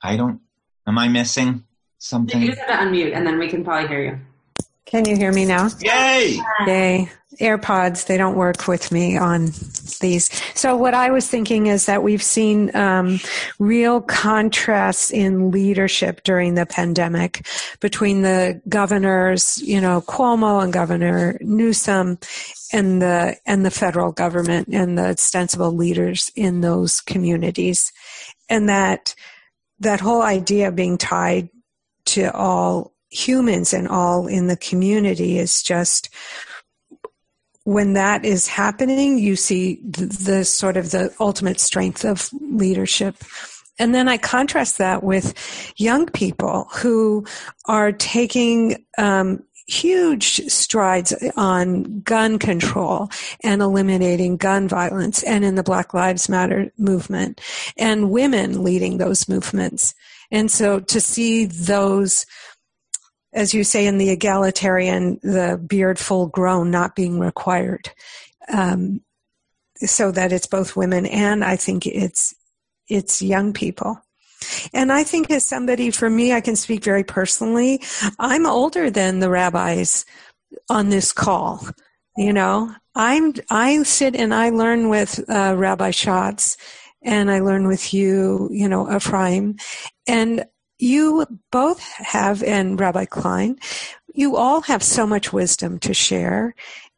I 0.03 0.17
don't. 0.17 0.41
Am 0.87 0.99
I 0.99 1.09
missing 1.09 1.65
something? 1.99 2.41
You 2.41 2.49
just 2.49 2.61
have 2.61 2.69
to 2.69 2.87
unmute, 2.87 3.15
and 3.15 3.27
then 3.27 3.39
we 3.39 3.49
can 3.49 3.63
probably 3.63 3.89
hear 3.89 4.03
you. 4.03 4.19
Can 4.87 5.05
you 5.05 5.17
hear 5.17 5.33
me 5.33 5.45
now? 5.45 5.69
Yay! 5.81 6.41
Yay. 6.67 7.11
AirPods, 7.39 8.07
they 8.07 8.17
don't 8.17 8.37
work 8.37 8.67
with 8.67 8.91
me 8.91 9.17
on 9.17 9.47
these. 10.01 10.31
So 10.55 10.77
what 10.77 10.95
I 10.95 11.11
was 11.11 11.29
thinking 11.29 11.69
is 11.69 11.87
that 11.87 12.03
we've 12.03 12.23
seen 12.23 12.75
um, 12.75 13.21
real 13.61 14.01
contrasts 14.01 15.13
in 15.13 15.53
leadership 15.53 16.23
during 16.25 16.55
the 16.55 16.67
pandemic 16.67 17.47
between 17.79 18.23
the 18.23 18.61
governors, 18.69 19.63
you 19.63 19.81
know, 19.81 20.01
Cuomo 20.01 20.63
and 20.63 20.73
Governor 20.73 21.39
Newsom, 21.41 22.19
and 22.73 23.01
the 23.01 23.37
and 23.47 23.65
the 23.65 23.71
federal 23.71 24.13
government 24.13 24.69
and 24.69 24.99
the 24.99 25.11
ostensible 25.11 25.73
leaders 25.73 26.31
in 26.35 26.61
those 26.61 27.01
communities, 27.01 27.93
and 28.49 28.69
that 28.69 29.15
that 29.79 30.01
whole 30.01 30.23
idea 30.23 30.69
of 30.69 30.77
being 30.77 30.99
tied 30.99 31.49
to 32.07 32.33
all 32.33 32.93
humans 33.11 33.73
and 33.73 33.89
all 33.89 34.27
in 34.27 34.47
the 34.47 34.57
community 34.57 35.39
is 35.39 35.63
just 35.63 36.11
when 37.65 37.93
that 37.95 38.25
is 38.25 38.47
happening, 38.47 39.19
you 39.19 39.37
see 39.37 39.81
the, 39.85 40.07
the, 40.07 40.45
sort 40.45 40.77
of 40.77 40.91
the 40.91 41.15
ultimate 41.21 41.61
strength 41.61 42.05
of 42.05 42.31
leadership. 42.41 43.17
And 43.79 43.95
then 43.95 44.09
I 44.09 44.17
contrast 44.17 44.79
that 44.79 45.03
with 45.03 45.35
young 45.77 46.07
people 46.07 46.69
who 46.73 47.25
are 47.67 47.93
taking 47.93 48.85
um, 48.99 49.43
huge 49.71 50.41
strides 50.51 51.15
on 51.37 52.01
gun 52.01 52.39
control 52.39 53.09
and 53.43 53.63
eliminating 53.63 54.37
gun 54.37 54.69
violence 54.69 55.23
and 55.23 55.45
in 55.45 55.55
the 55.55 55.63
Black 55.63 55.95
Lives 55.95 56.29
Matter 56.29 56.73
movement 56.77 57.41
and 57.77 58.11
women 58.11 58.65
leading 58.65 58.99
those 58.99 59.29
movements. 59.29 59.95
And 60.31 60.51
so 60.51 60.81
to 60.81 61.01
see 61.01 61.45
those 61.45 62.27
as 63.33 63.55
you 63.55 63.65
say 63.65 63.87
in 63.87 63.99
the 63.99 64.11
egalitarian, 64.11 65.21
the 65.23 65.61
beard 65.65 65.99
full 65.99 66.27
grown 66.27 66.71
not 66.71 66.97
being 66.97 67.19
required. 67.19 67.91
Um, 68.53 69.03
so 69.77 70.11
that 70.11 70.33
it's 70.33 70.47
both 70.47 70.77
women 70.77 71.07
and 71.07 71.45
I 71.45 71.57
think 71.57 71.87
it's 71.87 72.35
it's 72.89 73.23
young 73.23 73.53
people. 73.53 74.03
And 74.73 74.91
I 74.91 75.05
think 75.05 75.31
as 75.31 75.47
somebody, 75.47 75.91
for 75.91 76.09
me, 76.09 76.33
I 76.33 76.41
can 76.41 76.57
speak 76.57 76.83
very 76.83 77.05
personally. 77.05 77.83
I'm 78.19 78.47
older 78.47 78.91
than 78.91 79.21
the 79.21 79.31
rabbis 79.31 80.05
on 80.69 80.89
this 80.89 81.13
call. 81.13 81.67
You 82.17 82.33
know, 82.33 82.75
I'm 82.95 83.35
I 83.51 83.83
sit 83.85 84.17
and 84.17 84.35
I 84.35 84.51
learn 84.51 84.89
with 84.89 85.21
uh, 85.29 85.55
Rabbi 85.57 85.91
Schatz, 85.91 86.57
and 87.03 87.31
I 87.31 87.41
learn 87.41 87.69
with 87.69 87.95
you, 87.95 88.49
you 88.53 88.69
know, 88.69 88.95
Ephraim, 88.95 89.57
and 90.09 90.45
you 90.81 91.27
both 91.51 91.81
have, 91.81 92.43
and 92.43 92.79
Rabbi 92.79 93.05
Klein, 93.05 93.59
you 94.15 94.37
all 94.37 94.63
have 94.63 94.83
so 94.83 95.07
much 95.07 95.33
wisdom 95.33 95.79
to 95.81 95.95
share. 95.95 96.55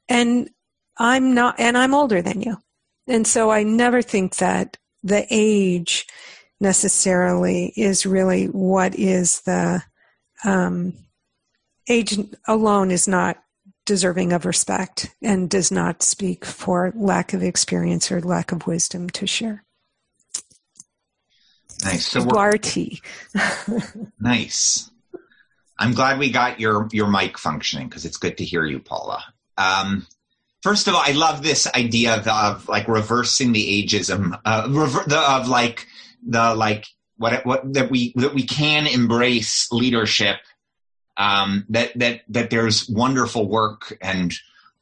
And 0.08 0.50
I'm 0.98 1.34
not, 1.34 1.58
and 1.58 1.76
I'm 1.76 1.94
older 1.94 2.22
than 2.22 2.40
you. 2.40 2.58
And 3.06 3.26
so 3.26 3.50
I 3.50 3.62
never 3.62 4.02
think 4.02 4.36
that 4.36 4.76
the 5.02 5.26
age 5.30 6.06
necessarily 6.60 7.72
is 7.76 8.06
really 8.06 8.46
what 8.46 8.94
is 8.94 9.40
the, 9.42 9.82
um, 10.44 10.94
age 11.88 12.18
alone 12.46 12.90
is 12.90 13.08
not 13.08 13.42
deserving 13.84 14.32
of 14.32 14.46
respect 14.46 15.14
and 15.22 15.50
does 15.50 15.72
not 15.72 16.02
speak 16.02 16.44
for 16.44 16.92
lack 16.94 17.32
of 17.32 17.42
experience 17.42 18.12
or 18.12 18.20
lack 18.20 18.52
of 18.52 18.66
wisdom 18.66 19.10
to 19.10 19.26
share. 19.26 19.64
Nice. 21.84 22.06
So 22.06 22.20
nice. 24.20 24.90
I'm 25.78 25.94
glad 25.94 26.18
we 26.18 26.30
got 26.30 26.60
your 26.60 26.88
your 26.92 27.08
mic 27.08 27.38
functioning 27.38 27.88
because 27.88 28.04
it's 28.04 28.16
good 28.16 28.38
to 28.38 28.44
hear 28.44 28.64
you, 28.64 28.78
Paula. 28.78 29.24
Um, 29.58 30.06
first 30.62 30.86
of 30.86 30.94
all, 30.94 31.02
I 31.04 31.12
love 31.12 31.42
this 31.42 31.66
idea 31.66 32.16
of, 32.16 32.28
of 32.28 32.68
like 32.68 32.86
reversing 32.88 33.52
the 33.52 33.84
ageism 33.84 34.38
uh, 34.44 34.68
rever- 34.70 35.04
the, 35.06 35.18
of 35.18 35.48
like 35.48 35.86
the 36.26 36.54
like 36.54 36.86
what 37.16 37.44
what 37.44 37.74
that 37.74 37.90
we 37.90 38.12
that 38.16 38.34
we 38.34 38.44
can 38.44 38.86
embrace 38.86 39.70
leadership. 39.72 40.36
Um, 41.16 41.66
that 41.70 41.98
that 41.98 42.22
that 42.28 42.50
there's 42.50 42.88
wonderful 42.88 43.48
work 43.48 43.96
and 44.00 44.32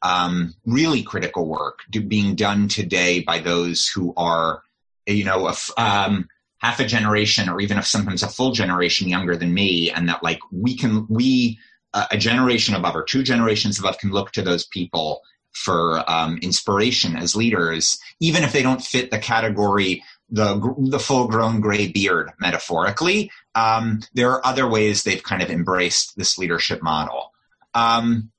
um, 0.03 0.55
really 0.67 1.03
critical 1.03 1.47
work 1.47 1.81
being 1.91 2.35
done 2.35 2.69
today 2.69 3.21
by 3.21 3.39
those 3.41 3.89
who 3.89 4.13
are 4.17 4.63
you 5.07 5.25
know 5.25 5.53
um, 5.77 6.29
half 6.61 6.81
a 6.81 6.85
generation 6.85 7.49
or 7.49 7.61
even 7.61 7.79
if 7.79 7.87
sometimes 7.87 8.23
a 8.23 8.29
full 8.29 8.53
generation 8.53 9.09
younger 9.09 9.37
than 9.37 9.53
me 9.53 9.91
and 9.91 10.09
that 10.09 10.23
like 10.23 10.39
we 10.53 10.77
can 10.77 11.07
we 11.09 11.59
uh, 11.93 12.07
a 12.11 12.17
generation 12.17 12.75
above 12.75 12.95
or 12.95 13.03
two 13.03 13.23
generations 13.23 13.79
above 13.79 13.99
can 13.99 14.11
look 14.11 14.31
to 14.33 14.43
those 14.43 14.67
people 14.67 15.21
for 15.53 16.05
um, 16.09 16.39
inspiration 16.43 17.17
as 17.17 17.35
leaders 17.35 17.99
even 18.21 18.45
if 18.45 18.53
they 18.53 18.63
don't 18.63 18.83
fit 18.83 19.11
the 19.11 19.19
category 19.19 20.03
the 20.31 20.75
the 20.79 20.99
full 20.99 21.27
grown 21.27 21.61
gray 21.61 21.89
beard 21.89 22.31
metaphorically. 22.41 23.31
Um, 23.55 24.01
there 24.15 24.31
are 24.31 24.47
other 24.47 24.69
ways 24.69 25.03
they've 25.03 25.23
kind 25.23 25.43
of 25.43 25.51
embraced 25.51 26.17
this 26.17 26.39
leadership 26.39 26.83
model. 26.83 27.33
Um, 27.75 28.31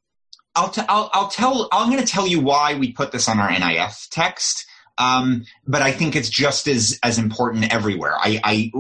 I'll, 0.56 0.70
t- 0.70 0.82
I'll, 0.90 1.10
I'll 1.14 1.30
tell 1.30 1.70
i'm 1.72 1.90
going 1.90 2.04
to 2.04 2.12
tell 2.12 2.28
you 2.28 2.42
why 2.42 2.76
we 2.76 2.92
put 2.92 3.14
this 3.14 3.30
on 3.30 3.40
our 3.40 3.48
NIF 3.48 4.10
text 4.10 4.66
um, 5.02 5.46
but 5.66 5.82
I 5.82 5.92
think 5.92 6.16
it's 6.16 6.30
just 6.30 6.68
as 6.68 7.00
as 7.02 7.18
important 7.18 7.74
everywhere. 7.74 8.14
I, 8.18 8.40
I 8.44 8.72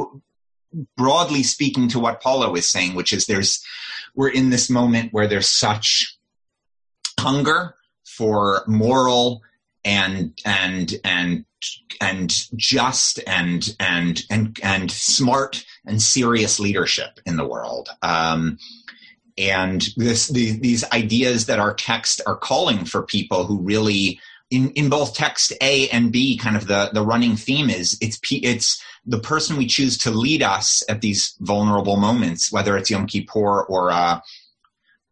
broadly 0.95 1.41
speaking 1.41 1.88
to 1.89 1.99
what 1.99 2.22
Paula 2.22 2.51
was 2.51 2.67
saying, 2.67 2.93
which 2.93 3.11
is 3.11 3.26
there's 3.26 3.65
we're 4.15 4.30
in 4.30 4.51
this 4.51 4.69
moment 4.69 5.11
where 5.13 5.28
there's 5.28 5.49
such 5.49 6.17
hunger 7.19 7.76
for 8.05 8.63
moral 8.67 9.41
and 9.84 10.39
and 10.45 10.93
and 11.03 11.45
and 11.99 12.45
just 12.55 13.19
and 13.26 13.76
and 13.80 14.24
and 14.30 14.59
and 14.61 14.91
smart 14.91 15.65
and 15.86 16.01
serious 16.01 16.59
leadership 16.59 17.19
in 17.26 17.38
the 17.38 17.47
world. 17.47 17.89
Um, 18.03 18.59
and 19.39 19.88
this 19.97 20.28
the, 20.28 20.51
these 20.59 20.84
ideas 20.91 21.47
that 21.47 21.59
our 21.59 21.74
text 21.74 22.22
are 22.28 22.36
calling 22.36 22.86
for 22.86 23.01
people 23.01 23.45
who 23.45 23.59
really 23.59 24.19
in, 24.52 24.72
in 24.72 24.89
both 24.89 25.16
text 25.16 25.54
A 25.62 25.88
and 25.89 26.12
B, 26.12 26.38
kind 26.38 26.58
of 26.58 26.68
the, 26.68 26.91
the 26.93 27.06
running 27.06 27.38
theme 27.38 27.70
is 27.70 27.97
it's 28.02 28.20
it's 28.30 28.84
the 29.06 29.20
person 29.20 29.58
we 29.58 29.66
choose 29.66 29.97
to 29.99 30.12
lead 30.12 30.43
us 30.43 30.84
at 30.89 31.02
these 31.02 31.36
vulnerable 31.39 31.95
moments, 31.95 32.52
whether 32.52 32.78
it's 32.78 32.91
Yom 32.91 33.08
Kippur 33.08 33.64
or 33.64 33.89
a, 33.89 34.22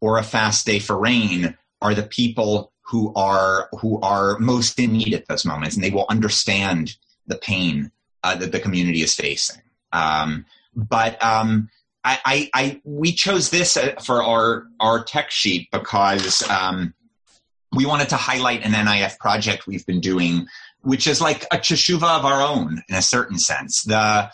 or 0.02 0.18
a 0.18 0.24
fast 0.24 0.66
day 0.66 0.80
for 0.80 1.00
rain, 1.00 1.58
are 1.82 1.96
the 1.96 2.04
people 2.04 2.74
who 2.82 3.14
are 3.16 3.70
who 3.80 4.00
are 4.02 4.38
most 4.40 4.78
in 4.78 4.92
need 4.92 5.14
at 5.14 5.28
those 5.28 5.46
moments, 5.46 5.76
and 5.76 5.84
they 5.84 5.90
will 5.90 6.06
understand 6.10 6.96
the 7.28 7.38
pain 7.38 7.92
uh, 8.24 8.36
that 8.36 8.52
the 8.52 8.60
community 8.60 9.02
is 9.02 9.16
facing. 9.16 9.62
Um, 9.94 10.46
but 10.76 11.24
um, 11.24 11.70
I, 12.04 12.20
I, 12.26 12.50
I, 12.54 12.82
we 12.84 13.14
chose 13.14 13.50
this 13.50 13.78
uh, 13.78 13.96
for 14.04 14.22
our 14.22 14.66
our 14.80 15.04
tech 15.04 15.32
sheet 15.32 15.70
because 15.72 16.48
um, 16.50 16.94
we 17.72 17.86
wanted 17.86 18.10
to 18.10 18.16
highlight 18.16 18.64
an 18.64 18.74
NIF 18.74 19.18
project 19.20 19.68
we've 19.68 19.86
been 19.86 20.00
doing, 20.00 20.48
which 20.82 21.08
is 21.08 21.22
like 21.22 21.44
a 21.52 21.58
teshuva 21.58 22.20
of 22.20 22.26
our 22.26 22.42
own 22.42 22.82
in 22.90 22.96
a 22.96 23.02
certain 23.02 23.38
sense. 23.38 23.84
The 23.84 24.32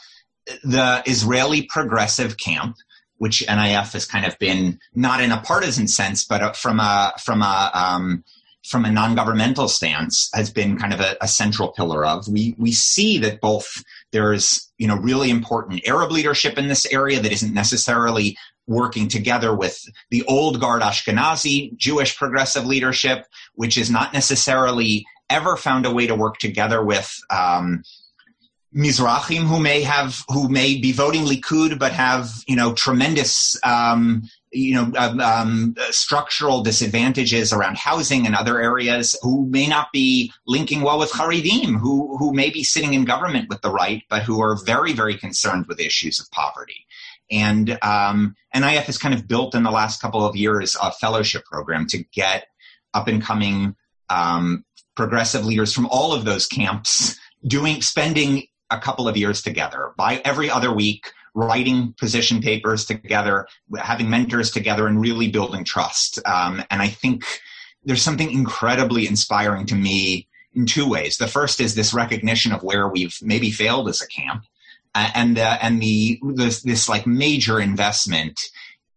the 0.63 1.01
Israeli 1.05 1.63
Progressive 1.63 2.37
Camp, 2.37 2.77
which 3.17 3.43
NIF 3.47 3.93
has 3.93 4.05
kind 4.05 4.25
of 4.25 4.37
been 4.39 4.79
not 4.93 5.21
in 5.21 5.31
a 5.31 5.41
partisan 5.41 5.87
sense, 5.87 6.23
but 6.23 6.55
from 6.55 6.79
a 6.79 7.13
from 7.23 7.41
a 7.41 7.71
um, 7.73 8.23
from 8.65 8.85
a 8.85 8.91
non-governmental 8.91 9.67
stance 9.67 10.29
has 10.33 10.49
been 10.49 10.77
kind 10.77 10.91
of 10.91 10.99
a, 10.99 11.15
a, 11.21 11.27
central 11.27 11.69
pillar 11.69 12.03
of. 12.03 12.27
We 12.27 12.55
we 12.57 12.71
see 12.71 13.19
that 13.19 13.39
both 13.39 13.83
there's 14.11 14.71
you 14.77 14.87
know 14.87 14.95
really 14.95 15.29
important 15.29 15.87
Arab 15.87 16.11
leadership 16.11 16.57
in 16.57 16.67
this 16.67 16.85
area 16.91 17.19
that 17.19 17.31
isn't 17.31 17.53
necessarily 17.53 18.37
working 18.67 19.07
together 19.07 19.53
with 19.55 19.77
the 20.09 20.23
old 20.23 20.59
guard 20.59 20.81
Ashkenazi 20.81 21.75
Jewish 21.77 22.17
progressive 22.17 22.65
leadership, 22.65 23.25
which 23.53 23.77
is 23.77 23.89
not 23.89 24.13
necessarily 24.13 25.05
ever 25.29 25.55
found 25.57 25.85
a 25.85 25.93
way 25.93 26.07
to 26.07 26.15
work 26.15 26.37
together 26.37 26.83
with 26.83 27.19
um, 27.29 27.83
Mizrahim 28.75 29.43
who 29.43 29.59
may 29.59 29.81
have 29.83 30.23
who 30.27 30.49
may 30.49 30.77
be 30.77 30.91
voting 30.91 31.23
Likud 31.23 31.79
but 31.79 31.93
have 31.93 32.29
you 32.45 32.57
know 32.57 32.73
tremendous 32.73 33.57
um, 33.63 34.23
you 34.51 34.73
know 34.73 34.91
um, 34.97 35.19
um, 35.21 35.75
structural 35.91 36.61
disadvantages 36.61 37.53
around 37.53 37.77
housing 37.77 38.25
and 38.25 38.35
other 38.35 38.61
areas 38.61 39.17
who 39.21 39.45
may 39.45 39.67
not 39.67 39.93
be 39.93 40.31
linking 40.45 40.81
well 40.81 40.99
with 40.99 41.11
Haredim 41.11 41.79
who 41.79 42.17
who 42.17 42.33
may 42.33 42.49
be 42.49 42.65
sitting 42.65 42.93
in 42.93 43.05
government 43.05 43.47
with 43.47 43.61
the 43.61 43.71
right 43.71 44.03
but 44.09 44.23
who 44.23 44.41
are 44.41 44.57
very 44.65 44.91
very 44.91 45.15
concerned 45.15 45.67
with 45.67 45.79
issues 45.79 46.19
of 46.19 46.29
poverty 46.31 46.85
and 47.31 47.77
um, 47.81 48.35
NIF 48.53 48.83
has 48.83 48.97
kind 48.97 49.13
of 49.13 49.27
built 49.27 49.55
in 49.55 49.63
the 49.63 49.71
last 49.71 50.01
couple 50.01 50.25
of 50.25 50.35
years 50.35 50.75
a 50.81 50.91
fellowship 50.91 51.43
program 51.45 51.87
to 51.87 52.03
get 52.13 52.47
up 52.93 53.07
and 53.07 53.21
coming 53.21 53.75
um, 54.09 54.63
progressive 54.95 55.45
leaders 55.45 55.73
from 55.73 55.87
all 55.87 56.13
of 56.13 56.25
those 56.25 56.47
camps 56.47 57.19
doing 57.45 57.81
spending 57.81 58.43
a 58.69 58.79
couple 58.79 59.07
of 59.07 59.17
years 59.17 59.41
together. 59.41 59.91
By 59.97 60.21
every 60.23 60.49
other 60.49 60.73
week 60.73 61.11
writing 61.35 61.93
position 61.99 62.41
papers 62.41 62.85
together 62.85 63.45
having 63.77 64.09
mentors 64.09 64.51
together 64.51 64.87
and 64.87 65.01
really 65.01 65.29
building 65.29 65.65
trust. 65.65 66.17
Um, 66.25 66.63
and 66.71 66.81
i 66.81 66.87
think 66.87 67.25
there's 67.83 68.01
something 68.01 68.31
incredibly 68.31 69.07
inspiring 69.07 69.65
to 69.67 69.75
me 69.75 70.27
in 70.53 70.65
two 70.65 70.89
ways. 70.89 71.17
The 71.17 71.27
first 71.27 71.59
is 71.61 71.75
this 71.75 71.93
recognition 71.93 72.51
of 72.51 72.63
where 72.63 72.87
we've 72.87 73.15
maybe 73.21 73.51
failed 73.51 73.87
as 73.87 74.01
a 74.01 74.07
camp 74.07 74.45
uh, 74.95 75.11
and 75.13 75.37
uh, 75.37 75.57
and 75.61 75.81
the 75.81 76.19
this, 76.33 76.61
this 76.63 76.89
like 76.89 77.05
major 77.05 77.59
investment 77.59 78.39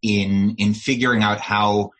in 0.00 0.54
in 0.58 0.72
figuring 0.72 1.22
out 1.22 1.40
how 1.40 1.90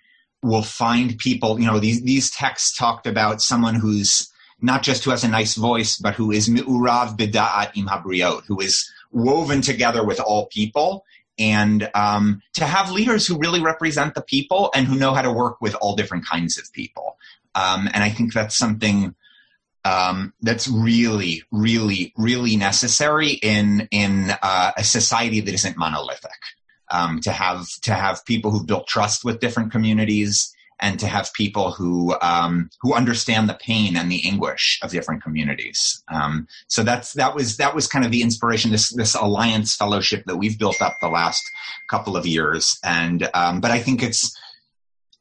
we'll 0.43 0.63
find 0.63 1.19
people 1.19 1.61
you 1.61 1.67
know 1.67 1.81
these 1.81 2.03
these 2.03 2.31
texts 2.31 2.77
talked 2.77 3.07
about 3.07 3.43
someone 3.43 3.75
who's 3.75 4.33
not 4.61 4.83
just 4.83 5.05
who 5.05 5.11
has 5.11 5.25
a 5.25 5.29
nice 5.29 5.55
voice, 5.55 5.99
but 5.99 6.15
who 6.15 6.31
is 6.31 6.49
mi'urav 6.49 7.17
bida'at 7.17 7.77
im 7.77 7.87
habriot, 7.87 8.45
who 8.47 8.61
is 8.61 8.91
woven 9.13 9.61
together 9.61 10.05
with 10.05 10.21
all 10.21 10.47
people. 10.47 11.05
And 11.39 11.89
um, 11.95 12.43
to 12.55 12.65
have 12.65 12.91
leaders 12.91 13.27
who 13.27 13.39
really 13.39 13.61
represent 13.61 14.15
the 14.15 14.23
people 14.23 14.71
and 14.75 14.87
who 14.89 14.99
know 14.99 15.15
how 15.15 15.23
to 15.23 15.33
work 15.33 15.61
with 15.61 15.77
all 15.77 15.95
different 15.95 16.27
kinds 16.27 16.59
of 16.59 16.73
people. 16.73 17.17
Um, 17.55 17.89
and 17.95 18.03
I 18.03 18.11
think 18.11 18.33
that's 18.33 18.57
something 18.57 19.15
um, 19.89 20.35
that's 20.43 20.69
really, 20.69 21.43
really, 21.51 22.13
really 22.17 22.57
necessary 22.57 23.31
in 23.31 23.89
in 23.91 24.31
uh, 24.43 24.73
a 24.77 24.85
society 24.85 25.41
that 25.41 25.55
isn't 25.55 25.77
monolithic. 25.77 26.41
Um, 26.91 27.21
to 27.21 27.33
have 27.33 27.67
to 27.83 27.93
have 27.93 28.25
people 28.25 28.51
who 28.51 28.65
built 28.65 28.87
trust 28.87 29.23
with 29.23 29.41
different 29.41 29.73
communities 29.73 30.55
and 30.81 30.99
to 31.01 31.07
have 31.07 31.31
people 31.35 31.73
who 31.73 32.17
um, 32.23 32.71
who 32.81 32.95
understand 32.95 33.49
the 33.49 33.59
pain 33.61 33.97
and 33.97 34.11
the 34.11 34.27
anguish 34.27 34.81
of 34.83 34.91
different 34.91 35.23
communities. 35.23 36.03
Um, 36.09 36.47
so 36.67 36.83
that's 36.83 37.13
that 37.15 37.35
was 37.35 37.59
that 37.59 37.75
was 37.75 37.87
kind 37.87 38.05
of 38.05 38.11
the 38.11 38.23
inspiration. 38.23 38.71
This 38.71 38.89
this 38.95 39.15
alliance 39.15 39.75
fellowship 39.77 40.25
that 40.27 40.37
we've 40.37 40.59
built 40.59 40.81
up 40.81 40.95
the 41.01 41.09
last 41.09 41.43
couple 41.91 42.17
of 42.17 42.27
years, 42.27 42.79
and 42.83 43.29
um, 43.35 43.61
but 43.61 43.71
I 43.71 43.81
think 43.81 44.03
it's 44.03 44.35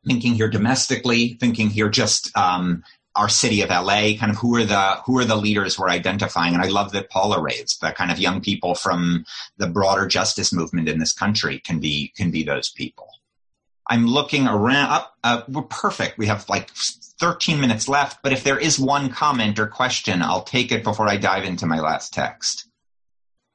thinking 0.05 0.35
here 0.35 0.49
domestically, 0.49 1.37
thinking 1.39 1.69
here 1.69 1.89
just 1.89 2.35
um, 2.37 2.83
our 3.17 3.29
city 3.29 3.61
of 3.61 3.69
LA, 3.69 4.13
kind 4.17 4.29
of 4.29 4.37
who 4.37 4.55
are 4.55 4.63
the 4.63 5.01
who 5.05 5.17
are 5.17 5.25
the 5.25 5.35
leaders 5.35 5.77
we're 5.77 5.89
identifying, 5.89 6.53
and 6.53 6.63
I 6.63 6.67
love 6.67 6.91
that 6.91 7.09
Paula 7.09 7.41
raised 7.41 7.81
the 7.81 7.91
kind 7.91 8.11
of 8.11 8.19
young 8.19 8.41
people 8.41 8.75
from 8.75 9.25
the 9.57 9.67
broader 9.67 10.07
justice 10.07 10.53
movement 10.53 10.87
in 10.87 10.99
this 10.99 11.13
country 11.13 11.59
can 11.59 11.79
be 11.79 12.13
can 12.15 12.31
be 12.31 12.43
those 12.43 12.69
people. 12.69 13.07
I'm 13.89 14.05
looking 14.05 14.47
around. 14.47 14.91
Up, 14.91 15.17
uh, 15.23 15.41
we're 15.47 15.63
perfect. 15.63 16.17
We 16.17 16.27
have 16.27 16.47
like 16.49 16.69
13 16.71 17.59
minutes 17.59 17.87
left. 17.87 18.21
But 18.21 18.33
if 18.33 18.43
there 18.43 18.59
is 18.59 18.79
one 18.79 19.09
comment 19.09 19.59
or 19.59 19.67
question, 19.67 20.21
I'll 20.21 20.43
take 20.43 20.71
it 20.71 20.83
before 20.83 21.07
I 21.07 21.17
dive 21.17 21.45
into 21.45 21.65
my 21.65 21.79
last 21.79 22.13
text. 22.13 22.65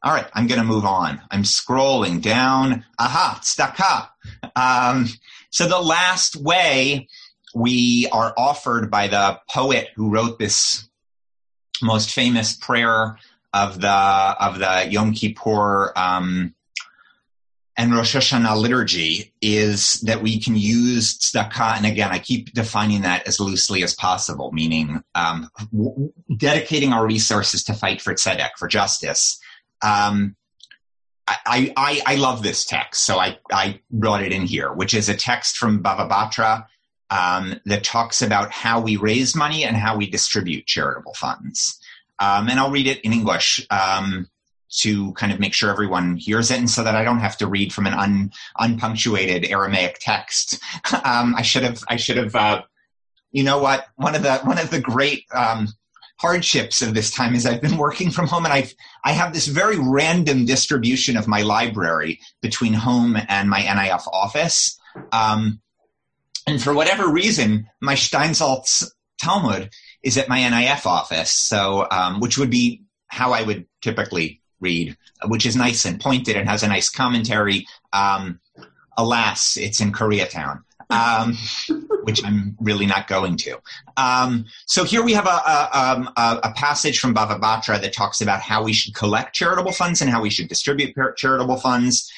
All 0.05 0.13
right, 0.13 0.27
I'm 0.35 0.49
going 0.49 0.61
to 0.61 0.67
move 0.67 0.85
on. 0.85 1.21
I'm 1.31 1.45
scrolling 1.45 2.21
down. 2.21 2.85
Aha, 2.99 3.41
tzedakah. 3.41 4.09
Um, 4.57 5.07
so 5.51 5.69
the 5.69 5.79
last 5.79 6.35
way 6.35 7.09
we 7.55 8.09
are 8.13 8.33
offered 8.37 8.91
by 8.91 9.09
the 9.09 9.41
poet 9.51 9.89
who 9.95 10.11
wrote 10.11 10.39
this 10.39 10.89
most 11.83 12.13
famous 12.13 12.55
prayer 12.55 13.19
of 13.53 13.81
the 13.81 13.89
of 13.89 14.59
the 14.59 14.89
Yom 14.91 15.13
Kippur 15.13 15.93
um, 15.97 16.55
and 17.77 17.95
Rosh 17.95 18.15
Hashanah 18.15 18.61
liturgy 18.61 19.33
is 19.41 20.01
that 20.03 20.23
we 20.23 20.39
can 20.39 20.57
use 20.57 21.19
tzedakah, 21.19 21.79
and 21.79 21.87
again, 21.87 22.11
I 22.11 22.19
keep 22.19 22.53
defining 22.53 23.03
that 23.03 23.27
as 23.27 23.41
loosely 23.41 23.83
as 23.83 23.95
possible, 23.95 24.53
meaning 24.53 25.03
um, 25.15 25.49
w- 25.73 26.13
dedicating 26.37 26.93
our 26.93 27.07
resources 27.07 27.65
to 27.65 27.75
fight 27.75 28.03
for 28.03 28.15
tzedek, 28.15 28.51
for 28.59 28.69
justice. 28.69 29.41
Um, 29.83 30.37
I, 31.27 31.73
I, 31.77 32.03
I, 32.05 32.15
love 32.17 32.43
this 32.43 32.65
text, 32.65 33.05
so 33.05 33.19
I, 33.19 33.39
I 33.51 33.81
brought 33.91 34.23
it 34.23 34.33
in 34.33 34.43
here, 34.43 34.73
which 34.73 34.93
is 34.93 35.09
a 35.09 35.15
text 35.15 35.57
from 35.57 35.83
Bava 35.83 36.11
Batra 36.11 36.67
um, 37.13 37.61
that 37.67 37.85
talks 37.85 38.23
about 38.23 38.51
how 38.51 38.81
we 38.81 38.97
raise 38.97 39.37
money 39.37 39.65
and 39.65 39.77
how 39.77 39.97
we 39.97 40.09
distribute 40.09 40.67
charitable 40.67 41.13
funds. 41.15 41.79
Um, 42.19 42.49
and 42.49 42.59
I'll 42.59 42.71
read 42.71 42.87
it 42.87 43.01
in 43.01 43.13
English. 43.13 43.67
Um, 43.71 44.29
to 44.75 45.13
kind 45.13 45.31
of 45.31 45.39
make 45.39 45.53
sure 45.53 45.69
everyone 45.69 46.17
hears 46.17 46.51
it 46.51 46.59
and 46.59 46.71
so 46.71 46.83
that 46.83 46.97
I 46.97 47.05
don't 47.05 47.19
have 47.19 47.37
to 47.37 47.47
read 47.47 47.75
from 47.75 47.87
an 47.87 47.93
un, 47.93 48.33
unpunctuated 48.59 49.51
Aramaic 49.51 49.99
text. 50.01 50.59
Um, 51.05 51.35
I 51.37 51.43
should 51.43 51.63
have, 51.63 51.83
I 51.89 51.97
should 51.97 52.17
have, 52.17 52.35
uh, 52.35 52.63
you 53.33 53.43
know 53.43 53.59
what? 53.59 53.87
One 53.97 54.15
of 54.15 54.23
the, 54.23 54.39
one 54.39 54.59
of 54.59 54.71
the 54.71 54.81
great, 54.81 55.25
um, 55.35 55.69
hardships 56.19 56.81
of 56.81 56.95
this 56.95 57.11
time 57.11 57.35
is 57.35 57.45
I've 57.45 57.61
been 57.61 57.77
working 57.77 58.11
from 58.11 58.29
home 58.29 58.45
and 58.45 58.55
I've, 58.55 58.73
I 59.05 59.13
have 59.13 59.35
this 59.35 59.47
very 59.47 59.79
random 59.79 60.47
distribution 60.47 61.17
of 61.17 61.29
my 61.29 61.43
library 61.43 62.21
between 62.41 62.73
home 62.73 63.17
and 63.29 63.51
my 63.51 63.61
NIF 63.61 64.07
office. 64.07 64.79
Um, 65.11 65.61
and 66.47 66.63
for 66.63 66.75
whatever 66.75 67.09
reason, 67.09 67.69
my 67.81 67.95
Steinsaltz 67.95 68.91
Talmud 69.21 69.71
is 70.03 70.19
at 70.19 70.29
my 70.29 70.41
NIF 70.41 70.87
office. 70.87 71.33
So, 71.33 71.87
um, 71.91 72.21
which 72.21 72.39
would 72.39 72.51
be 72.51 72.83
how 73.07 73.33
I 73.33 73.43
would 73.43 73.67
typically 73.81 74.41
read, 74.61 74.97
which 75.27 75.47
is 75.47 75.57
nice 75.57 75.85
and 75.85 76.01
pointed 76.01 76.37
and 76.37 76.49
has 76.49 76.63
a 76.63 76.69
nice 76.69 76.91
commentary. 76.91 77.67
Um, 77.93 78.41
alas, 78.97 79.57
it's 79.57 79.81
in 79.81 79.93
Koreatown. 79.93 80.63
Um, 80.91 81.39
which 82.03 82.23
I'm 82.25 82.57
really 82.61 82.85
not 82.85 83.07
going 83.07 83.37
to. 83.39 83.59
Um, 83.97 84.45
so 84.67 84.85
here 84.85 85.03
we 85.03 85.15
have 85.15 85.27
a, 85.27 85.31
a, 85.31 85.69
um, 85.73 86.11
a, 86.17 86.41
a, 86.45 86.53
passage 86.53 86.99
from 86.99 87.15
Bava 87.15 87.41
Batra 87.41 87.81
that 87.81 87.95
talks 87.95 88.21
about 88.21 88.43
how 88.43 88.63
we 88.63 88.73
should 88.73 88.95
collect 88.95 89.35
charitable 89.35 89.73
funds 89.73 90.03
and 90.03 90.11
how 90.11 90.21
we 90.21 90.29
should 90.29 90.49
distribute 90.49 90.95
charitable 91.17 91.57
funds. 91.57 92.13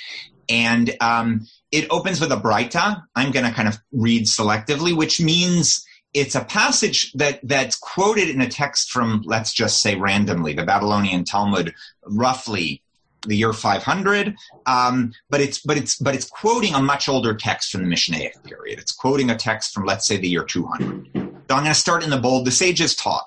And 0.48 0.96
um, 1.00 1.46
it 1.74 1.88
opens 1.90 2.20
with 2.20 2.30
a 2.30 2.36
braita. 2.36 3.02
I'm 3.16 3.32
going 3.32 3.44
to 3.44 3.50
kind 3.50 3.66
of 3.66 3.78
read 3.90 4.26
selectively, 4.26 4.96
which 4.96 5.20
means 5.20 5.84
it's 6.12 6.36
a 6.36 6.44
passage 6.44 7.12
that 7.14 7.40
that's 7.42 7.74
quoted 7.74 8.28
in 8.28 8.40
a 8.40 8.48
text 8.48 8.92
from 8.92 9.22
let's 9.26 9.52
just 9.52 9.82
say 9.82 9.96
randomly 9.96 10.54
the 10.54 10.62
Babylonian 10.62 11.24
Talmud, 11.24 11.74
roughly 12.06 12.80
the 13.26 13.36
year 13.36 13.52
500. 13.52 14.36
Um, 14.66 15.12
but 15.28 15.40
it's 15.40 15.60
but 15.62 15.76
it's 15.76 15.96
but 15.96 16.14
it's 16.14 16.26
quoting 16.26 16.74
a 16.74 16.80
much 16.80 17.08
older 17.08 17.34
text 17.34 17.72
from 17.72 17.82
the 17.82 17.92
Mishnaic 17.92 18.40
period. 18.44 18.78
It's 18.78 18.92
quoting 18.92 19.30
a 19.30 19.36
text 19.36 19.74
from 19.74 19.84
let's 19.84 20.06
say 20.06 20.16
the 20.16 20.28
year 20.28 20.44
200. 20.44 21.10
So 21.12 21.20
I'm 21.56 21.64
going 21.64 21.64
to 21.64 21.74
start 21.74 22.04
in 22.04 22.10
the 22.10 22.18
bold. 22.18 22.46
The 22.46 22.52
sages 22.52 22.94
taught. 22.94 23.26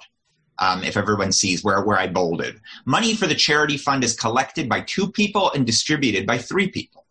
Um, 0.59 0.83
if 0.83 0.97
everyone 0.97 1.33
sees 1.33 1.63
where, 1.63 1.83
where 1.83 1.99
I 1.99 2.07
bolded. 2.07 2.59
Money 2.83 3.13
for 3.13 3.27
the 3.27 3.35
charity 3.35 3.77
fund 3.77 4.03
is 4.03 4.15
collected 4.15 4.67
by 4.67 4.81
two 4.81 5.11
people 5.11 5.51
and 5.51 5.67
distributed 5.67 6.25
by 6.25 6.39
three 6.39 6.67
people. 6.67 7.05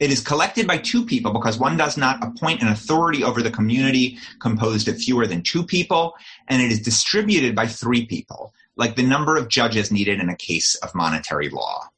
It 0.00 0.12
is 0.12 0.20
collected 0.20 0.66
by 0.66 0.78
two 0.78 1.04
people 1.04 1.32
because 1.32 1.58
one 1.58 1.76
does 1.76 1.96
not 1.96 2.22
appoint 2.22 2.62
an 2.62 2.68
authority 2.68 3.24
over 3.24 3.42
the 3.42 3.50
community 3.50 4.18
composed 4.40 4.88
of 4.88 4.98
fewer 4.98 5.26
than 5.26 5.42
two 5.42 5.64
people, 5.64 6.14
and 6.46 6.62
it 6.62 6.70
is 6.70 6.80
distributed 6.80 7.54
by 7.54 7.66
three 7.66 8.06
people, 8.06 8.54
like 8.76 8.96
the 8.96 9.02
number 9.02 9.36
of 9.36 9.48
judges 9.48 9.90
needed 9.90 10.20
in 10.20 10.28
a 10.28 10.36
case 10.36 10.76
of 10.76 10.94
monetary 10.94 11.48
law. 11.48 11.88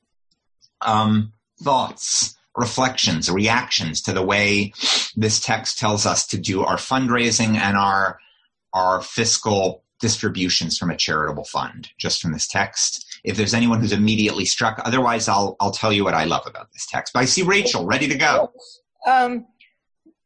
Um, 0.80 1.34
thoughts 1.62 2.36
reflections, 2.56 3.30
reactions 3.30 4.02
to 4.02 4.12
the 4.12 4.22
way 4.22 4.72
this 5.16 5.40
text 5.40 5.78
tells 5.78 6.06
us 6.06 6.26
to 6.26 6.38
do 6.38 6.62
our 6.62 6.76
fundraising 6.76 7.56
and 7.56 7.76
our 7.76 8.18
our 8.72 9.02
fiscal 9.02 9.82
distributions 10.00 10.78
from 10.78 10.90
a 10.90 10.96
charitable 10.96 11.44
fund, 11.44 11.90
just 11.98 12.22
from 12.22 12.32
this 12.32 12.46
text. 12.46 13.04
If 13.24 13.36
there's 13.36 13.54
anyone 13.54 13.80
who's 13.80 13.92
immediately 13.92 14.44
struck, 14.44 14.80
otherwise 14.84 15.28
I'll 15.28 15.56
I'll 15.60 15.70
tell 15.70 15.92
you 15.92 16.04
what 16.04 16.14
I 16.14 16.24
love 16.24 16.46
about 16.46 16.72
this 16.72 16.86
text. 16.86 17.12
But 17.12 17.20
I 17.20 17.24
see 17.26 17.42
Rachel 17.42 17.86
ready 17.86 18.08
to 18.08 18.16
go. 18.16 18.52
Um, 19.06 19.46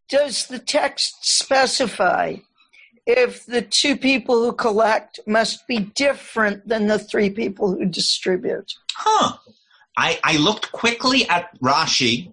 does 0.09 0.47
the 0.47 0.59
text 0.59 1.27
specify 1.27 2.37
if 3.07 3.45
the 3.47 3.63
two 3.63 3.97
people 3.97 4.45
who 4.45 4.53
collect 4.53 5.21
must 5.27 5.67
be 5.67 5.79
different 5.79 6.67
than 6.69 6.87
the 6.87 6.99
three 6.99 7.31
people 7.31 7.73
who 7.73 7.85
distribute? 7.85 8.73
Huh. 8.93 9.37
I, 9.97 10.19
I 10.25 10.37
looked 10.39 10.73
quickly 10.73 11.29
at 11.29 11.59
Rashi 11.61 12.33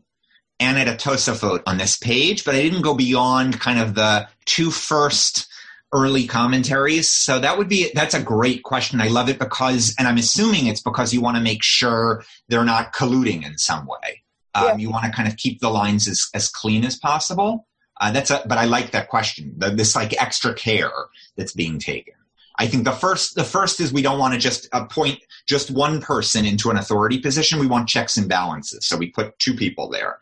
and 0.59 0.77
at 0.77 0.87
a 0.87 0.93
Tosafot 0.93 1.63
on 1.65 1.77
this 1.77 1.97
page, 1.97 2.45
but 2.45 2.55
I 2.55 2.61
didn't 2.61 2.81
go 2.81 2.95
beyond 2.95 3.59
kind 3.59 3.79
of 3.79 3.95
the 3.95 4.27
two 4.45 4.71
first 4.71 5.47
early 5.93 6.25
commentaries. 6.25 7.09
So 7.09 7.39
that 7.39 7.57
would 7.57 7.67
be 7.67 7.91
that's 7.93 8.13
a 8.13 8.21
great 8.21 8.63
question. 8.63 9.01
I 9.01 9.07
love 9.07 9.29
it 9.29 9.39
because, 9.39 9.93
and 9.97 10.07
I'm 10.07 10.17
assuming 10.17 10.67
it's 10.67 10.81
because 10.81 11.13
you 11.13 11.21
want 11.21 11.37
to 11.37 11.43
make 11.43 11.63
sure 11.63 12.23
they're 12.47 12.63
not 12.63 12.93
colluding 12.93 13.45
in 13.45 13.57
some 13.57 13.85
way. 13.85 14.23
Um, 14.53 14.65
yeah. 14.65 14.75
You 14.77 14.89
want 14.89 15.05
to 15.05 15.11
kind 15.11 15.27
of 15.27 15.37
keep 15.37 15.59
the 15.59 15.69
lines 15.69 16.07
as, 16.07 16.27
as 16.33 16.49
clean 16.49 16.85
as 16.85 16.97
possible. 16.97 17.67
Uh, 17.99 18.11
that's 18.11 18.31
a, 18.31 18.43
but 18.47 18.57
I 18.57 18.65
like 18.65 18.91
that 18.91 19.09
question. 19.09 19.53
The, 19.57 19.69
this 19.69 19.95
like 19.95 20.19
extra 20.21 20.53
care 20.53 20.91
that's 21.37 21.53
being 21.53 21.77
taken. 21.77 22.15
I 22.57 22.67
think 22.67 22.83
the 22.83 22.91
first 22.91 23.35
the 23.35 23.43
first 23.43 23.79
is 23.79 23.93
we 23.93 24.01
don't 24.01 24.19
want 24.19 24.33
to 24.33 24.39
just 24.39 24.67
appoint 24.71 25.19
just 25.47 25.71
one 25.71 26.01
person 26.01 26.45
into 26.45 26.69
an 26.69 26.77
authority 26.77 27.19
position. 27.19 27.59
We 27.59 27.67
want 27.67 27.89
checks 27.89 28.17
and 28.17 28.27
balances. 28.27 28.85
So 28.85 28.97
we 28.97 29.09
put 29.09 29.37
two 29.39 29.55
people 29.55 29.89
there. 29.89 30.19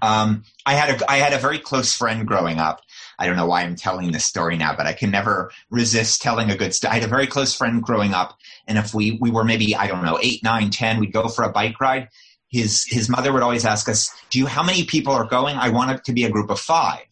Um, 0.00 0.44
I 0.64 0.74
had 0.74 1.02
a 1.02 1.10
I 1.10 1.18
had 1.18 1.32
a 1.32 1.38
very 1.38 1.58
close 1.58 1.94
friend 1.94 2.26
growing 2.26 2.58
up. 2.58 2.80
I 3.22 3.26
don't 3.26 3.36
know 3.36 3.46
why 3.46 3.62
I'm 3.62 3.76
telling 3.76 4.10
this 4.10 4.24
story 4.24 4.56
now, 4.56 4.74
but 4.74 4.88
I 4.88 4.92
can 4.92 5.12
never 5.12 5.52
resist 5.70 6.22
telling 6.22 6.50
a 6.50 6.56
good 6.56 6.74
story. 6.74 6.90
I 6.90 6.94
had 6.94 7.04
a 7.04 7.06
very 7.06 7.28
close 7.28 7.54
friend 7.54 7.80
growing 7.80 8.14
up, 8.14 8.36
and 8.66 8.76
if 8.76 8.94
we 8.94 9.12
we 9.20 9.30
were 9.30 9.44
maybe 9.44 9.76
I 9.76 9.86
don't 9.86 10.04
know 10.04 10.18
eight, 10.20 10.42
nine, 10.42 10.70
ten, 10.70 10.98
we'd 10.98 11.12
go 11.12 11.28
for 11.28 11.44
a 11.44 11.52
bike 11.52 11.80
ride. 11.80 12.08
His 12.48 12.84
his 12.84 13.08
mother 13.08 13.32
would 13.32 13.44
always 13.44 13.64
ask 13.64 13.88
us, 13.88 14.10
"Do 14.30 14.40
you 14.40 14.46
how 14.46 14.64
many 14.64 14.82
people 14.82 15.12
are 15.12 15.24
going? 15.24 15.56
I 15.56 15.68
want 15.68 15.92
it 15.92 16.04
to 16.06 16.12
be 16.12 16.24
a 16.24 16.30
group 16.30 16.50
of 16.50 16.58
five. 16.58 17.06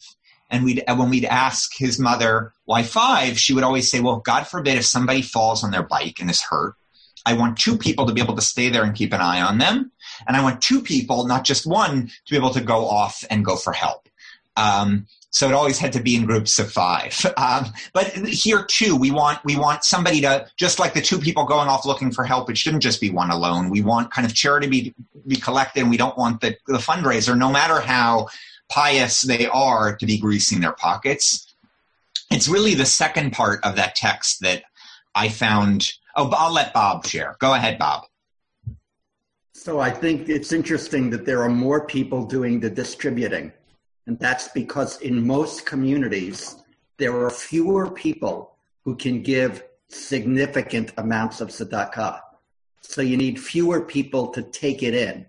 And 0.51 0.65
we'd 0.65 0.83
when 0.89 1.11
we'd 1.11 1.27
ask 1.27 1.77
his 1.77 2.01
mother 2.01 2.55
why 2.65 2.83
five, 2.83 3.39
she 3.39 3.55
would 3.55 3.63
always 3.63 3.89
say, 3.89 4.01
"Well, 4.01 4.17
God 4.17 4.49
forbid 4.49 4.79
if 4.79 4.87
somebody 4.87 5.23
falls 5.23 5.63
on 5.63 5.71
their 5.71 5.85
bike 5.85 6.17
and 6.19 6.29
is 6.29 6.43
hurt, 6.43 6.75
I 7.25 7.35
want 7.35 7.57
two 7.57 7.79
people 7.79 8.07
to 8.07 8.13
be 8.13 8.21
able 8.21 8.35
to 8.35 8.43
stay 8.43 8.69
there 8.69 8.83
and 8.83 8.97
keep 8.97 9.13
an 9.13 9.21
eye 9.21 9.43
on 9.43 9.59
them, 9.59 9.93
and 10.27 10.37
I 10.37 10.43
want 10.43 10.61
two 10.61 10.83
people, 10.83 11.29
not 11.29 11.45
just 11.45 11.69
one, 11.69 12.09
to 12.09 12.31
be 12.33 12.37
able 12.37 12.55
to 12.55 12.61
go 12.61 12.89
off 12.89 13.25
and 13.31 13.45
go 13.45 13.55
for 13.55 13.73
help." 13.73 14.09
Um, 14.57 15.07
so 15.31 15.49
it 15.49 15.55
always 15.55 15.79
had 15.79 15.93
to 15.93 16.03
be 16.03 16.17
in 16.17 16.27
groups 16.27 16.59
of 16.59 16.71
five. 16.71 17.17
Um, 17.41 17.73
but 17.95 18.09
here 18.27 18.65
too, 18.65 18.95
we 18.97 19.11
want 19.11 19.43
we 19.45 19.57
want 19.57 19.83
somebody 19.85 20.21
to 20.21 20.47
just 20.57 20.79
like 20.79 20.93
the 20.93 21.01
two 21.01 21.19
people 21.19 21.45
going 21.45 21.69
off 21.69 21.87
looking 21.87 22.11
for 22.11 22.25
help. 22.25 22.51
It 22.51 22.59
shouldn't 22.59 22.83
just 22.83 23.01
be 23.01 23.09
one 23.09 23.31
alone. 23.31 23.71
We 23.71 23.81
want 23.81 24.11
kind 24.11 24.27
of 24.27 24.35
charity 24.35 24.67
be 24.67 24.95
be 25.27 25.37
collected. 25.37 25.81
and 25.81 25.91
We 25.91 25.97
don't 25.97 26.19
want 26.19 26.43
the 26.43 26.57
the 26.67 26.79
fundraiser, 26.79 27.39
no 27.39 27.51
matter 27.51 27.81
how 27.81 28.29
pious 28.69 29.23
they 29.23 29.47
are, 29.47 29.97
to 29.97 30.07
be 30.07 30.19
greasing 30.19 30.61
their 30.61 30.73
pockets. 30.73 31.55
It's 32.31 32.47
really 32.47 32.75
the 32.75 32.85
second 32.85 33.33
part 33.33 33.65
of 33.65 33.77
that 33.77 33.95
text 33.95 34.41
that 34.43 34.65
I 35.15 35.29
found. 35.29 35.93
Oh, 36.15 36.31
I'll 36.37 36.53
let 36.53 36.75
Bob 36.75 37.07
share. 37.07 37.37
Go 37.39 37.55
ahead, 37.55 37.79
Bob. 37.79 38.05
So 39.55 39.81
I 39.81 39.91
think 39.91 40.29
it's 40.29 40.53
interesting 40.53 41.09
that 41.11 41.25
there 41.25 41.43
are 41.43 41.49
more 41.49 41.87
people 41.87 42.27
doing 42.27 42.61
the 42.61 42.71
distributing 42.71 43.53
and 44.07 44.19
that's 44.19 44.49
because 44.49 45.01
in 45.01 45.27
most 45.27 45.67
communities, 45.67 46.57
there 46.99 47.17
are 47.25 47.31
fewer 47.31 47.91
people 47.91 48.57
who 48.85 48.97
can 48.97 49.23
give 49.23 49.63
significant 49.89 50.93
amounts 50.99 51.41
of 51.41 51.49
tzedakah. 51.49 52.21
So 52.81 53.03
you 53.03 53.17
need 53.17 53.41
fewer 53.41 53.81
people 53.81 54.29
to 54.29 54.43
take 54.43 54.83
it 54.83 54.95
in. 54.95 55.27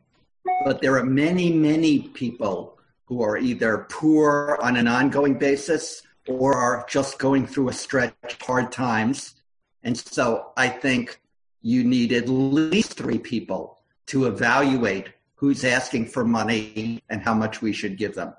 But 0.65 0.81
there 0.81 0.97
are 0.97 1.03
many, 1.03 1.51
many 1.51 2.09
people 2.09 2.77
who 3.05 3.21
are 3.21 3.37
either 3.37 3.87
poor 3.89 4.57
on 4.61 4.77
an 4.77 4.87
ongoing 4.87 5.37
basis 5.37 6.01
or 6.27 6.55
are 6.55 6.85
just 6.87 7.19
going 7.19 7.47
through 7.47 7.69
a 7.69 7.73
stretch 7.73 8.13
of 8.23 8.41
hard 8.41 8.71
times. 8.71 9.35
And 9.83 9.97
so 9.97 10.51
I 10.55 10.69
think 10.69 11.19
you 11.61 11.83
need 11.83 12.13
at 12.13 12.29
least 12.29 12.93
three 12.93 13.19
people 13.19 13.79
to 14.07 14.25
evaluate 14.25 15.09
who's 15.35 15.63
asking 15.63 16.05
for 16.05 16.23
money 16.23 17.01
and 17.09 17.21
how 17.21 17.33
much 17.33 17.61
we 17.61 17.73
should 17.73 17.97
give 17.97 18.15
them 18.15 18.33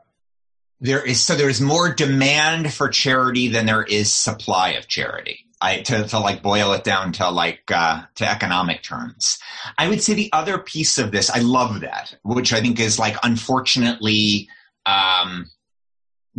there 0.83 1.03
is 1.03 1.21
so 1.21 1.37
there 1.37 1.49
is 1.49 1.61
more 1.61 1.95
demand 1.95 2.75
for 2.75 2.89
charity 2.89 3.49
than 3.49 3.67
there 3.67 3.85
is 3.85 4.13
supply 4.13 4.71
of 4.71 4.89
charity. 4.89 5.47
I, 5.65 5.83
to, 5.83 6.09
to 6.09 6.19
like 6.19 6.43
boil 6.43 6.73
it 6.73 6.83
down 6.83 7.13
to 7.13 7.31
like 7.31 7.63
uh, 7.73 8.03
to 8.17 8.29
economic 8.29 8.83
terms. 8.83 9.39
I 9.79 9.89
would 9.89 10.03
say 10.03 10.15
the 10.15 10.31
other 10.33 10.59
piece 10.59 10.99
of 10.99 11.13
this, 11.13 11.31
I 11.31 11.39
love 11.39 11.83
that, 11.83 12.17
which 12.25 12.53
I 12.53 12.61
think 12.61 12.81
is 12.81 12.99
like 12.99 13.17
unfortunately 13.23 14.49
um, 14.85 15.49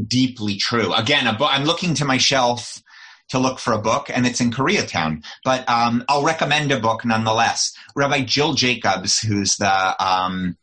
deeply 0.05 0.57
true. 0.57 0.93
Again, 0.93 1.25
a 1.27 1.33
book, 1.33 1.47
I'm 1.49 1.63
looking 1.63 1.93
to 1.95 2.05
my 2.05 2.17
shelf 2.17 2.83
to 3.29 3.39
look 3.39 3.59
for 3.59 3.71
a 3.71 3.81
book, 3.81 4.09
and 4.13 4.27
it's 4.27 4.41
in 4.41 4.51
Koreatown. 4.51 5.23
But 5.45 5.67
um, 5.69 6.03
I'll 6.09 6.25
recommend 6.25 6.73
a 6.73 6.79
book 6.81 7.05
nonetheless. 7.05 7.73
Rabbi 7.95 8.25
Jill 8.25 8.55
Jacobs, 8.55 9.21
who's 9.21 9.55
the 9.55 10.05
um, 10.05 10.57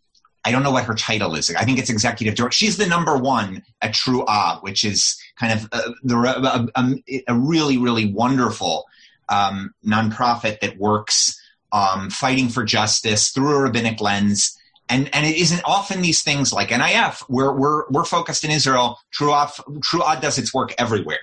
I 0.45 0.53
don't 0.53 0.62
know 0.62 0.70
what 0.70 0.84
her 0.84 0.95
title 0.95 1.34
is. 1.34 1.55
I 1.55 1.64
think 1.64 1.78
it's 1.78 1.91
executive 1.91 2.34
director. 2.34 2.55
She's 2.55 2.76
the 2.76 2.86
number 2.86 3.16
one 3.16 3.62
at 3.82 3.93
Truah, 3.93 4.62
which 4.62 4.84
is 4.84 5.20
kind 5.38 5.53
of 5.53 5.68
uh, 5.72 5.93
the, 6.03 6.16
uh, 6.16 6.66
um, 6.74 7.03
a 7.28 7.34
really, 7.34 7.76
really 7.76 8.12
wonderful 8.12 8.86
um, 9.28 9.74
nonprofit 9.86 10.61
that 10.61 10.78
works 10.78 11.41
um, 11.72 12.11
fighting 12.11 12.49
for 12.49 12.64
justice 12.64 13.30
through 13.30 13.55
a 13.55 13.61
rabbinic 13.61 14.01
lens. 14.01 14.57
And, 14.88 15.14
and 15.14 15.26
it 15.26 15.36
isn't 15.36 15.62
often 15.64 16.01
these 16.01 16.22
things 16.22 16.53
like 16.53 16.70
NIF. 16.70 17.22
We're, 17.28 17.53
we're, 17.53 17.88
we're 17.91 18.05
focused 18.05 18.43
in 18.43 18.51
Israel. 18.51 18.99
True 19.12 19.32
Ah, 19.32 19.53
True 19.82 20.03
Ah 20.03 20.18
does 20.18 20.38
its 20.38 20.53
work 20.53 20.74
everywhere. 20.78 21.18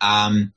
Um, 0.00 0.52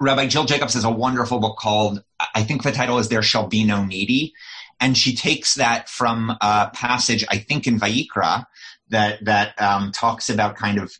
Rabbi 0.00 0.26
Jill 0.26 0.44
Jacobs 0.44 0.74
has 0.74 0.84
a 0.84 0.90
wonderful 0.90 1.40
book 1.40 1.58
called, 1.58 2.02
I 2.34 2.42
think 2.42 2.62
the 2.62 2.72
title 2.72 2.98
is 2.98 3.08
There 3.08 3.22
Shall 3.22 3.46
Be 3.46 3.64
No 3.64 3.84
Needy 3.84 4.32
and 4.80 4.96
she 4.96 5.14
takes 5.14 5.54
that 5.54 5.88
from 5.88 6.30
a 6.40 6.70
passage, 6.72 7.24
I 7.28 7.38
think, 7.38 7.66
in 7.66 7.78
Vayikra 7.78 8.46
that 8.90 9.24
that 9.24 9.60
um, 9.60 9.92
talks 9.92 10.30
about 10.30 10.56
kind 10.56 10.78
of. 10.78 10.92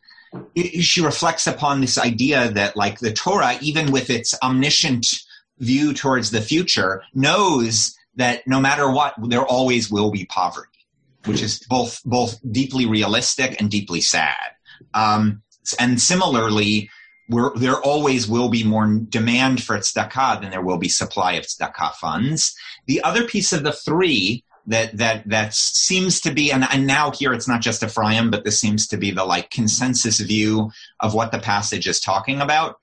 She 0.55 1.01
reflects 1.01 1.47
upon 1.47 1.81
this 1.81 1.97
idea 1.97 2.51
that, 2.51 2.77
like 2.77 2.99
the 2.99 3.13
Torah, 3.13 3.57
even 3.63 3.93
with 3.93 4.11
its 4.11 4.35
omniscient 4.43 5.07
view 5.59 5.95
towards 5.95 6.31
the 6.31 6.43
future, 6.43 7.03
knows 7.15 7.97
that 8.17 8.47
no 8.47 8.61
matter 8.61 8.91
what, 8.91 9.15
there 9.29 9.47
always 9.47 9.91
will 9.91 10.11
be 10.11 10.27
poverty, 10.27 10.87
which 11.25 11.41
is 11.41 11.61
both 11.69 12.03
both 12.05 12.39
deeply 12.53 12.85
realistic 12.85 13.59
and 13.59 13.71
deeply 13.71 14.03
sad. 14.03 14.37
Um, 14.93 15.43
and 15.79 16.01
similarly, 16.01 16.91
there 17.57 17.81
always 17.81 18.27
will 18.27 18.49
be 18.49 18.65
more 18.65 18.87
demand 18.87 19.63
for 19.63 19.77
tzedakah 19.77 20.41
than 20.41 20.51
there 20.51 20.63
will 20.63 20.79
be 20.79 20.89
supply 20.89 21.33
of 21.35 21.45
tzedakah 21.45 21.93
funds. 21.95 22.55
The 22.89 23.03
other 23.05 23.25
piece 23.25 23.53
of 23.53 23.63
the 23.63 23.73
three 23.73 24.45
that 24.67 24.97
that 24.97 25.29
that 25.29 25.55
seems 25.55 26.21
to 26.23 26.33
be, 26.33 26.51
and, 26.51 26.65
and 26.71 26.87
now 26.87 27.11
here 27.11 27.33
it's 27.33 27.49
not 27.49 27.61
just 27.61 27.83
Ephraim, 27.83 28.31
but 28.31 28.45
this 28.45 28.61
seems 28.61 28.87
to 28.89 28.97
be 28.97 29.11
the 29.11 29.25
like 29.25 29.51
consensus 29.51 30.21
view 30.21 30.71
of 31.01 31.15
what 31.15 31.31
the 31.31 31.39
passage 31.39 31.87
is 31.87 32.01
talking 32.01 32.41
about, 32.41 32.77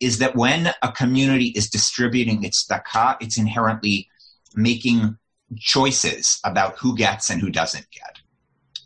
is 0.00 0.18
that 0.18 0.36
when 0.36 0.72
a 0.82 0.92
community 0.92 1.46
is 1.46 1.70
distributing 1.70 2.44
its 2.44 2.64
tzedakah, 2.64 3.16
it's 3.20 3.38
inherently 3.38 4.08
making 4.54 5.16
choices 5.58 6.40
about 6.44 6.78
who 6.78 6.96
gets 6.96 7.30
and 7.30 7.40
who 7.40 7.50
doesn't 7.50 7.86
get. 7.90 8.18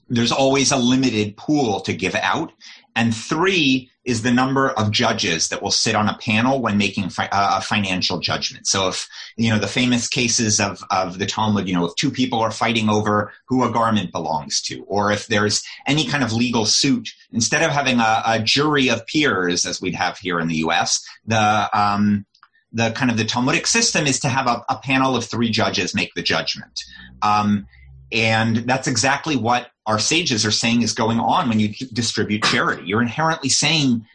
There's 0.09 0.33
always 0.33 0.73
a 0.73 0.77
limited 0.77 1.37
pool 1.37 1.81
to 1.81 1.93
give 1.93 2.15
out, 2.15 2.53
and 2.97 3.15
three 3.15 3.91
is 4.07 4.23
the 4.23 4.33
number 4.33 4.71
of 4.71 4.91
judges 4.91 5.49
that 5.49 5.61
will 5.61 5.71
sit 5.71 5.95
on 5.95 6.09
a 6.09 6.17
panel 6.19 6.63
when 6.63 6.79
making 6.79 7.11
fi- 7.11 7.29
uh, 7.31 7.59
a 7.59 7.61
financial 7.61 8.19
judgment. 8.21 8.67
So 8.67 8.89
if, 8.89 9.07
you 9.37 9.51
know, 9.51 9.59
the 9.59 9.67
famous 9.67 10.09
cases 10.09 10.59
of, 10.61 10.83
of 10.91 11.19
the 11.19 11.27
Talmud, 11.27 11.69
you 11.69 11.75
know, 11.75 11.85
if 11.85 11.95
two 11.97 12.11
people 12.11 12.41
are 12.41 12.51
fighting 12.51 12.89
over 12.89 13.33
who 13.49 13.65
a 13.65 13.71
garment 13.71 14.13
belongs 14.13 14.63
to, 14.63 14.83
or 14.85 15.13
if 15.13 15.27
there's 15.27 15.63
any 15.87 16.07
kind 16.07 16.25
of 16.25 16.33
legal 16.33 16.65
suit, 16.65 17.11
instead 17.33 17.63
of 17.63 17.71
having 17.71 18.01
a, 18.01 18.23
a 18.25 18.41
jury 18.41 18.89
of 18.89 19.07
peers, 19.07 19.67
as 19.67 19.81
we'd 19.83 19.95
have 19.95 20.17
here 20.19 20.41
in 20.41 20.49
the 20.49 20.57
U.S., 20.57 21.05
the, 21.27 21.69
um, 21.79 22.25
the 22.73 22.93
kind 22.93 23.11
of 23.11 23.19
the 23.19 23.25
Talmudic 23.25 23.67
system 23.67 24.07
is 24.07 24.21
to 24.21 24.29
have 24.29 24.47
a, 24.47 24.65
a 24.69 24.79
panel 24.79 25.17
of 25.17 25.25
three 25.25 25.51
judges 25.51 25.95
make 25.95 26.15
the 26.15 26.23
judgment. 26.23 26.81
Um, 27.23 27.67
and 28.11 28.57
that's 28.59 28.87
exactly 28.87 29.37
what 29.37 29.71
our 29.87 29.99
sages 29.99 30.45
are 30.45 30.51
saying 30.51 30.83
is 30.83 30.93
going 30.93 31.21
on 31.21 31.49
when 31.49 31.61
you 31.61 31.69
distribute 31.93 32.43
charity. 32.43 32.83
You're 32.87 33.03
inherently 33.03 33.49
saying, 33.49 34.07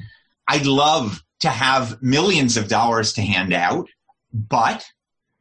I'd 0.48 0.66
love 0.66 1.24
to 1.40 1.50
have 1.50 2.02
millions 2.02 2.58
of 2.58 2.68
dollars 2.68 3.14
to 3.14 3.22
hand 3.22 3.54
out, 3.54 3.88
but 4.34 4.86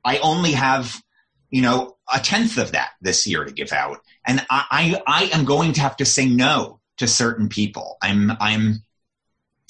I 0.05 0.19
only 0.19 0.53
have 0.53 1.03
you 1.51 1.63
know, 1.63 1.97
a 2.13 2.21
tenth 2.21 2.59
of 2.59 2.73
that 2.73 2.91
this 3.01 3.27
year 3.27 3.45
to 3.45 3.53
give 3.53 3.73
out. 3.73 3.99
And 4.27 4.45
I, 4.49 4.65
I, 4.71 5.03
I 5.07 5.25
am 5.37 5.45
going 5.45 5.73
to 5.75 5.81
have 5.81 5.97
to 5.97 6.05
say 6.05 6.27
no 6.27 6.81
to 6.99 7.07
certain 7.07 7.49
people. 7.49 7.99
I'm, 8.01 8.33
I'm 8.41 8.83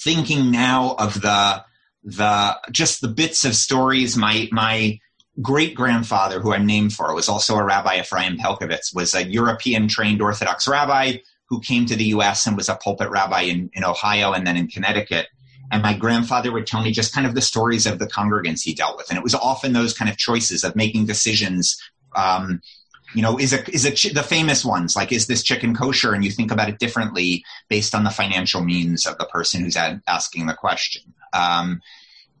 thinking 0.01 0.51
now 0.51 0.95
of 0.97 1.21
the, 1.21 1.63
the, 2.03 2.57
just 2.71 3.01
the 3.01 3.07
bits 3.07 3.45
of 3.45 3.55
stories. 3.55 4.15
My, 4.15 4.47
my 4.51 4.99
great 5.39 5.75
grandfather, 5.75 6.39
who 6.39 6.53
I'm 6.53 6.65
named 6.65 6.93
for, 6.93 7.13
was 7.13 7.29
also 7.29 7.55
a 7.55 7.63
rabbi, 7.63 7.99
Ephraim 7.99 8.37
Pelkovitz, 8.37 8.93
was 8.93 9.13
a 9.13 9.23
European 9.23 9.87
trained 9.87 10.21
Orthodox 10.21 10.67
rabbi 10.67 11.17
who 11.47 11.61
came 11.61 11.85
to 11.85 11.95
the 11.95 12.05
U.S. 12.05 12.45
and 12.47 12.57
was 12.57 12.69
a 12.69 12.75
pulpit 12.75 13.09
rabbi 13.09 13.41
in, 13.41 13.69
in 13.73 13.83
Ohio 13.83 14.33
and 14.33 14.45
then 14.45 14.57
in 14.57 14.67
Connecticut. 14.67 15.27
And 15.71 15.81
my 15.81 15.93
grandfather 15.93 16.51
would 16.51 16.67
tell 16.67 16.83
me 16.83 16.91
just 16.91 17.13
kind 17.13 17.25
of 17.25 17.35
the 17.35 17.41
stories 17.41 17.85
of 17.85 17.99
the 17.99 18.07
congregants 18.07 18.61
he 18.61 18.73
dealt 18.73 18.97
with. 18.97 19.09
And 19.09 19.17
it 19.17 19.23
was 19.23 19.35
often 19.35 19.73
those 19.73 19.93
kind 19.93 20.09
of 20.09 20.17
choices 20.17 20.63
of 20.63 20.75
making 20.75 21.05
decisions. 21.05 21.81
Um, 22.15 22.61
you 23.13 23.21
know, 23.21 23.37
is 23.37 23.51
a, 23.51 23.69
is 23.73 23.85
a, 23.85 24.13
the 24.13 24.23
famous 24.23 24.63
ones 24.63 24.95
like, 24.95 25.11
is 25.11 25.27
this 25.27 25.43
chicken 25.43 25.75
kosher? 25.75 26.13
And 26.13 26.23
you 26.23 26.31
think 26.31 26.51
about 26.51 26.69
it 26.69 26.79
differently 26.79 27.43
based 27.69 27.93
on 27.93 28.05
the 28.05 28.09
financial 28.09 28.63
means 28.63 29.05
of 29.05 29.17
the 29.17 29.25
person 29.25 29.61
who's 29.61 29.75
ad- 29.75 30.01
asking 30.07 30.47
the 30.47 30.53
question. 30.53 31.13
Um, 31.33 31.81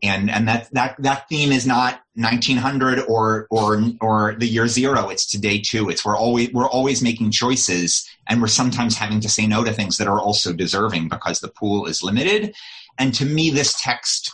and 0.01 0.29
and 0.29 0.47
that 0.47 0.69
that 0.73 0.95
that 0.99 1.29
theme 1.29 1.51
is 1.51 1.67
not 1.67 2.01
1900 2.15 2.99
or 3.07 3.47
or 3.49 3.83
or 4.01 4.35
the 4.35 4.47
year 4.47 4.67
zero. 4.67 5.09
It's 5.09 5.25
today 5.25 5.59
too. 5.59 5.89
It's 5.89 6.03
we're 6.03 6.17
always 6.17 6.51
we're 6.53 6.69
always 6.69 7.01
making 7.01 7.31
choices 7.31 8.07
and 8.27 8.41
we're 8.41 8.47
sometimes 8.47 8.97
having 8.97 9.21
to 9.21 9.29
say 9.29 9.47
no 9.47 9.63
to 9.63 9.71
things 9.71 9.97
that 9.97 10.07
are 10.07 10.19
also 10.19 10.53
deserving 10.53 11.09
because 11.09 11.39
the 11.39 11.49
pool 11.49 11.85
is 11.85 12.03
limited. 12.03 12.53
And 12.97 13.13
to 13.15 13.25
me 13.25 13.49
this 13.49 13.79
text 13.79 14.33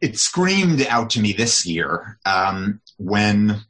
it 0.00 0.18
screamed 0.18 0.82
out 0.88 1.10
to 1.10 1.20
me 1.20 1.32
this 1.32 1.64
year 1.66 2.18
um, 2.26 2.80
when 2.98 3.62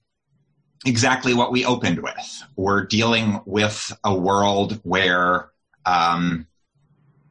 exactly 0.85 1.35
what 1.35 1.53
we 1.53 1.65
opened 1.65 2.03
with. 2.03 2.43
We're 2.57 2.85
dealing 2.85 3.41
with 3.45 3.97
a 4.05 4.15
world 4.15 4.81
where 4.83 5.51
um, 5.85 6.47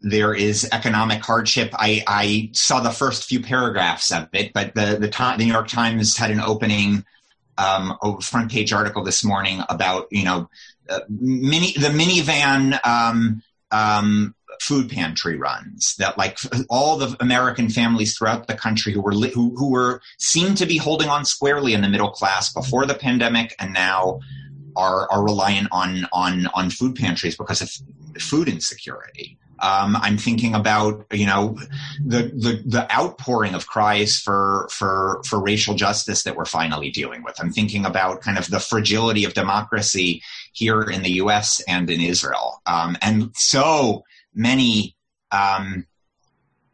there 0.05 0.35
is 0.35 0.69
economic 0.71 1.25
hardship. 1.25 1.71
I, 1.73 2.03
I, 2.05 2.51
saw 2.53 2.79
the 2.79 2.91
first 2.91 3.23
few 3.23 3.41
paragraphs 3.41 4.11
of 4.11 4.29
it, 4.33 4.53
but 4.53 4.75
the 4.75 4.97
the, 4.99 5.07
the 5.07 5.35
New 5.39 5.51
York 5.51 5.67
Times 5.67 6.15
had 6.15 6.29
an 6.29 6.39
opening 6.39 7.03
um, 7.57 7.97
front 8.21 8.51
page 8.51 8.71
article 8.71 9.03
this 9.03 9.23
morning 9.23 9.61
about 9.67 10.05
you 10.11 10.23
know 10.23 10.47
uh, 10.89 10.99
mini 11.09 11.73
the 11.73 11.87
minivan 11.87 12.79
um, 12.85 13.41
um, 13.71 14.35
food 14.61 14.91
pantry 14.91 15.37
runs 15.37 15.95
that 15.97 16.19
like 16.19 16.37
all 16.69 16.97
the 16.97 17.17
American 17.19 17.67
families 17.67 18.15
throughout 18.15 18.45
the 18.45 18.53
country 18.53 18.93
who 18.93 19.01
were 19.01 19.15
li- 19.15 19.31
who, 19.33 19.55
who 19.57 19.71
were 19.71 20.01
seemed 20.19 20.57
to 20.57 20.67
be 20.67 20.77
holding 20.77 21.09
on 21.09 21.25
squarely 21.25 21.73
in 21.73 21.81
the 21.81 21.89
middle 21.89 22.11
class 22.11 22.53
before 22.53 22.85
the 22.85 22.93
pandemic 22.93 23.55
and 23.59 23.73
now 23.73 24.19
are 24.75 25.11
are 25.11 25.23
reliant 25.23 25.67
on 25.71 26.07
on 26.13 26.45
on 26.53 26.69
food 26.69 26.95
pantries 26.95 27.35
because 27.35 27.61
of 27.61 27.71
food 28.21 28.47
insecurity. 28.47 29.39
Um, 29.59 29.95
I'm 29.95 30.17
thinking 30.17 30.53
about 30.53 31.05
you 31.11 31.25
know 31.25 31.57
the, 32.03 32.23
the 32.23 32.63
the 32.65 32.91
outpouring 32.93 33.55
of 33.55 33.67
cries 33.67 34.17
for 34.17 34.67
for 34.71 35.21
for 35.25 35.41
racial 35.41 35.75
justice 35.75 36.23
that 36.23 36.35
we're 36.35 36.45
finally 36.45 36.89
dealing 36.91 37.23
with. 37.23 37.39
I'm 37.39 37.51
thinking 37.51 37.85
about 37.85 38.21
kind 38.21 38.37
of 38.37 38.49
the 38.49 38.59
fragility 38.59 39.23
of 39.23 39.33
democracy 39.33 40.21
here 40.51 40.81
in 40.81 41.03
the 41.03 41.13
U.S. 41.13 41.61
and 41.67 41.89
in 41.89 42.01
Israel, 42.01 42.61
um, 42.65 42.97
and 43.01 43.31
so 43.35 44.03
many 44.33 44.95
um, 45.31 45.87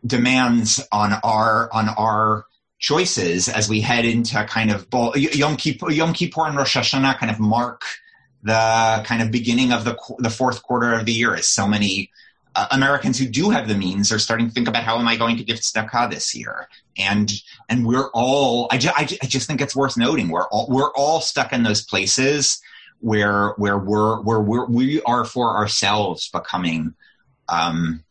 demands 0.05 0.85
on 0.91 1.13
our 1.23 1.69
on 1.71 1.89
our 1.89 2.45
choices 2.79 3.47
as 3.47 3.69
we 3.69 3.79
head 3.79 4.05
into 4.05 4.43
kind 4.45 4.71
of 4.71 4.87
Yom 5.15 5.55
Kippur, 5.55 5.91
Yom 5.91 6.13
Kippur 6.13 6.47
and 6.47 6.57
Rosh 6.57 6.75
Hashanah 6.75 7.17
kind 7.17 7.31
of 7.31 7.39
mark 7.39 7.83
the 8.43 9.03
kind 9.05 9.21
of 9.21 9.31
beginning 9.31 9.71
of 9.71 9.85
the 9.85 9.95
the 10.17 10.29
fourth 10.29 10.63
quarter 10.63 10.93
of 10.93 11.05
the 11.05 11.13
year 11.13 11.35
as 11.35 11.47
so 11.47 11.67
many 11.67 12.09
uh, 12.55 12.67
Americans 12.71 13.17
who 13.17 13.25
do 13.25 13.49
have 13.49 13.67
the 13.67 13.75
means 13.75 14.11
are 14.11 14.19
starting 14.19 14.47
to 14.47 14.53
think 14.53 14.67
about 14.67 14.83
how 14.83 14.99
am 14.99 15.07
I 15.07 15.15
going 15.15 15.37
to 15.37 15.43
give 15.43 15.57
tzedakah 15.57 16.09
this 16.09 16.35
year, 16.35 16.67
and 16.97 17.31
and 17.69 17.85
we're 17.85 18.09
all 18.13 18.67
I, 18.71 18.77
ju- 18.77 18.91
I, 18.95 19.05
ju- 19.05 19.17
I 19.23 19.27
just 19.27 19.47
think 19.47 19.61
it's 19.61 19.75
worth 19.75 19.97
noting 19.97 20.29
we're 20.29 20.47
all 20.47 20.67
we're 20.69 20.91
all 20.93 21.21
stuck 21.21 21.53
in 21.53 21.63
those 21.63 21.83
places 21.83 22.61
where 22.99 23.53
where 23.57 23.77
we're 23.77 24.21
where 24.21 24.41
we're 24.41 24.65
we 24.65 25.01
are 25.03 25.25
for 25.25 25.55
ourselves 25.57 26.29
becoming 26.29 26.93
um, 27.49 28.03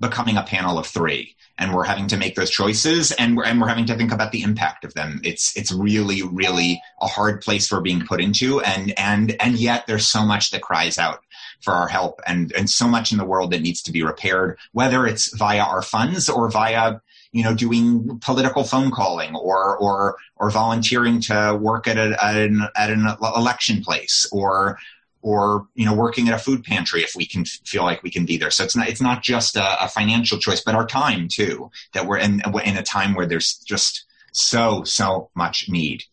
becoming 0.00 0.36
a 0.36 0.42
panel 0.42 0.78
of 0.78 0.86
three. 0.86 1.34
And 1.60 1.74
we're 1.74 1.84
having 1.84 2.06
to 2.08 2.16
make 2.16 2.36
those 2.36 2.50
choices 2.50 3.10
and 3.10 3.36
we're, 3.36 3.44
and 3.44 3.60
we're 3.60 3.66
having 3.66 3.86
to 3.86 3.96
think 3.96 4.12
about 4.12 4.30
the 4.30 4.42
impact 4.42 4.84
of 4.84 4.94
them. 4.94 5.20
It's 5.24 5.56
it's 5.56 5.72
really 5.72 6.22
really 6.22 6.80
a 7.00 7.08
hard 7.08 7.40
place 7.40 7.72
we're 7.72 7.80
being 7.80 8.06
put 8.06 8.20
into 8.20 8.60
and 8.60 8.96
and 8.96 9.34
and 9.40 9.58
yet 9.58 9.88
there's 9.88 10.06
so 10.06 10.24
much 10.24 10.52
that 10.52 10.62
cries 10.62 10.98
out 10.98 11.24
for 11.60 11.72
our 11.72 11.88
help 11.88 12.20
and 12.26 12.52
and 12.52 12.70
so 12.70 12.86
much 12.86 13.12
in 13.12 13.18
the 13.18 13.24
world 13.24 13.50
that 13.50 13.62
needs 13.62 13.82
to 13.82 13.92
be 13.92 14.02
repaired 14.02 14.58
whether 14.72 15.06
it's 15.06 15.36
via 15.36 15.62
our 15.62 15.82
funds 15.82 16.28
or 16.28 16.50
via 16.50 17.00
you 17.32 17.42
know 17.44 17.54
doing 17.54 18.18
political 18.20 18.64
phone 18.64 18.90
calling 18.90 19.34
or 19.34 19.76
or 19.78 20.16
or 20.36 20.50
volunteering 20.50 21.20
to 21.20 21.58
work 21.60 21.86
at, 21.86 21.96
a, 21.96 22.16
at 22.24 22.36
an 22.36 22.62
at 22.76 22.90
an 22.90 23.06
election 23.36 23.82
place 23.82 24.26
or 24.32 24.78
or 25.22 25.66
you 25.74 25.84
know 25.84 25.94
working 25.94 26.28
at 26.28 26.34
a 26.34 26.38
food 26.38 26.64
pantry 26.64 27.02
if 27.02 27.14
we 27.14 27.26
can 27.26 27.44
feel 27.44 27.82
like 27.82 28.02
we 28.02 28.10
can 28.10 28.24
be 28.24 28.36
there. 28.36 28.50
So 28.50 28.64
it's 28.64 28.76
not 28.76 28.88
it's 28.88 29.00
not 29.00 29.22
just 29.22 29.56
a, 29.56 29.84
a 29.84 29.88
financial 29.88 30.38
choice 30.38 30.62
but 30.62 30.74
our 30.74 30.86
time 30.86 31.28
too 31.28 31.70
that 31.92 32.06
we're 32.06 32.18
in 32.18 32.42
in 32.64 32.76
a 32.76 32.82
time 32.82 33.14
where 33.14 33.26
there's 33.26 33.56
just 33.66 34.04
so 34.32 34.84
so 34.84 35.30
much 35.34 35.68
need. 35.68 36.04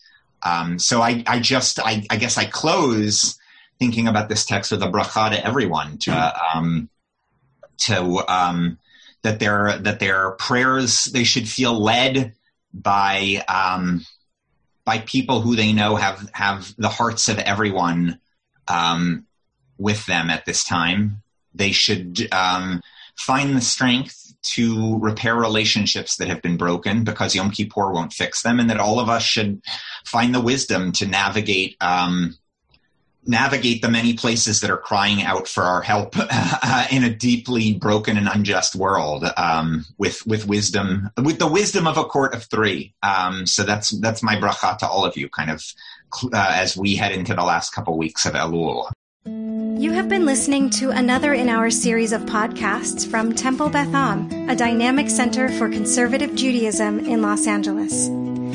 Um, 0.44 0.78
so 0.78 1.02
I, 1.02 1.24
I 1.26 1.40
just 1.40 1.80
I, 1.80 2.06
I 2.10 2.18
guess 2.18 2.38
I 2.38 2.46
close 2.46 3.38
thinking 3.80 4.08
about 4.08 4.30
this 4.30 4.46
text 4.46 4.72
with 4.72 4.84
a 4.84 4.88
bracha 4.88 5.32
to 5.32 5.46
everyone 5.46 5.98
to 6.00 6.34
um, 6.54 6.90
to 7.78 8.24
um, 8.28 8.78
that 9.24 9.40
their 9.40 9.78
that 9.80 10.00
their 10.00 10.32
prayers 10.32 11.06
they 11.06 11.24
should 11.24 11.48
feel 11.48 11.80
led 11.80 12.34
by 12.74 13.44
um, 13.48 14.06
by 14.86 15.00
people 15.00 15.42
who 15.42 15.56
they 15.56 15.74
know 15.74 15.96
have 15.96 16.30
have 16.34 16.74
the 16.78 16.90
hearts 16.90 17.28
of 17.28 17.40
everyone 17.40 18.20
um, 18.68 19.26
with 19.78 20.06
them 20.06 20.30
at 20.30 20.46
this 20.46 20.64
time. 20.64 21.22
They 21.54 21.72
should 21.72 22.28
um, 22.32 22.82
find 23.16 23.56
the 23.56 23.62
strength 23.62 24.34
to 24.54 25.00
repair 25.00 25.36
relationships 25.36 26.18
that 26.18 26.28
have 26.28 26.42
been 26.42 26.58
broken 26.58 27.04
because 27.04 27.34
Yom 27.34 27.50
Kippur 27.50 27.92
won't 27.92 28.14
fix 28.14 28.44
them, 28.44 28.60
and 28.60 28.70
that 28.70 28.80
all 28.80 29.00
of 29.00 29.10
us 29.10 29.24
should 29.24 29.62
find 30.06 30.36
the 30.36 30.42
wisdom 30.42 30.92
to 30.94 31.06
navigate 31.08 31.78
um, 31.82 32.36
navigate 33.26 33.82
the 33.82 33.90
many 33.90 34.14
places 34.14 34.62
that 34.62 34.70
are 34.70 34.78
crying 34.78 35.24
out 35.24 35.48
for 35.48 35.64
our 35.64 35.82
help 35.82 36.16
uh, 36.20 36.88
in 36.92 37.04
a 37.04 37.10
deeply 37.10 37.74
broken 37.74 38.18
and 38.18 38.28
unjust 38.28 38.76
world 38.76 39.26
um, 39.38 39.86
with 39.98 40.26
with 40.26 40.48
wisdom 40.48 41.10
with 41.24 41.40
the 41.40 41.48
wisdom 41.48 41.88
of 41.88 41.98
a 41.98 42.04
court 42.04 42.34
of 42.34 42.44
three 42.44 42.94
um, 43.04 43.46
so 43.46 43.64
that's 43.64 43.90
that's 44.00 44.24
my 44.24 44.36
bracha 44.36 44.78
to 44.78 44.88
all 44.88 45.06
of 45.06 45.18
you 45.18 45.30
kind 45.30 45.50
of 45.50 45.64
uh, 46.34 46.52
as 46.52 46.78
we 46.78 46.96
head 46.96 47.12
into 47.12 47.34
the 47.34 47.44
last 47.44 47.72
couple 47.72 47.98
weeks 47.98 48.26
of 48.26 48.34
elul 48.34 48.90
you 49.28 49.92
have 49.92 50.08
been 50.08 50.26
listening 50.26 50.70
to 50.72 50.92
another 50.92 51.34
in 51.34 51.50
our 51.50 51.70
series 51.70 52.12
of 52.12 52.22
podcasts 52.22 53.10
from 53.10 53.34
Temple 53.34 53.70
Beth 53.70 53.94
Am, 53.94 54.50
a 54.50 54.56
dynamic 54.56 55.10
center 55.10 55.50
for 55.50 55.68
conservative 55.68 56.34
Judaism 56.36 57.00
in 57.00 57.22
Los 57.22 57.46
Angeles. 57.48 58.10